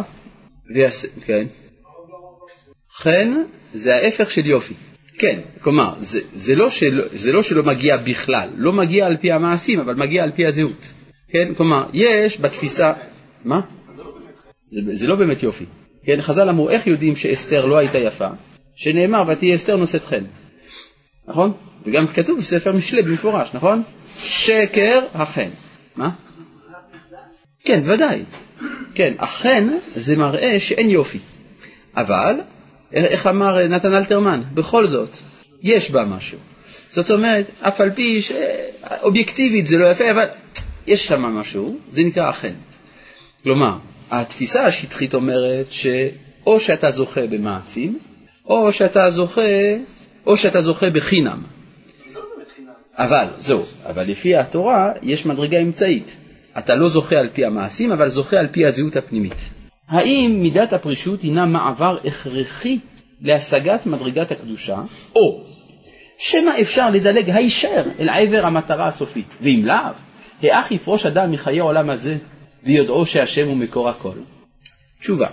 ויעשה, 0.74 1.08
כן. 1.26 1.46
חן 2.92 3.42
זה 3.72 3.90
ההפך 3.94 4.30
של 4.30 4.46
יופי. 4.46 4.74
כן, 5.18 5.40
כלומר, 5.60 5.94
זה, 6.00 6.20
זה, 6.34 6.54
לא 6.54 6.70
שלא, 6.70 7.04
זה 7.12 7.32
לא 7.32 7.42
שלא 7.42 7.62
מגיע 7.62 7.96
בכלל, 7.96 8.48
לא 8.56 8.72
מגיע 8.72 9.06
על 9.06 9.16
פי 9.16 9.32
המעשים, 9.32 9.80
אבל 9.80 9.94
מגיע 9.94 10.22
על 10.22 10.30
פי 10.30 10.46
הזהות. 10.46 10.92
כן, 11.32 11.54
כלומר, 11.56 11.90
יש 11.92 12.40
בתפיסה... 12.40 12.92
מה? 13.44 13.60
זה, 14.70 14.80
זה 14.92 15.06
לא 15.06 15.16
באמת 15.16 15.42
יופי. 15.42 15.64
כן, 16.04 16.20
חז"ל 16.20 16.48
אמרו, 16.48 16.70
איך 16.70 16.86
יודעים 16.86 17.16
שאסתר 17.16 17.66
לא 17.66 17.78
הייתה 17.78 17.98
יפה? 17.98 18.28
שנאמר, 18.76 19.24
ותהיה 19.28 19.56
אסתר 19.56 19.76
נושאת 19.76 20.04
חן. 20.04 20.24
נכון? 21.28 21.52
וגם 21.86 22.06
כתוב 22.06 22.38
בספר 22.38 22.72
משלי 22.72 23.02
במפורש, 23.02 23.54
נכון? 23.54 23.82
שקר 24.18 25.00
החן. 25.14 25.48
מה? 25.96 26.10
כן, 27.64 27.80
ודאי. 27.84 28.22
כן, 28.94 29.14
החן 29.18 29.68
זה 29.96 30.16
מראה 30.16 30.60
שאין 30.60 30.90
יופי. 30.90 31.18
אבל, 31.96 32.34
איך 32.92 33.26
אמר 33.26 33.68
נתן 33.68 33.94
אלתרמן, 33.94 34.40
בכל 34.54 34.86
זאת, 34.86 35.16
יש 35.62 35.90
בה 35.90 36.04
משהו. 36.04 36.38
זאת 36.90 37.10
אומרת, 37.10 37.46
אף 37.60 37.80
על 37.80 37.90
פי 37.90 38.20
שאובייקטיבית 38.22 39.66
זה 39.66 39.78
לא 39.78 39.90
יפה, 39.90 40.10
אבל 40.10 40.24
יש 40.86 41.06
שם 41.06 41.20
משהו, 41.20 41.78
זה 41.90 42.02
נקרא 42.02 42.28
החן. 42.28 42.54
כלומר, 43.42 43.76
התפיסה 44.10 44.64
השטחית 44.64 45.14
אומרת 45.14 45.72
שאו 45.72 46.60
שאתה 46.60 46.90
זוכה 46.90 47.20
במעשים, 47.30 47.98
או 48.46 48.72
שאתה 48.72 49.10
זוכה, 49.10 49.76
או 50.26 50.36
שאתה 50.36 50.60
זוכה 50.60 50.90
בחינם. 50.90 51.42
אבל, 52.94 53.26
זהו, 53.38 53.64
אבל 53.86 54.04
לפי 54.08 54.36
התורה 54.36 54.92
יש 55.02 55.26
מדרגה 55.26 55.58
אמצעית. 55.58 56.16
אתה 56.58 56.74
לא 56.74 56.88
זוכה 56.88 57.18
על 57.18 57.28
פי 57.32 57.44
המעשים, 57.44 57.92
אבל 57.92 58.08
זוכה 58.08 58.36
על 58.36 58.46
פי 58.46 58.66
הזהות 58.66 58.96
הפנימית. 58.96 59.34
האם 59.88 60.38
מידת 60.42 60.72
הפרישות 60.72 61.22
הינה 61.22 61.46
מעבר 61.46 61.98
הכרחי 62.04 62.78
להשגת 63.20 63.86
מדרגת 63.86 64.32
הקדושה, 64.32 64.82
או 65.16 65.44
שמא 66.18 66.50
אפשר 66.60 66.90
לדלג 66.90 67.30
הישר 67.30 67.82
אל 68.00 68.08
עבר 68.08 68.46
המטרה 68.46 68.88
הסופית, 68.88 69.26
ואם 69.42 69.62
לאו, 69.64 69.74
האח 70.42 70.70
יפרוש 70.70 71.06
אדם 71.06 71.32
מחיי 71.32 71.60
העולם 71.60 71.90
הזה 71.90 72.16
ויודעו 72.64 73.06
שהשם 73.06 73.48
הוא 73.48 73.56
מקור 73.56 73.88
הכל? 73.88 74.14
תשובה, 75.00 75.28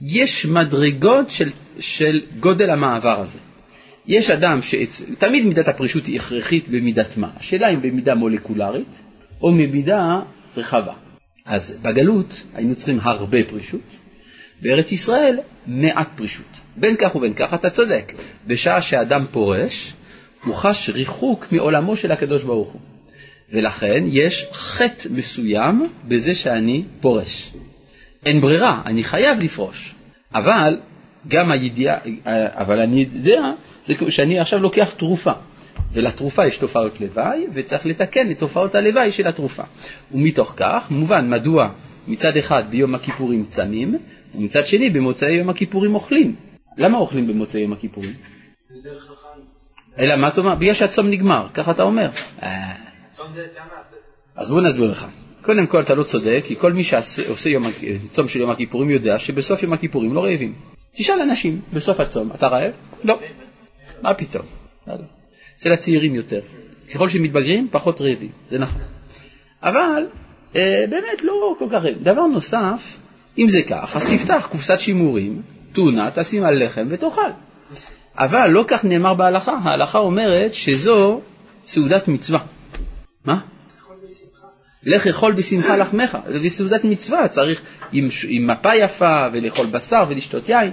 יש 0.00 0.46
מדרגות 0.46 1.30
של, 1.30 1.48
של 1.80 2.20
גודל 2.40 2.70
המעבר 2.70 3.20
הזה. 3.20 3.38
יש 4.06 4.30
אדם 4.30 4.62
שתמיד 4.62 5.44
מידת 5.44 5.68
הפרישות 5.68 6.06
היא 6.06 6.16
הכרחית 6.16 6.68
במידת 6.68 7.16
מה, 7.16 7.30
השאלה 7.36 7.68
אם 7.68 7.82
במידה 7.82 8.14
מולקולרית 8.14 9.03
או 9.44 9.52
ממידה 9.52 10.20
רחבה. 10.56 10.92
אז 11.46 11.78
בגלות 11.82 12.42
היינו 12.54 12.74
צריכים 12.74 12.98
הרבה 13.02 13.38
פרישות, 13.48 13.80
בארץ 14.62 14.92
ישראל 14.92 15.38
מעט 15.66 16.08
פרישות. 16.16 16.46
בין 16.76 16.96
כך 16.96 17.16
ובין 17.16 17.34
כך 17.34 17.54
אתה 17.54 17.70
צודק, 17.70 18.12
בשעה 18.46 18.82
שאדם 18.82 19.24
פורש, 19.24 19.92
הוא 20.44 20.54
חש 20.54 20.90
ריחוק 20.90 21.52
מעולמו 21.52 21.96
של 21.96 22.12
הקדוש 22.12 22.44
ברוך 22.44 22.72
הוא. 22.72 22.80
ולכן 23.50 24.04
יש 24.06 24.46
חטא 24.52 25.08
מסוים 25.10 25.88
בזה 26.08 26.34
שאני 26.34 26.84
פורש. 27.00 27.50
אין 28.26 28.40
ברירה, 28.40 28.82
אני 28.86 29.04
חייב 29.04 29.40
לפרוש. 29.40 29.94
אבל 30.34 30.80
גם 31.28 31.52
הידיעה, 31.52 31.96
אבל 32.50 32.80
אני 32.80 33.06
יודע, 33.14 33.52
זה 33.84 33.94
שאני 34.08 34.38
עכשיו 34.38 34.58
לוקח 34.58 34.90
תרופה. 34.96 35.32
ולתרופה 35.94 36.46
יש 36.46 36.58
תופעות 36.58 37.00
לוואי, 37.00 37.46
וצריך 37.54 37.86
לתקן 37.86 38.30
את 38.30 38.38
תופעות 38.38 38.74
הלוואי 38.74 39.12
של 39.12 39.26
התרופה. 39.26 39.62
ומתוך 40.12 40.54
כך, 40.56 40.86
מובן 40.90 41.30
מדוע 41.30 41.68
מצד 42.08 42.36
אחד 42.36 42.62
ביום 42.70 42.94
הכיפורים 42.94 43.44
צמים, 43.44 43.98
ומצד 44.34 44.66
שני 44.66 44.90
במוצאי 44.90 45.38
יום 45.38 45.48
הכיפורים 45.50 45.94
אוכלים. 45.94 46.36
למה 46.78 46.98
אוכלים 46.98 47.26
במוצאי 47.26 47.60
יום 47.60 47.72
הכיפורים? 47.72 48.12
אלא 49.98 50.16
מה 50.20 50.28
אתה 50.28 50.40
אומר? 50.40 50.54
בגלל 50.54 50.74
שהצום 50.74 51.06
נגמר, 51.10 51.46
ככה 51.54 51.70
אתה 51.70 51.82
אומר. 51.82 52.08
אז 54.36 54.50
בוא 54.50 54.60
נסביר 54.60 54.90
לך. 54.90 55.06
קודם 55.42 55.66
כל 55.66 55.80
אתה 55.80 55.94
לא 55.94 56.02
צודק, 56.02 56.42
כי 56.46 56.56
כל 56.56 56.72
מי 56.72 56.84
שעושה 56.84 57.50
יום, 57.50 57.62
צום 58.10 58.28
של 58.28 58.40
יום 58.40 58.50
הכיפורים 58.50 58.90
יודע 58.90 59.18
שבסוף 59.18 59.62
יום 59.62 59.72
הכיפורים 59.72 60.14
לא 60.14 60.24
רעבים. 60.24 60.54
תשאל 60.92 61.20
אנשים, 61.20 61.60
בסוף 61.72 62.00
הצום, 62.00 62.30
אתה 62.34 62.46
רעב? 62.46 62.72
לא. 63.04 63.14
מה 64.02 64.14
פתאום? 64.14 64.44
אצל 65.64 65.72
הצעירים 65.72 66.14
יותר. 66.14 66.40
ככל 66.94 67.08
שמתבגרים, 67.08 67.68
פחות 67.70 68.00
רעבים, 68.00 68.28
זה 68.50 68.58
נכון. 68.58 68.80
אבל 69.62 70.06
אה, 70.56 70.84
באמת 70.90 71.24
לא 71.24 71.54
כל 71.58 71.64
כך 71.68 71.74
רעבים. 71.74 72.02
דבר 72.02 72.26
נוסף, 72.26 72.96
אם 73.38 73.48
זה 73.48 73.62
כך, 73.62 73.96
אז 73.96 74.12
תפתח 74.12 74.48
קופסת 74.52 74.78
שימורים, 74.78 75.42
טונה, 75.72 76.10
תשים 76.14 76.44
על 76.44 76.64
לחם 76.64 76.86
ותאכל. 76.88 77.30
אבל 78.18 78.46
לא 78.46 78.64
כך 78.68 78.84
נאמר 78.84 79.14
בהלכה, 79.14 79.52
ההלכה 79.52 79.98
אומרת 79.98 80.54
שזו 80.54 81.20
סעודת 81.64 82.08
מצווה. 82.08 82.40
מה? 83.24 83.38
לך 84.82 85.06
אכול 85.06 85.32
בשמחה 85.32 85.76
לחמך, 85.76 86.18
זה 86.42 86.50
סעודת 86.50 86.84
מצווה, 86.84 87.28
צריך 87.28 87.62
עם, 87.92 88.08
עם 88.28 88.46
מפה 88.46 88.74
יפה 88.74 89.26
ולאכול 89.32 89.66
בשר 89.66 90.04
ולשתות 90.08 90.48
יין. 90.48 90.72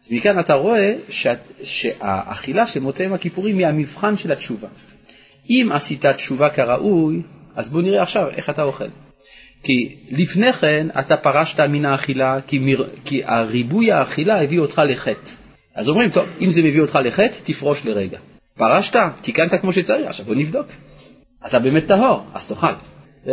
אז 0.00 0.12
מכאן 0.12 0.40
אתה 0.40 0.54
רואה 0.54 0.94
שאת, 1.08 1.38
שהאכילה 1.62 2.66
של 2.66 2.80
מוצאי 2.80 3.04
יום 3.04 3.14
הכיפורים 3.14 3.58
היא 3.58 3.66
המבחן 3.66 4.16
של 4.16 4.32
התשובה. 4.32 4.68
אם 5.50 5.68
עשית 5.72 6.06
תשובה 6.06 6.50
כראוי, 6.50 7.22
אז 7.54 7.70
בוא 7.70 7.82
נראה 7.82 8.02
עכשיו 8.02 8.28
איך 8.28 8.50
אתה 8.50 8.62
אוכל. 8.62 8.88
כי 9.62 9.96
לפני 10.10 10.52
כן 10.52 10.86
אתה 10.98 11.16
פרשת 11.16 11.60
מן 11.60 11.84
האכילה, 11.84 12.38
כי, 12.46 12.58
מר... 12.58 12.88
כי 13.04 13.24
הריבוי 13.24 13.92
האכילה 13.92 14.42
הביא 14.42 14.58
אותך 14.58 14.82
לחטא. 14.88 15.30
אז 15.74 15.88
אומרים, 15.88 16.10
טוב, 16.10 16.24
אם 16.40 16.50
זה 16.50 16.62
מביא 16.62 16.80
אותך 16.80 16.98
לחטא, 17.04 17.34
תפרוש 17.44 17.86
לרגע. 17.86 18.18
פרשת, 18.54 18.94
תיקנת 19.20 19.54
כמו 19.60 19.72
שצריך, 19.72 20.06
עכשיו 20.06 20.26
בוא 20.26 20.34
נבדוק. 20.34 20.66
אתה 21.46 21.58
באמת 21.58 21.86
טהור, 21.86 22.22
אז 22.34 22.46
תאכל. 22.46 22.66
זה 23.24 23.32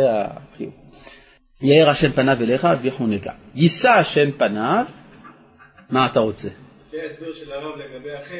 החיוב. 0.54 0.72
יאר 1.62 1.90
השם 1.90 2.12
פניו 2.12 2.36
אליך 2.40 2.68
ויחונקה. 2.82 3.32
יישא 3.54 3.90
השם 3.90 4.30
פניו 4.30 4.84
מה 5.90 6.06
אתה 6.06 6.20
רוצה? 6.20 6.48
לפי 6.86 7.00
ההסבר 7.00 7.32
של 7.32 7.52
הרב 7.52 7.78
לגבי 7.78 8.12
החטא, 8.12 8.36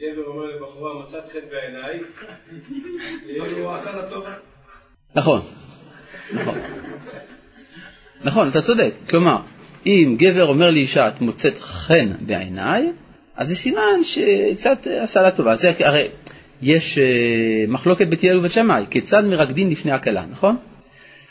גבר 0.00 0.26
אומר 0.26 0.44
לבחורה 0.44 1.04
מצאת 1.04 1.24
חטא 1.28 1.46
בעיניי, 1.50 2.00
הוא 3.62 3.72
עשה 3.72 3.96
לה 3.96 4.08
טובה. 4.10 4.34
נכון, 5.14 5.40
נכון. 6.34 6.54
נכון, 8.24 8.48
אתה 8.48 8.62
צודק. 8.62 8.92
כלומר, 9.10 9.36
אם 9.86 10.14
גבר 10.18 10.48
אומר 10.48 10.70
לאישה, 10.70 11.08
את 11.08 11.20
מוצאת 11.20 11.58
חן 11.58 12.12
בעיניי, 12.20 12.92
אז 13.36 13.48
זה 13.48 13.56
סימן 13.56 14.04
שקצת 14.04 14.86
עשה 14.86 15.22
לה 15.22 15.30
טובה. 15.30 15.54
זה 15.54 15.72
הרי 15.78 16.08
יש 16.62 16.98
uh, 16.98 17.70
מחלוקת 17.70 18.06
בית 18.06 18.24
הלל 18.24 18.38
ובית 18.38 18.52
שמאי, 18.52 18.84
כיצד 18.90 19.24
מרקדין 19.24 19.70
לפני 19.70 19.92
הכלה, 19.92 20.24
נכון? 20.30 20.56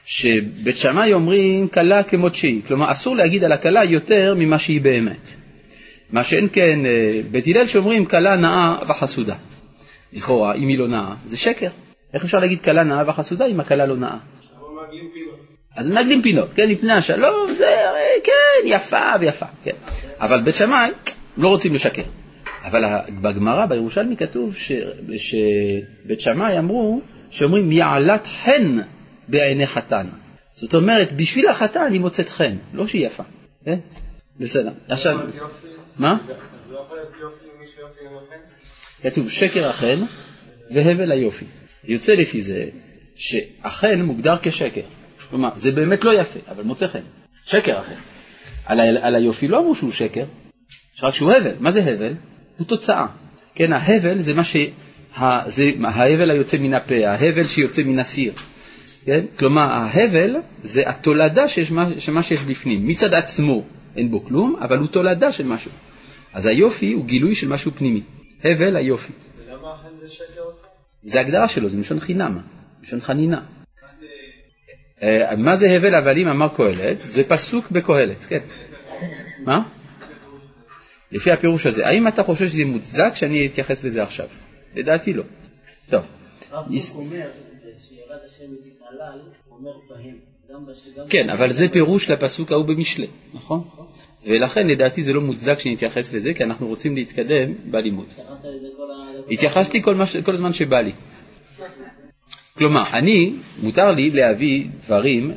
שבית 0.06 0.78
שמאי 0.78 1.14
אומרים 1.14 1.68
כלה 1.68 2.04
כמות 2.04 2.36
שהיא, 2.36 2.62
כלומר 2.68 2.92
אסור 2.92 3.16
להגיד 3.16 3.44
על 3.44 3.52
הכלה 3.52 3.84
יותר 3.84 4.36
ממה 4.38 4.60
שהיא 4.60 4.82
באמת. 4.82 5.41
מה 6.12 6.24
שאין 6.24 6.48
כן 6.54 6.86
אה, 6.86 7.22
בית 7.32 7.48
הלל 7.48 7.68
שאומרים 7.68 8.06
כלה 8.06 8.36
נאה 8.36 8.78
וחסודה. 8.88 9.36
לכאורה, 10.14 10.54
אם 10.56 10.68
היא 10.68 10.80
לא 10.80 10.88
נאה, 10.88 11.14
זה 11.26 11.38
שקר. 11.38 11.70
איך 12.14 12.24
אפשר 12.24 12.40
להגיד 12.40 12.62
כלה 12.62 12.84
נאה 12.84 13.10
וחסודה 13.10 13.46
אם 13.46 13.60
הכלה 13.60 13.86
לא 13.86 13.96
נאה? 13.96 14.18
אז 15.76 15.90
מעגלים 15.90 16.22
פינות, 16.22 16.54
כן, 16.54 16.70
מפני 16.72 16.94
השלום, 16.94 17.54
זה 17.58 17.90
הרי, 17.90 18.22
כן, 18.24 18.68
יפה 18.68 19.12
ויפה, 19.20 19.46
כן. 19.64 19.72
אבל 20.20 20.42
בית 20.42 20.56
שמאי 20.56 20.92
לא 21.38 21.48
רוצים 21.48 21.74
לשקר. 21.74 22.02
אבל 22.64 22.80
בגמרא, 23.22 23.66
בירושלמי 23.66 24.18
כתוב 24.18 24.56
ש, 24.56 24.72
שבית 25.18 26.22
שמאי 26.22 26.60
אמרו, 26.60 27.02
שאומרים 27.30 27.72
יעלת 27.72 28.28
חן 28.28 28.80
בעיני 29.28 29.68
חתן. 29.68 30.08
זאת 30.54 30.76
אומרת, 30.76 31.12
בשביל 31.12 31.48
החתן 31.48 31.94
היא 31.94 32.02
מוצאת 32.02 32.30
חן, 32.30 32.56
לא 32.74 32.88
שהיא 32.88 33.06
יפה. 33.06 33.24
כן? 33.66 33.80
בסדר. 34.40 34.72
עכשיו, 34.90 35.20
מה? 35.98 36.18
כתוב 39.04 39.30
שקר 39.30 39.70
החן 39.70 40.00
והבל 40.72 41.12
היופי. 41.12 41.46
יוצא 41.84 42.14
לפי 42.14 42.42
זה 42.42 42.66
שהחן 43.16 44.02
מוגדר 44.02 44.36
כשקר. 44.42 44.82
כלומר, 45.30 45.50
זה 45.56 45.72
באמת 45.72 46.04
לא 46.04 46.22
יפה, 46.22 46.40
אבל 46.52 46.64
מוצא 46.64 46.88
חן. 46.88 47.00
שקר 47.46 47.78
החן. 47.78 47.96
על, 48.66 48.80
ה- 48.80 49.08
על 49.08 49.16
היופי 49.16 49.48
לא 49.48 49.60
אמרו 49.60 49.76
שהוא 49.76 49.92
שקר, 49.92 50.26
רק 51.04 51.14
שהוא 51.14 51.32
הבל. 51.32 51.52
מה 51.60 51.72
זה 51.72 51.82
הבל? 51.92 52.14
הוא 52.58 52.68
תוצאה. 52.68 53.06
כן, 53.56 53.74
ההבל 53.74 54.20
זה 54.22 54.34
מה 54.34 54.44
ש... 54.44 54.56
זה 55.46 55.72
ההבל 55.84 56.32
היוצא 56.32 56.58
מן 56.58 56.74
הפה, 56.74 57.08
ההבל 57.08 57.48
שיוצא 57.48 57.84
מן 57.84 58.00
הסיר. 58.00 58.34
כן? 59.06 59.26
כלומר, 59.40 59.62
ההבל 59.62 60.36
זה 60.64 60.90
התולדה 60.90 61.48
של 61.48 61.64
מה 62.12 62.24
שיש 62.24 62.42
בפנים. 62.44 62.88
מצד 62.88 63.14
עצמו 63.14 63.64
אין 63.96 64.12
בו 64.12 64.26
כלום, 64.26 64.56
אבל 64.62 64.78
הוא 64.78 64.88
תולדה 64.88 65.32
של 65.32 65.46
משהו. 65.46 65.72
אז 66.34 66.46
היופי 66.46 66.94
הוא 66.94 67.06
גילוי 67.06 67.36
של 67.36 67.48
משהו 67.48 67.72
פנימי. 67.72 68.02
הבל 68.44 68.76
היופי. 68.76 69.14
ולמה 69.38 69.74
החן 69.74 69.90
זה 70.02 70.10
שקר? 70.10 70.44
זה 71.04 71.20
הגדרה 71.20 71.48
שלו, 71.48 71.70
זה 71.70 71.78
מלשון 71.78 72.00
חינם, 72.00 72.40
מלשון 72.80 73.02
חנינה. 73.02 73.42
אה, 75.04 75.36
מה 75.38 75.56
זה 75.56 75.72
הבל 75.72 75.96
הבלים 75.96 76.28
אמר 76.28 76.48
קהלת? 76.56 77.00
זה 77.00 77.24
פסוק 77.24 77.72
בקהלת, 77.72 78.18
כן. 78.18 78.40
מה? 79.46 79.70
לפי 81.12 81.32
הפירוש 81.32 81.66
הזה. 81.66 81.88
האם 81.88 82.08
אתה 82.08 82.24
חושב 82.24 82.50
שזה 82.50 82.66
מוצדק 82.66 83.14
שאני 83.14 83.48
אתייחס 83.48 83.84
לזה 83.84 84.04
עכשיו? 84.04 84.28
לדעתי 84.76 85.14
לא. 85.14 85.24
טוב. 85.90 86.02
הרב 86.52 86.66
קוק 86.66 86.96
אומר 86.96 87.28
שירד 87.80 88.20
השם 88.26 88.46
מתעלל, 88.54 89.20
אומר 89.52 89.72
בהם. 89.90 90.31
כן, 91.10 91.30
אבל 91.30 91.52
זה 91.52 91.70
פירוש 91.70 92.10
לפסוק 92.10 92.52
ההוא 92.52 92.66
במשלי, 92.66 93.08
נכון? 93.34 93.64
ולכן 94.26 94.68
לדעתי 94.68 95.04
זה 95.04 95.14
לא 95.14 95.22
מוצדק 95.22 95.60
שנתייחס 95.60 96.14
לזה, 96.14 96.34
כי 96.34 96.44
אנחנו 96.44 96.68
רוצים 96.68 96.96
להתקדם 96.96 97.54
בלימוד. 97.72 98.08
התייחסתי 99.32 99.82
כל, 99.82 99.96
מש... 99.96 100.18
כל 100.18 100.32
הזמן 100.32 100.54
שבא 100.54 100.78
לי. 100.80 100.92
כלומר, 102.58 102.84
אני, 102.94 103.34
מותר 103.62 103.92
לי 103.92 104.10
להביא 104.10 104.68
דברים 104.86 105.32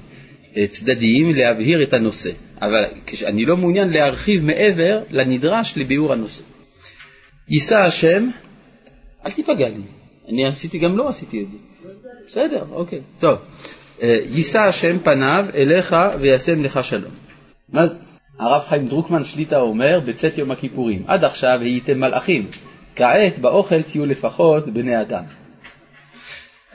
אה, 0.57 0.67
צדדיים 0.67 1.31
להבהיר 1.31 1.83
את 1.83 1.93
הנושא, 1.93 2.31
אבל 2.61 2.85
אני 3.27 3.45
לא 3.45 3.57
מעוניין 3.57 3.89
להרחיב 3.89 4.45
מעבר 4.45 5.01
לנדרש 5.11 5.79
לביאור 5.79 6.13
הנושא. 6.13 6.45
יישא 7.49 7.79
השם, 7.79 8.29
אל 9.27 9.31
תיפגע 9.31 9.69
לי, 9.69 9.83
אני 10.29 10.47
עשיתי, 10.47 10.79
גם 10.79 10.97
לא 10.97 11.09
עשיתי 11.09 11.43
את 11.43 11.49
זה. 11.49 11.57
בסדר, 12.27 12.65
אוקיי, 12.71 13.01
טוב. 13.21 13.39
אה, 14.03 14.13
יישא 14.31 14.61
השם 14.61 14.99
פניו 14.99 15.47
אליך 15.55 15.97
וישם 16.21 16.63
לך 16.63 16.85
שלום. 16.85 17.13
מה 17.73 17.87
זה? 17.87 17.97
הרב 18.39 18.63
חיים 18.69 18.87
דרוקמן 18.87 19.25
שליטא 19.25 19.55
אומר 19.55 20.01
בצאת 20.07 20.39
יום 20.39 20.51
הכיפורים, 20.51 21.03
עד 21.07 21.25
עכשיו 21.25 21.59
הייתם 21.61 22.01
מלאכים, 22.01 22.47
כעת 22.97 23.39
באוכל 23.39 23.83
תהיו 23.83 24.07
לפחות 24.07 24.69
בני 24.69 25.01
אדם. 25.01 25.25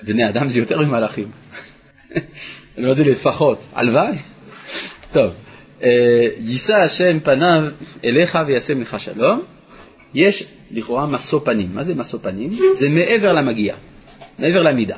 בני 0.04 0.30
אדם 0.30 0.50
זה 0.50 0.60
יותר 0.60 0.80
ממלאכים. 0.80 1.32
מה 2.78 2.94
זה 2.94 3.04
לפחות? 3.04 3.66
הלוואי. 3.74 4.18
טוב, 5.14 5.36
אה, 5.84 6.28
יישא 6.38 6.76
השם 6.76 7.20
פניו 7.20 7.64
אליך 8.06 8.40
וישם 8.48 8.82
לך 8.82 9.00
שלום. 9.00 9.42
יש 10.14 10.44
לכאורה 10.72 11.06
משוא 11.06 11.40
פנים. 11.44 11.70
מה 11.74 11.84
זה 11.84 11.96
משוא 11.96 12.20
פנים? 12.20 12.50
זה 12.74 12.90
מעבר 12.90 13.34
למגיע, 13.34 13.76
מעבר 14.40 14.62
למידה. 14.62 14.96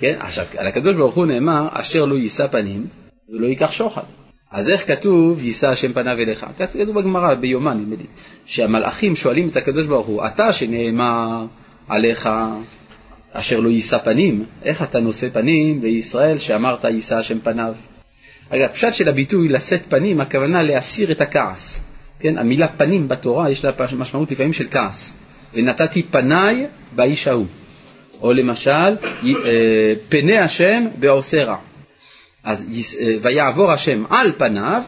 כן? 0.00 0.14
עכשיו, 0.18 0.44
על 0.56 0.66
הקדוש 0.66 0.96
ברוך 0.96 1.14
הוא 1.14 1.26
נאמר, 1.26 1.68
אשר 1.72 2.04
לא 2.04 2.14
יישא 2.14 2.46
פנים 2.46 2.86
ולא 3.28 3.46
ייקח 3.46 3.72
שוחד. 3.72 4.02
אז 4.50 4.70
איך 4.70 4.88
כתוב 4.88 5.44
יישא 5.44 5.68
השם 5.68 5.92
פניו 5.92 6.18
אליך? 6.18 6.46
כתוב 6.72 7.00
בגמרא, 7.00 7.34
ביומן 7.34 7.78
נדמה 7.78 7.96
לי, 7.96 8.06
שהמלאכים 8.46 9.16
שואלים 9.16 9.48
את 9.48 9.56
הקדוש 9.56 9.86
ברוך 9.86 10.06
הוא, 10.06 10.26
אתה 10.26 10.52
שנאמר 10.52 11.46
עליך 11.88 12.28
אשר 13.32 13.60
לא 13.60 13.68
יישא 13.68 13.98
פנים, 13.98 14.44
איך 14.62 14.82
אתה 14.82 15.00
נושא 15.00 15.28
פנים 15.32 15.82
לישראל 15.82 16.38
שאמרת 16.38 16.84
יישא 16.84 17.16
השם 17.16 17.38
פניו? 17.40 17.74
אגב, 18.48 18.68
פשט 18.72 18.94
של 18.94 19.08
הביטוי 19.08 19.48
לשאת 19.48 19.86
פנים, 19.86 20.20
הכוונה 20.20 20.62
להסיר 20.62 21.10
את 21.10 21.20
הכעס. 21.20 21.80
כן, 22.20 22.38
המילה 22.38 22.68
פנים 22.68 23.08
בתורה 23.08 23.50
יש 23.50 23.64
לה 23.64 23.70
משמעות 23.98 24.30
לפעמים 24.30 24.52
של 24.52 24.66
כעס. 24.70 25.16
ונתתי 25.54 26.02
פניי 26.02 26.66
באיש 26.96 27.28
ההוא. 27.28 27.46
או 28.22 28.32
למשל, 28.32 28.70
אה, 28.70 29.92
פני 30.08 30.38
השם 30.38 30.84
בעושה 30.98 31.44
רע. 31.44 31.56
אז 32.44 32.66
אה, 33.00 33.06
ויעבור 33.22 33.72
השם 33.72 34.04
על 34.10 34.32
פניו, 34.38 34.82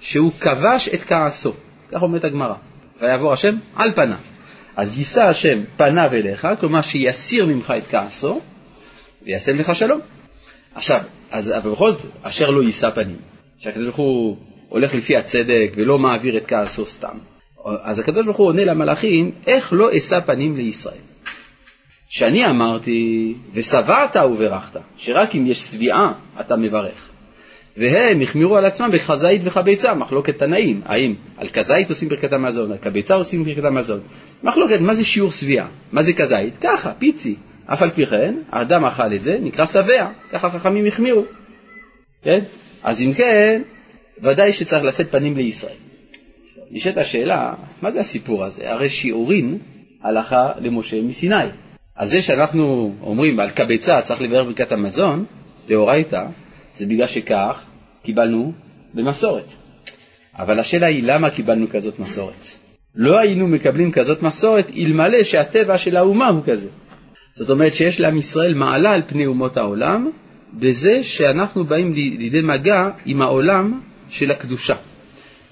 שהוא 0.00 0.32
כבש 0.40 0.88
את 0.88 1.00
כעסו. 1.04 1.52
כך 1.92 2.02
אומרת 2.02 2.24
הגמרא. 2.24 2.54
ויעבור 3.00 3.32
השם 3.32 3.52
על 3.76 3.92
פניו. 3.92 4.16
אז 4.76 4.98
יישא 4.98 5.22
השם 5.22 5.64
פניו 5.76 6.10
אליך, 6.12 6.48
כלומר 6.60 6.82
שיסיר 6.82 7.46
ממך 7.46 7.74
את 7.78 7.86
כעסו, 7.86 8.40
וישם 9.22 9.56
לך 9.56 9.74
שלום. 9.74 10.00
עכשיו, 10.74 11.00
אז 11.30 11.54
בכל 11.64 11.92
זאת, 11.92 12.10
אשר 12.22 12.46
לא 12.46 12.62
יישא 12.62 12.90
פנים, 12.90 13.16
שהקדוש 13.58 13.84
ברוך 13.84 13.96
הוא 13.96 14.36
הולך 14.68 14.94
לפי 14.94 15.16
הצדק 15.16 15.72
ולא 15.76 15.98
מעביר 15.98 16.36
את 16.36 16.46
כעסו 16.46 16.86
סתם. 16.86 17.18
אז 17.82 17.98
הקדוש 17.98 18.24
ברוך 18.24 18.36
הוא 18.36 18.46
עונה 18.46 18.64
למלאכים, 18.64 19.30
איך 19.46 19.72
לא 19.72 19.96
אשא 19.96 20.20
פנים 20.20 20.56
לישראל? 20.56 21.13
שאני 22.14 22.44
אמרתי, 22.44 23.34
ושבעת 23.54 24.16
וברכת, 24.16 24.80
שרק 24.96 25.36
אם 25.36 25.46
יש 25.46 25.58
שביעה 25.58 26.12
אתה 26.40 26.56
מברך. 26.56 27.08
והם 27.76 28.20
החמירו 28.20 28.56
על 28.56 28.64
עצמם 28.64 28.90
בכזית 28.92 29.40
וכביצה, 29.44 29.94
מחלוקת 29.94 30.38
תנאים, 30.38 30.82
האם 30.84 31.14
על 31.36 31.48
כזית 31.48 31.90
עושים 31.90 32.08
ברכת 32.08 32.32
המזון, 32.32 32.72
על 32.72 32.78
כביצה 32.78 33.14
עושים 33.14 33.44
ברכת 33.44 33.64
המזון. 33.64 34.00
מחלוקת, 34.42 34.80
מה 34.80 34.94
זה 34.94 35.04
שיעור 35.04 35.30
שביעה? 35.30 35.66
מה 35.92 36.02
זה 36.02 36.12
כזית? 36.12 36.56
ככה, 36.60 36.92
פיצי. 36.98 37.34
אף 37.66 37.82
על 37.82 37.90
פי 37.90 38.06
כן, 38.06 38.34
האדם 38.50 38.84
אכל 38.84 39.14
את 39.14 39.22
זה, 39.22 39.38
נקרא 39.42 39.66
שבע, 39.66 40.10
ככה 40.30 40.50
חכמים 40.50 40.86
החמירו. 40.86 41.24
כן? 42.22 42.40
אז 42.82 43.02
אם 43.02 43.12
כן, 43.12 43.62
ודאי 44.22 44.52
שצריך 44.52 44.84
לשאת 44.84 45.10
פנים 45.10 45.36
לישראל. 45.36 45.76
נשאלת 46.70 46.96
השאלה, 46.96 47.54
מה 47.82 47.90
זה 47.90 48.00
הסיפור 48.00 48.44
הזה? 48.44 48.70
הרי 48.70 48.90
שיעורין 48.90 49.58
הלכה 50.02 50.48
למשה 50.60 51.02
מסיני. 51.02 51.63
אז 51.96 52.10
זה 52.10 52.22
שאנחנו 52.22 52.94
אומרים 53.02 53.40
על 53.40 53.50
קבצה 53.50 54.00
צריך 54.00 54.22
לברך 54.22 54.46
ברכת 54.46 54.72
המזון, 54.72 55.24
דאורייתא, 55.68 56.22
זה 56.74 56.86
בגלל 56.86 57.06
שכך 57.06 57.62
קיבלנו 58.02 58.52
במסורת. 58.94 59.44
אבל 60.38 60.58
השאלה 60.58 60.86
היא 60.86 61.02
למה 61.06 61.30
קיבלנו 61.30 61.66
כזאת 61.70 61.98
מסורת? 61.98 62.46
לא 62.94 63.18
היינו 63.18 63.48
מקבלים 63.48 63.92
כזאת 63.92 64.22
מסורת 64.22 64.70
אלמלא 64.76 65.24
שהטבע 65.24 65.78
של 65.78 65.96
האומה 65.96 66.28
הוא 66.28 66.42
כזה. 66.46 66.68
זאת 67.34 67.50
אומרת 67.50 67.74
שיש 67.74 68.00
לעם 68.00 68.16
ישראל 68.16 68.54
מעלה 68.54 68.92
על 68.92 69.02
פני 69.06 69.26
אומות 69.26 69.56
העולם 69.56 70.10
בזה 70.52 71.02
שאנחנו 71.02 71.64
באים 71.64 71.92
לידי 71.92 72.40
מגע 72.40 72.88
עם 73.04 73.22
העולם 73.22 73.80
של 74.08 74.30
הקדושה. 74.30 74.74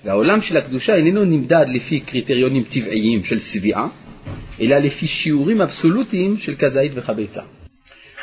והעולם 0.05 0.41
של 0.41 0.57
הקדושה 0.57 0.95
איננו 0.95 1.25
נמדד 1.25 1.67
לפי 1.69 2.01
קריטריונים 2.01 2.63
טבעיים 2.63 3.25
של 3.25 3.39
שביעה, 3.39 3.89
אלא 4.61 4.77
לפי 4.77 5.07
שיעורים 5.07 5.61
אבסולוטיים 5.61 6.39
של 6.39 6.55
כזית 6.59 6.93
וחביצה. 6.95 7.43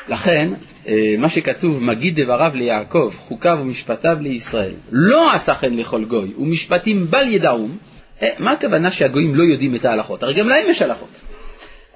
לכן, 0.09 0.49
אה, 0.88 1.15
מה 1.17 1.30
שכתוב, 1.30 1.84
מגיד 1.84 2.21
דבריו 2.21 2.51
ליעקב, 2.55 3.11
חוקיו 3.17 3.57
ומשפטיו 3.61 4.17
לישראל, 4.21 4.73
לא 4.91 5.34
עשה 5.34 5.55
כן 5.55 5.73
לכל 5.73 6.05
גוי, 6.05 6.34
ומשפטים 6.38 7.05
בל 7.05 7.27
ידעום, 7.27 7.77
אה, 8.21 8.30
מה 8.39 8.51
הכוונה 8.51 8.91
שהגויים 8.91 9.36
לא 9.36 9.43
יודעים 9.43 9.75
את 9.75 9.86
ההלכות? 9.86 10.23
הרי 10.23 10.34
גם 10.34 10.47
להם 10.47 10.69
יש 10.69 10.82
הלכות. 10.82 11.21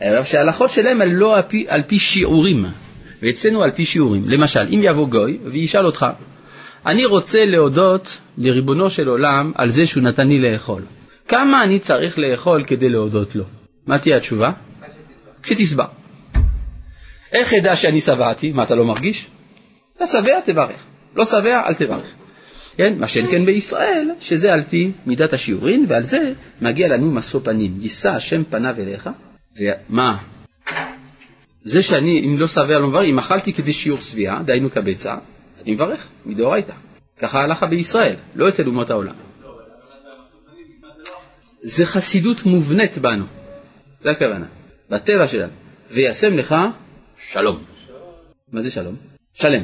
אבל 0.01 0.23
שההלכות 0.23 0.69
שלהם 0.69 1.01
הן 1.01 1.11
לא 1.11 1.35
על 1.35 1.41
פי, 1.47 1.65
על 1.67 1.81
פי 1.87 1.99
שיעורים, 1.99 2.65
ואצלנו 3.21 3.63
על 3.63 3.71
פי 3.71 3.85
שיעורים. 3.85 4.23
למשל, 4.27 4.59
אם 4.69 4.79
יבוא 4.83 5.07
גוי 5.07 5.37
וישאל 5.51 5.85
אותך, 5.85 6.05
אני 6.85 7.05
רוצה 7.05 7.45
להודות 7.45 8.17
לריבונו 8.37 8.89
של 8.89 9.07
עולם 9.07 9.51
על 9.55 9.69
זה 9.69 9.85
שהוא 9.85 10.03
נתן 10.03 10.27
לי 10.27 10.39
לאכול. 10.39 10.81
כמה 11.27 11.63
אני 11.63 11.79
צריך 11.79 12.19
לאכול 12.19 12.63
כדי 12.63 12.89
להודות 12.89 13.35
לו? 13.35 13.43
מה 13.87 13.99
תהיה 13.99 14.17
התשובה? 14.17 14.49
כשתשבע. 15.43 15.85
איך 17.33 17.53
אדע 17.53 17.75
שאני 17.75 18.01
שבעתי? 18.01 18.51
מה, 18.51 18.63
אתה 18.63 18.75
לא 18.75 18.85
מרגיש? 18.85 19.27
אתה 19.95 20.07
שבע, 20.07 20.39
תברך. 20.45 20.83
לא 21.15 21.25
שבע, 21.25 21.63
אל 21.67 21.73
תברך. 21.73 22.13
כן, 22.77 22.99
מה 22.99 23.07
שאין 23.07 23.27
כן 23.27 23.45
בישראל, 23.45 24.09
שזה 24.21 24.53
על 24.53 24.63
פי 24.63 24.91
מידת 25.05 25.33
השיעורין, 25.33 25.85
ועל 25.87 26.03
זה 26.03 26.33
מגיע 26.61 26.87
לנו 26.87 27.11
משוא 27.11 27.39
פנים. 27.43 27.75
יישא 27.79 28.09
השם 28.09 28.43
פניו 28.43 28.75
אליך, 28.79 29.09
ומה? 29.59 30.17
זה 31.63 31.81
שאני, 31.81 32.21
אם 32.25 32.39
לא 32.39 32.47
שבע 32.47 32.79
לא 32.79 32.87
מברך, 32.87 33.05
אם 33.05 33.19
אכלתי 33.19 33.53
כדי 33.53 33.73
שיעור 33.73 34.01
שביעה, 34.01 34.43
דהיינו 34.43 34.71
כביצה, 34.71 35.15
אני 35.63 35.73
מברך, 35.73 36.07
מדאורייתא. 36.25 36.73
ככה 37.19 37.39
ההלכה 37.39 37.65
בישראל, 37.65 38.15
לא 38.35 38.49
אצל 38.49 38.67
אומות 38.67 38.89
העולם. 38.89 39.15
זה 41.61 41.85
חסידות 41.85 42.45
מובנית 42.45 42.97
בנו, 42.97 43.25
זה 44.03 44.09
הכוונה, 44.11 44.45
בטבע 44.89 45.27
שלנו. 45.27 45.51
וישם 45.91 46.37
לך 46.37 46.55
שלום. 47.17 47.63
מה 48.51 48.61
זה 48.61 48.71
שלום? 48.71 48.95
שלם. 49.33 49.61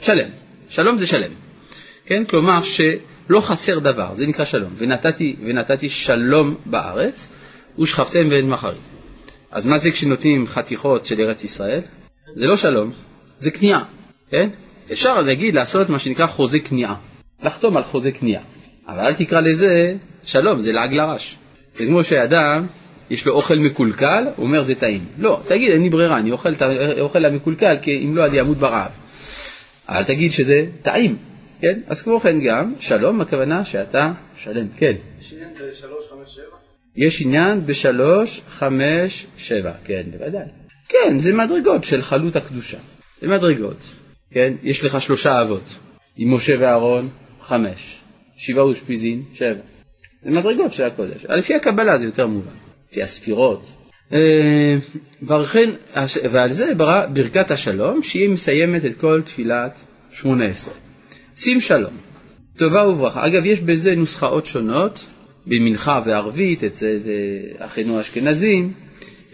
שלם. 0.00 0.28
שלום 0.68 0.98
זה 0.98 1.06
שלם. 1.06 1.30
כן? 2.06 2.24
כלומר 2.24 2.62
שלא 2.62 3.40
חסר 3.40 3.78
דבר, 3.78 4.14
זה 4.14 4.26
נקרא 4.26 4.44
שלום. 4.44 4.72
ונתתי, 4.76 5.36
ונתתי 5.44 5.88
שלום 5.88 6.54
בארץ, 6.66 7.28
ושכבתם 7.78 8.28
ואין 8.30 8.48
מחרים. 8.48 8.80
אז 9.50 9.66
מה 9.66 9.78
זה 9.78 9.90
כשנותנים 9.90 10.46
חתיכות 10.46 11.06
של 11.06 11.20
ארץ 11.20 11.44
ישראל? 11.44 11.80
זה 12.34 12.46
לא 12.46 12.56
שלום, 12.56 12.92
זה 13.38 13.50
כניעה, 13.50 13.84
כן? 14.30 14.48
אפשר 14.92 15.22
להגיד 15.22 15.54
לעשות 15.54 15.88
מה 15.88 15.98
שנקרא 15.98 16.26
חוזה 16.26 16.60
כניעה, 16.60 16.96
לחתום 17.42 17.76
על 17.76 17.82
חוזה 17.82 18.12
כניעה. 18.12 18.42
אבל 18.88 19.00
אל 19.06 19.14
תקרא 19.14 19.40
לזה 19.40 19.96
שלום, 20.24 20.60
זה 20.60 20.72
לעג 20.72 20.92
לרש. 20.92 21.36
זה 21.76 21.86
כמו 21.86 22.04
שאדם, 22.04 22.66
יש 23.10 23.26
לו 23.26 23.32
אוכל 23.32 23.56
מקולקל, 23.56 24.24
הוא 24.36 24.46
אומר 24.46 24.62
זה 24.62 24.74
טעים. 24.74 25.04
לא, 25.18 25.40
תגיד 25.48 25.70
אין 25.70 25.82
לי 25.82 25.90
ברירה, 25.90 26.18
אני 26.18 26.32
אוכל 26.32 26.52
את 26.52 26.62
האוכל 26.62 27.24
המקולקל, 27.24 27.76
כי 27.82 27.90
אם 28.04 28.16
לא 28.16 28.26
אני 28.26 28.40
אמות 28.40 28.56
ברעב. 28.56 28.90
אבל 29.88 30.04
תגיד 30.04 30.32
שזה 30.32 30.66
טעים, 30.82 31.16
כן? 31.60 31.80
אז 31.86 32.02
כמו 32.02 32.20
כן 32.20 32.40
גם, 32.40 32.74
שלום, 32.80 33.20
הכוונה 33.20 33.64
שאתה 33.64 34.12
שלם, 34.36 34.66
כן. 34.76 34.94
יש 35.20 35.32
עניין 35.32 35.54
בשלוש, 35.54 36.04
חמש, 36.10 36.34
שבע? 36.34 36.56
יש 36.96 37.22
עניין 37.22 37.66
בשלוש, 37.66 38.40
חמש, 38.48 39.26
שבע, 39.36 39.72
כן, 39.84 40.02
בוודאי. 40.10 40.44
כן, 40.88 41.18
זה 41.18 41.34
מדרגות 41.34 41.84
של 41.84 42.02
חלות 42.02 42.36
הקדושה. 42.36 42.78
זה 43.22 43.28
מדרגות, 43.28 43.90
כן? 44.30 44.52
יש 44.62 44.84
לך 44.84 45.00
שלושה 45.00 45.42
אבות, 45.42 45.78
עם 46.16 46.34
משה 46.34 46.54
ואהרון, 46.60 47.08
חמש. 47.42 48.00
שבעה 48.36 48.64
אושפיזין, 48.64 49.22
שבע. 49.34 49.60
זה 50.22 50.30
מדרגות 50.30 50.72
של 50.72 50.84
הקודש. 50.84 51.26
לפי 51.28 51.54
הקבלה 51.54 51.98
זה 51.98 52.06
יותר 52.06 52.26
מובן, 52.26 52.50
לפי 52.96 53.02
הספירות. 53.02 53.66
אה, 54.12 54.76
ברכן, 55.22 55.70
ועל 56.30 56.52
זה 56.52 56.74
ברא 56.76 57.06
ברכת 57.06 57.50
השלום, 57.50 58.02
שהיא 58.02 58.28
מסיימת 58.28 58.84
את 58.84 59.00
כל 59.00 59.22
תפילת 59.24 59.80
שמונה 60.10 60.44
עשרה. 60.44 60.74
שים 61.36 61.60
שלום, 61.60 61.92
טובה 62.56 62.88
וברכה. 62.88 63.26
אגב, 63.26 63.44
יש 63.44 63.60
בזה 63.60 63.94
נוסחאות 63.96 64.46
שונות, 64.46 65.06
במנחה 65.46 66.02
וערבית, 66.06 66.64
אצל 66.64 66.98
אחינו 67.58 67.98
האשכנזים, 67.98 68.72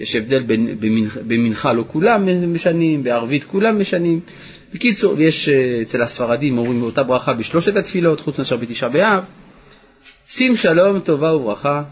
יש 0.00 0.16
הבדל 0.16 0.42
בין, 0.42 0.78
במנחה, 1.26 1.72
לא 1.72 1.84
כולם 1.86 2.52
משנים, 2.54 3.02
בערבית 3.02 3.44
כולם 3.44 3.80
משנים. 3.80 4.20
בקיצור, 4.74 5.14
ויש 5.16 5.48
אה, 5.48 5.78
אצל 5.82 6.02
הספרדים 6.02 6.58
אומרים 6.58 6.82
אותה 6.82 7.02
ברכה 7.02 7.32
בשלושת 7.32 7.76
התפילות, 7.76 8.20
חוץ 8.20 8.38
מאשר 8.38 8.56
בתשעה 8.56 8.88
באב. 8.88 9.24
שים 10.28 10.56
שלום, 10.56 11.00
טובה 11.00 11.36
וברכה, 11.36 11.82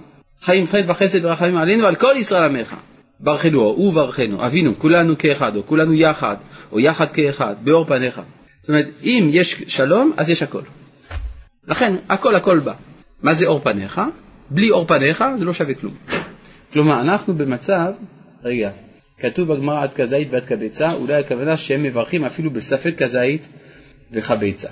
חיים 0.43 0.67
חטא 0.67 0.85
וחסד 0.89 1.25
ורחמים 1.25 1.57
עלינו 1.57 1.83
ועל 1.83 1.95
כל 1.95 2.15
ישראל 2.17 2.45
עמך. 2.45 2.77
ברכנו 3.21 3.61
וברכנו, 3.61 4.47
אבינו, 4.47 4.79
כולנו 4.79 5.19
כאחד, 5.19 5.57
או 5.57 5.67
כולנו 5.67 5.95
יחד, 5.95 6.37
או 6.73 6.81
יחד 6.81 7.13
כאחד, 7.13 7.55
באור 7.65 7.85
פניך. 7.85 8.21
זאת 8.61 8.69
אומרת, 8.69 8.87
אם 9.03 9.29
יש 9.33 9.63
שלום, 9.69 10.13
אז 10.17 10.31
יש 10.31 10.43
הכל. 10.43 10.63
לכן, 11.69 11.97
הכל 12.09 12.37
הכל 12.37 12.59
בא. 12.59 12.73
מה 13.23 13.35
זה 13.35 13.47
אור 13.47 13.61
פניך? 13.61 14.01
בלי 14.51 14.71
אור 14.71 14.87
פניך 14.87 15.25
זה 15.37 15.45
לא 15.45 15.53
שווה 15.53 15.75
כלום. 15.75 15.95
כלומר, 16.73 17.01
אנחנו 17.01 17.35
במצב, 17.35 17.93
רגע, 18.45 18.71
כתוב 19.19 19.53
בגמרא 19.53 19.83
עד 19.83 19.93
כזית 19.95 20.29
ועד 20.31 20.45
כביצה, 20.45 20.93
אולי 20.93 21.15
הכוונה 21.15 21.57
שהם 21.57 21.83
מברכים 21.83 22.25
אפילו 22.25 22.51
בספק 22.51 22.95
כזית 22.99 23.47
וכביצה. 24.13 24.69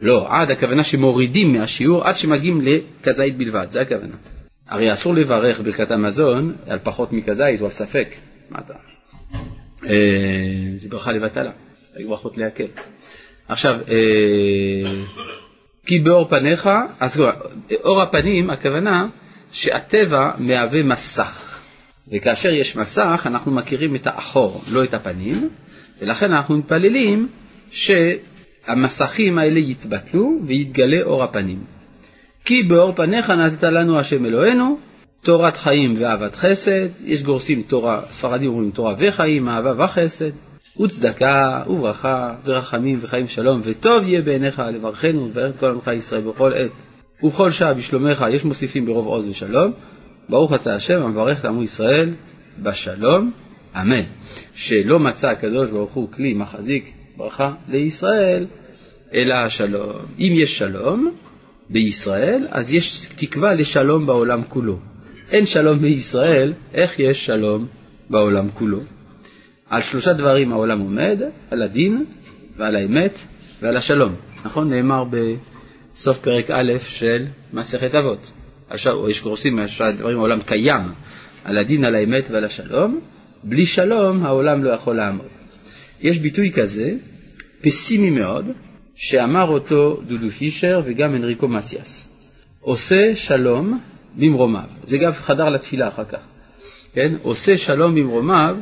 לא, 0.00 0.26
עד 0.28 0.50
הכוונה 0.50 0.84
שמורידים 0.84 1.52
מהשיעור 1.52 2.04
עד 2.04 2.16
שמגיעים 2.16 2.60
לכזית 2.62 3.36
בלבד, 3.36 3.66
זה 3.70 3.80
הכוונה. 3.80 4.14
הרי 4.68 4.92
אסור 4.92 5.14
לברך 5.14 5.60
ברכת 5.60 5.90
המזון 5.90 6.54
על 6.66 6.78
פחות 6.82 7.12
מכזית 7.12 7.60
או 7.60 7.64
על 7.64 7.70
ספק. 7.70 8.14
מה 8.50 8.58
אתה? 8.58 8.74
אה, 9.86 10.72
זה 10.76 10.88
ברכה 10.88 11.12
לבטלה, 11.12 11.50
ברכות 12.08 12.38
להקל. 12.38 12.66
עכשיו, 13.48 13.74
אה, 13.90 14.90
כי 15.86 15.98
באור 15.98 16.28
פניך, 16.28 16.70
אז 17.00 17.24
אור 17.84 18.02
הפנים, 18.02 18.50
הכוונה 18.50 19.06
שהטבע 19.52 20.30
מהווה 20.38 20.82
מסך. 20.82 21.60
וכאשר 22.12 22.48
יש 22.48 22.76
מסך, 22.76 23.22
אנחנו 23.26 23.52
מכירים 23.52 23.94
את 23.94 24.06
האחור, 24.06 24.62
לא 24.72 24.84
את 24.84 24.94
הפנים, 24.94 25.48
ולכן 26.00 26.32
אנחנו 26.32 26.58
מתפללים 26.58 27.28
שהמסכים 27.70 29.38
האלה 29.38 29.58
יתבטלו 29.58 30.38
ויתגלה 30.46 31.02
אור 31.02 31.22
הפנים. 31.24 31.77
כי 32.44 32.62
באור 32.62 32.92
פניך 32.92 33.30
נתת 33.30 33.62
לנו 33.62 33.98
השם 33.98 34.26
אלוהינו, 34.26 34.78
תורת 35.22 35.56
חיים 35.56 35.94
ואהבת 35.96 36.34
חסד, 36.34 36.88
יש 37.04 37.22
גורסים 37.22 37.62
תורה, 37.62 38.00
ספרדים 38.10 38.50
אומרים 38.50 38.70
תורה 38.70 38.94
וחיים, 38.98 39.48
אהבה 39.48 39.84
וחסד, 39.84 40.30
וצדקה 40.80 41.62
וברכה 41.66 42.34
ורחמים 42.44 42.98
וחיים 43.02 43.28
שלום, 43.28 43.60
וטוב 43.64 44.02
יהיה 44.02 44.22
בעיניך 44.22 44.62
לברכנו 44.74 45.24
ולברך 45.24 45.54
את 45.54 45.60
כל 45.60 45.66
עמך 45.66 45.90
ישראל 45.96 46.20
בכל 46.20 46.52
עת 46.54 46.70
ובכל 47.22 47.50
שעה 47.50 47.74
בשלומך, 47.74 48.24
יש 48.30 48.44
מוסיפים 48.44 48.86
ברוב 48.86 49.06
עוז 49.06 49.28
ושלום, 49.28 49.72
ברוך 50.28 50.52
אתה 50.52 50.74
השם 50.74 51.02
המברך 51.02 51.40
את 51.40 51.44
עמו 51.44 51.62
ישראל 51.62 52.10
בשלום, 52.62 53.32
אמן. 53.80 54.02
שלא 54.54 54.98
מצא 54.98 55.30
הקדוש 55.30 55.70
ברוך 55.70 55.92
הוא 55.92 56.12
כלי 56.12 56.34
מחזיק 56.34 56.92
ברכה 57.16 57.52
לישראל, 57.68 58.46
אלא 59.14 59.34
השלום. 59.34 59.92
אם 60.18 60.32
יש 60.36 60.58
שלום 60.58 61.10
בישראל, 61.70 62.46
אז 62.50 62.74
יש 62.74 63.06
תקווה 63.16 63.54
לשלום 63.54 64.06
בעולם 64.06 64.42
כולו. 64.48 64.78
אין 65.30 65.46
שלום 65.46 65.78
בישראל, 65.78 66.52
איך 66.74 66.98
יש 66.98 67.26
שלום 67.26 67.66
בעולם 68.10 68.48
כולו? 68.54 68.80
על 69.70 69.82
שלושה 69.82 70.12
דברים 70.12 70.52
העולם 70.52 70.80
עומד, 70.80 71.18
על 71.50 71.62
הדין 71.62 72.04
ועל 72.56 72.76
האמת 72.76 73.18
ועל 73.62 73.76
השלום. 73.76 74.14
נכון? 74.44 74.70
נאמר 74.70 75.04
בסוף 75.04 76.18
פרק 76.18 76.50
א' 76.50 76.72
של 76.88 77.24
מסכת 77.52 77.94
אבות. 77.94 78.30
או 78.86 79.10
יש 79.10 79.20
קורסים 79.20 79.56
מהדברים 79.56 80.18
העולם 80.18 80.40
קיים, 80.42 80.82
על 81.44 81.58
הדין, 81.58 81.84
על 81.84 81.94
האמת 81.94 82.24
ועל 82.30 82.44
השלום. 82.44 83.00
בלי 83.44 83.66
שלום 83.66 84.24
העולם 84.24 84.64
לא 84.64 84.70
יכול 84.70 84.96
לעמוד. 84.96 85.26
יש 86.00 86.18
ביטוי 86.18 86.52
כזה, 86.52 86.92
פסימי 87.60 88.10
מאוד, 88.10 88.46
שאמר 89.00 89.48
אותו 89.48 90.00
דודו 90.06 90.30
פישר 90.30 90.82
וגם 90.84 91.14
אנריקו 91.14 91.48
מסיאס. 91.48 92.08
עושה 92.60 93.16
שלום 93.16 93.80
במרומיו. 94.16 94.68
זה 94.84 94.98
גם 94.98 95.12
חדר 95.12 95.50
לתפילה 95.50 95.88
אחר 95.88 96.04
כך. 96.04 96.18
כן? 96.94 97.14
עושה 97.22 97.56
שלום 97.56 97.94
במרומיו 97.94 98.56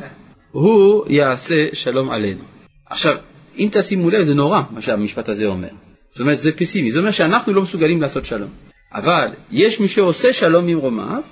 הוא 0.53 1.05
יעשה 1.09 1.66
שלום 1.72 2.11
עלינו. 2.11 2.41
עכשיו, 2.87 3.14
אם 3.59 3.68
תשימו 3.72 4.11
לב, 4.11 4.22
זה 4.22 4.34
נורא 4.34 4.62
מה 4.70 4.80
שהמשפט 4.80 5.28
הזה 5.28 5.47
אומר. 5.47 5.68
זאת 6.11 6.20
אומרת, 6.20 6.37
זה 6.37 6.53
פסימי, 6.53 6.91
זה 6.91 6.99
אומר 6.99 7.11
שאנחנו 7.11 7.53
לא 7.53 7.62
מסוגלים 7.62 8.03
לעשות 8.03 8.24
שלום. 8.24 8.51
אבל 8.93 9.28
יש 9.53 9.80
מי 9.80 9.89
שעושה 9.89 10.32
שלום 10.32 10.66
ממרומיו, 10.66 11.22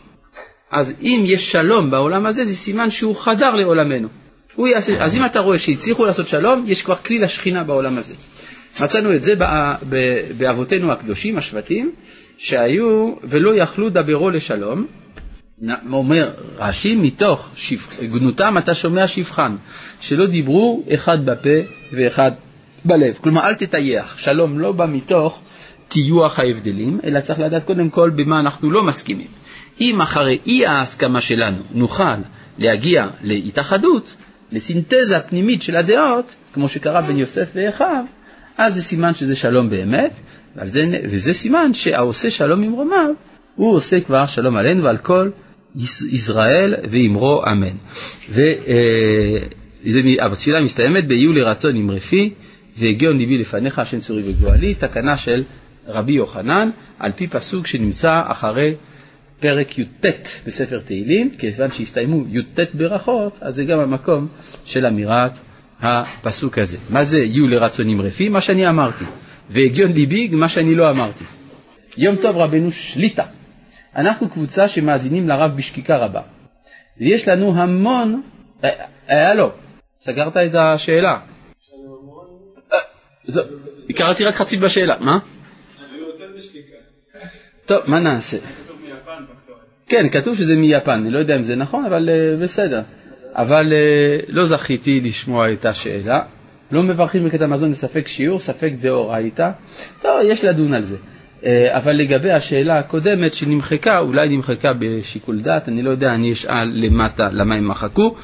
אז 0.70 0.94
אם 1.02 1.22
יש 1.26 1.52
שלום 1.52 1.90
בעולם 1.90 2.26
הזה, 2.26 2.44
זה 2.44 2.54
סימן 2.56 2.90
שהוא 2.90 3.16
חדר 3.16 3.54
לעולמנו. 3.54 4.08
הוא 4.54 4.68
יעשה, 4.68 5.04
אז 5.04 5.16
אם 5.16 5.24
אתה 5.24 5.40
רואה 5.40 5.58
שהצליחו 5.58 6.04
לעשות 6.04 6.28
שלום, 6.28 6.64
יש 6.66 6.82
כבר 6.82 6.96
כלי 6.96 7.18
לשכינה 7.18 7.64
בעולם 7.64 7.98
הזה. 7.98 8.14
מצאנו 8.80 9.14
את 9.14 9.22
זה 9.22 9.34
באבותינו 10.38 10.92
הקדושים, 10.92 11.38
השבטים, 11.38 11.92
שהיו 12.38 13.14
ולא 13.24 13.56
יכלו 13.56 13.90
דברו 13.90 14.30
לשלום, 14.30 14.86
אומר 15.92 16.30
רש"י, 16.58 16.96
מתוך 16.96 17.50
גנותם 18.02 18.58
אתה 18.58 18.74
שומע 18.74 19.08
שבחן, 19.08 19.56
שלא 20.00 20.26
דיברו 20.26 20.84
אחד 20.94 21.26
בפה 21.26 21.70
ואחד 21.92 22.32
בלב. 22.84 23.14
כלומר, 23.20 23.42
אל 23.44 23.54
תטייח, 23.54 24.18
שלום 24.18 24.58
לא 24.58 24.72
בא 24.72 24.86
מתוך 24.86 25.40
טיוח 25.88 26.38
ההבדלים, 26.38 27.00
אלא 27.04 27.20
צריך 27.20 27.40
לדעת 27.40 27.64
קודם 27.64 27.90
כל 27.90 28.10
במה 28.10 28.40
אנחנו 28.40 28.70
לא 28.70 28.82
מסכימים. 28.82 29.26
אם 29.80 30.00
אחרי 30.00 30.38
אי 30.46 30.66
ההסכמה 30.66 31.20
שלנו 31.20 31.62
נוכל 31.72 32.16
להגיע 32.58 33.06
להתאחדות, 33.22 34.16
לסינתזה 34.52 35.20
פנימית 35.20 35.62
של 35.62 35.76
הדעות, 35.76 36.34
כמו 36.52 36.68
שקרה 36.68 37.02
בין 37.02 37.18
יוסף 37.18 37.50
ואחיו, 37.54 38.04
אז 38.58 38.74
זה 38.74 38.82
סימן 38.82 39.14
שזה 39.14 39.36
שלום 39.36 39.70
באמת, 39.70 40.12
וזה, 40.56 40.82
וזה 41.04 41.32
סימן 41.32 41.74
שהעושה 41.74 42.30
שלום 42.30 42.60
ממרומיו, 42.60 43.10
הוא 43.54 43.74
עושה 43.74 44.00
כבר 44.00 44.26
שלום 44.26 44.56
עלינו 44.56 44.84
ועל 44.84 44.96
כל 44.96 45.30
ישראל 46.12 46.74
ואמרו 46.90 47.42
אמן. 47.52 47.76
והתפילה 49.86 50.62
מסתיימת 50.62 51.08
ביהיו 51.08 51.32
לרצון 51.32 51.76
אמרי 51.76 52.00
פי 52.00 52.34
והגיון 52.78 53.18
ליבי 53.18 53.38
לפניך 53.38 53.78
השם 53.78 54.00
צורי 54.00 54.22
וגואלי, 54.26 54.74
תקנה 54.74 55.16
של 55.16 55.44
רבי 55.86 56.12
יוחנן, 56.12 56.70
על 56.98 57.12
פי 57.12 57.26
פסוק 57.26 57.66
שנמצא 57.66 58.22
אחרי 58.24 58.74
פרק 59.40 59.78
י"ט 59.78 60.06
בספר 60.46 60.78
תהילים, 60.78 61.30
כיוון 61.38 61.70
שהסתיימו 61.70 62.24
י"ט 62.28 62.60
ברכות, 62.74 63.38
אז 63.40 63.54
זה 63.54 63.64
גם 63.64 63.78
המקום 63.78 64.28
של 64.64 64.86
אמירת 64.86 65.32
הפסוק 65.80 66.58
הזה. 66.58 66.78
מה 66.90 67.04
זה 67.04 67.18
יהיו 67.18 67.48
לרצונים 67.48 68.00
רפי? 68.00 68.28
מה 68.28 68.40
שאני 68.40 68.68
אמרתי. 68.68 69.04
והגיון 69.50 69.92
ליבי, 69.92 70.28
מה 70.28 70.48
שאני 70.48 70.74
לא 70.74 70.90
אמרתי. 70.90 71.24
יום 71.96 72.16
טוב 72.16 72.36
רבנו 72.36 72.70
שליטה. 72.70 73.24
אנחנו 73.96 74.30
קבוצה 74.30 74.68
שמאזינים 74.68 75.28
לרב 75.28 75.56
בשקיקה 75.56 75.96
רבה. 75.96 76.20
ויש 77.00 77.28
לנו 77.28 77.56
המון... 77.56 78.22
אה, 78.64 78.70
אה, 79.10 79.30
הלו, 79.30 79.50
סגרת 79.98 80.36
את 80.36 80.54
השאלה. 80.54 81.18
אה, 82.72 82.78
קראתי 83.94 84.24
רק 84.24 84.34
חצי 84.34 84.56
בשאלה, 84.56 84.94
מה? 85.00 85.18
טוב, 87.66 87.78
מה 87.86 88.00
נעשה? 88.00 88.36
כן, 89.86 90.08
כתוב 90.08 90.36
שזה 90.36 90.56
מיפן, 90.56 90.90
אני 90.90 91.10
לא 91.10 91.18
יודע 91.18 91.34
אם 91.36 91.42
זה 91.42 91.56
נכון, 91.56 91.84
אבל 91.84 92.08
uh, 92.08 92.42
בסדר. 92.42 92.82
אבל 93.34 93.72
uh, 93.72 94.24
לא 94.28 94.44
זכיתי 94.44 95.00
לשמוע 95.00 95.52
את 95.52 95.66
השאלה. 95.66 96.20
לא 96.70 96.82
מברכים 96.82 97.26
בקטע 97.26 97.46
מזון 97.46 97.72
בספק 97.72 98.08
שיעור, 98.08 98.38
ספק 98.38 98.70
דאורייתא. 98.80 99.50
טוב, 100.02 100.20
יש 100.24 100.44
לדון 100.44 100.74
על 100.74 100.82
זה. 100.82 100.96
Uh, 101.40 101.46
אבל 101.68 101.92
לגבי 101.92 102.32
השאלה 102.32 102.78
הקודמת 102.78 103.34
שנמחקה, 103.34 103.98
אולי 103.98 104.28
נמחקה 104.28 104.68
בשיקול 104.78 105.40
דעת, 105.40 105.68
אני 105.68 105.82
לא 105.82 105.90
יודע, 105.90 106.10
אני 106.10 106.32
אשאל 106.32 106.70
למטה 106.74 107.28
למה 107.32 107.54
הם 107.54 107.68
מחקו. 107.68 108.16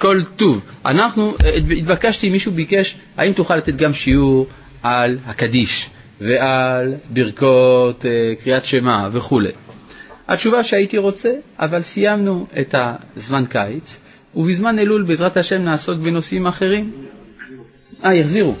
כל 0.00 0.20
טוב. 0.36 0.60
אנחנו, 0.86 1.32
אה, 1.44 1.54
התבקשתי, 1.78 2.30
מישהו 2.30 2.52
ביקש, 2.52 2.96
האם 3.16 3.32
תוכל 3.32 3.56
לתת 3.56 3.76
גם 3.76 3.92
שיעור 3.92 4.46
על 4.82 5.18
הקדיש 5.26 5.90
ועל 6.20 6.94
ברכות 7.10 8.04
אה, 8.06 8.32
קריאת 8.42 8.64
שמע 8.64 9.08
וכולי. 9.12 9.50
התשובה 10.28 10.62
שהייתי 10.62 10.98
רוצה, 10.98 11.32
אבל 11.58 11.82
סיימנו 11.82 12.46
את 12.60 12.74
הזמן 13.16 13.44
קיץ, 13.48 14.00
ובזמן 14.34 14.78
אלול 14.78 15.02
בעזרת 15.02 15.36
השם 15.36 15.62
נעסוק 15.62 15.98
בנושאים 15.98 16.46
אחרים. 16.46 16.90
אה, 18.04 18.14
יחזירו. 18.14 18.54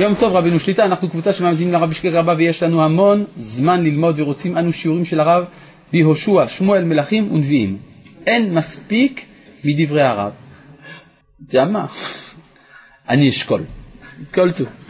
יום 0.00 0.14
טוב 0.14 0.32
רבינו 0.32 0.60
שליטה, 0.60 0.84
אנחנו 0.84 1.10
קבוצה 1.10 1.32
שמאזינים 1.32 1.72
לרב 1.72 1.90
בשקק 1.90 2.10
רבה 2.12 2.34
ויש 2.38 2.62
לנו 2.62 2.82
המון 2.82 3.24
זמן 3.36 3.84
ללמוד 3.84 4.20
ורוצים 4.20 4.58
אנו 4.58 4.72
שיעורים 4.72 5.04
של 5.04 5.20
הרב 5.20 5.44
ביהושע, 5.92 6.48
שמואל, 6.48 6.84
מלכים 6.84 7.32
ונביאים. 7.32 7.78
אין 8.26 8.54
מספיק 8.54 9.26
מדברי 9.64 10.02
הרב. 10.02 10.32
אתה 11.48 11.56
יודע 11.56 11.70
מה? 11.70 11.86
אני 13.10 13.28
אשקול. 13.28 13.60
כל 14.34 14.50
טוב. 14.50 14.85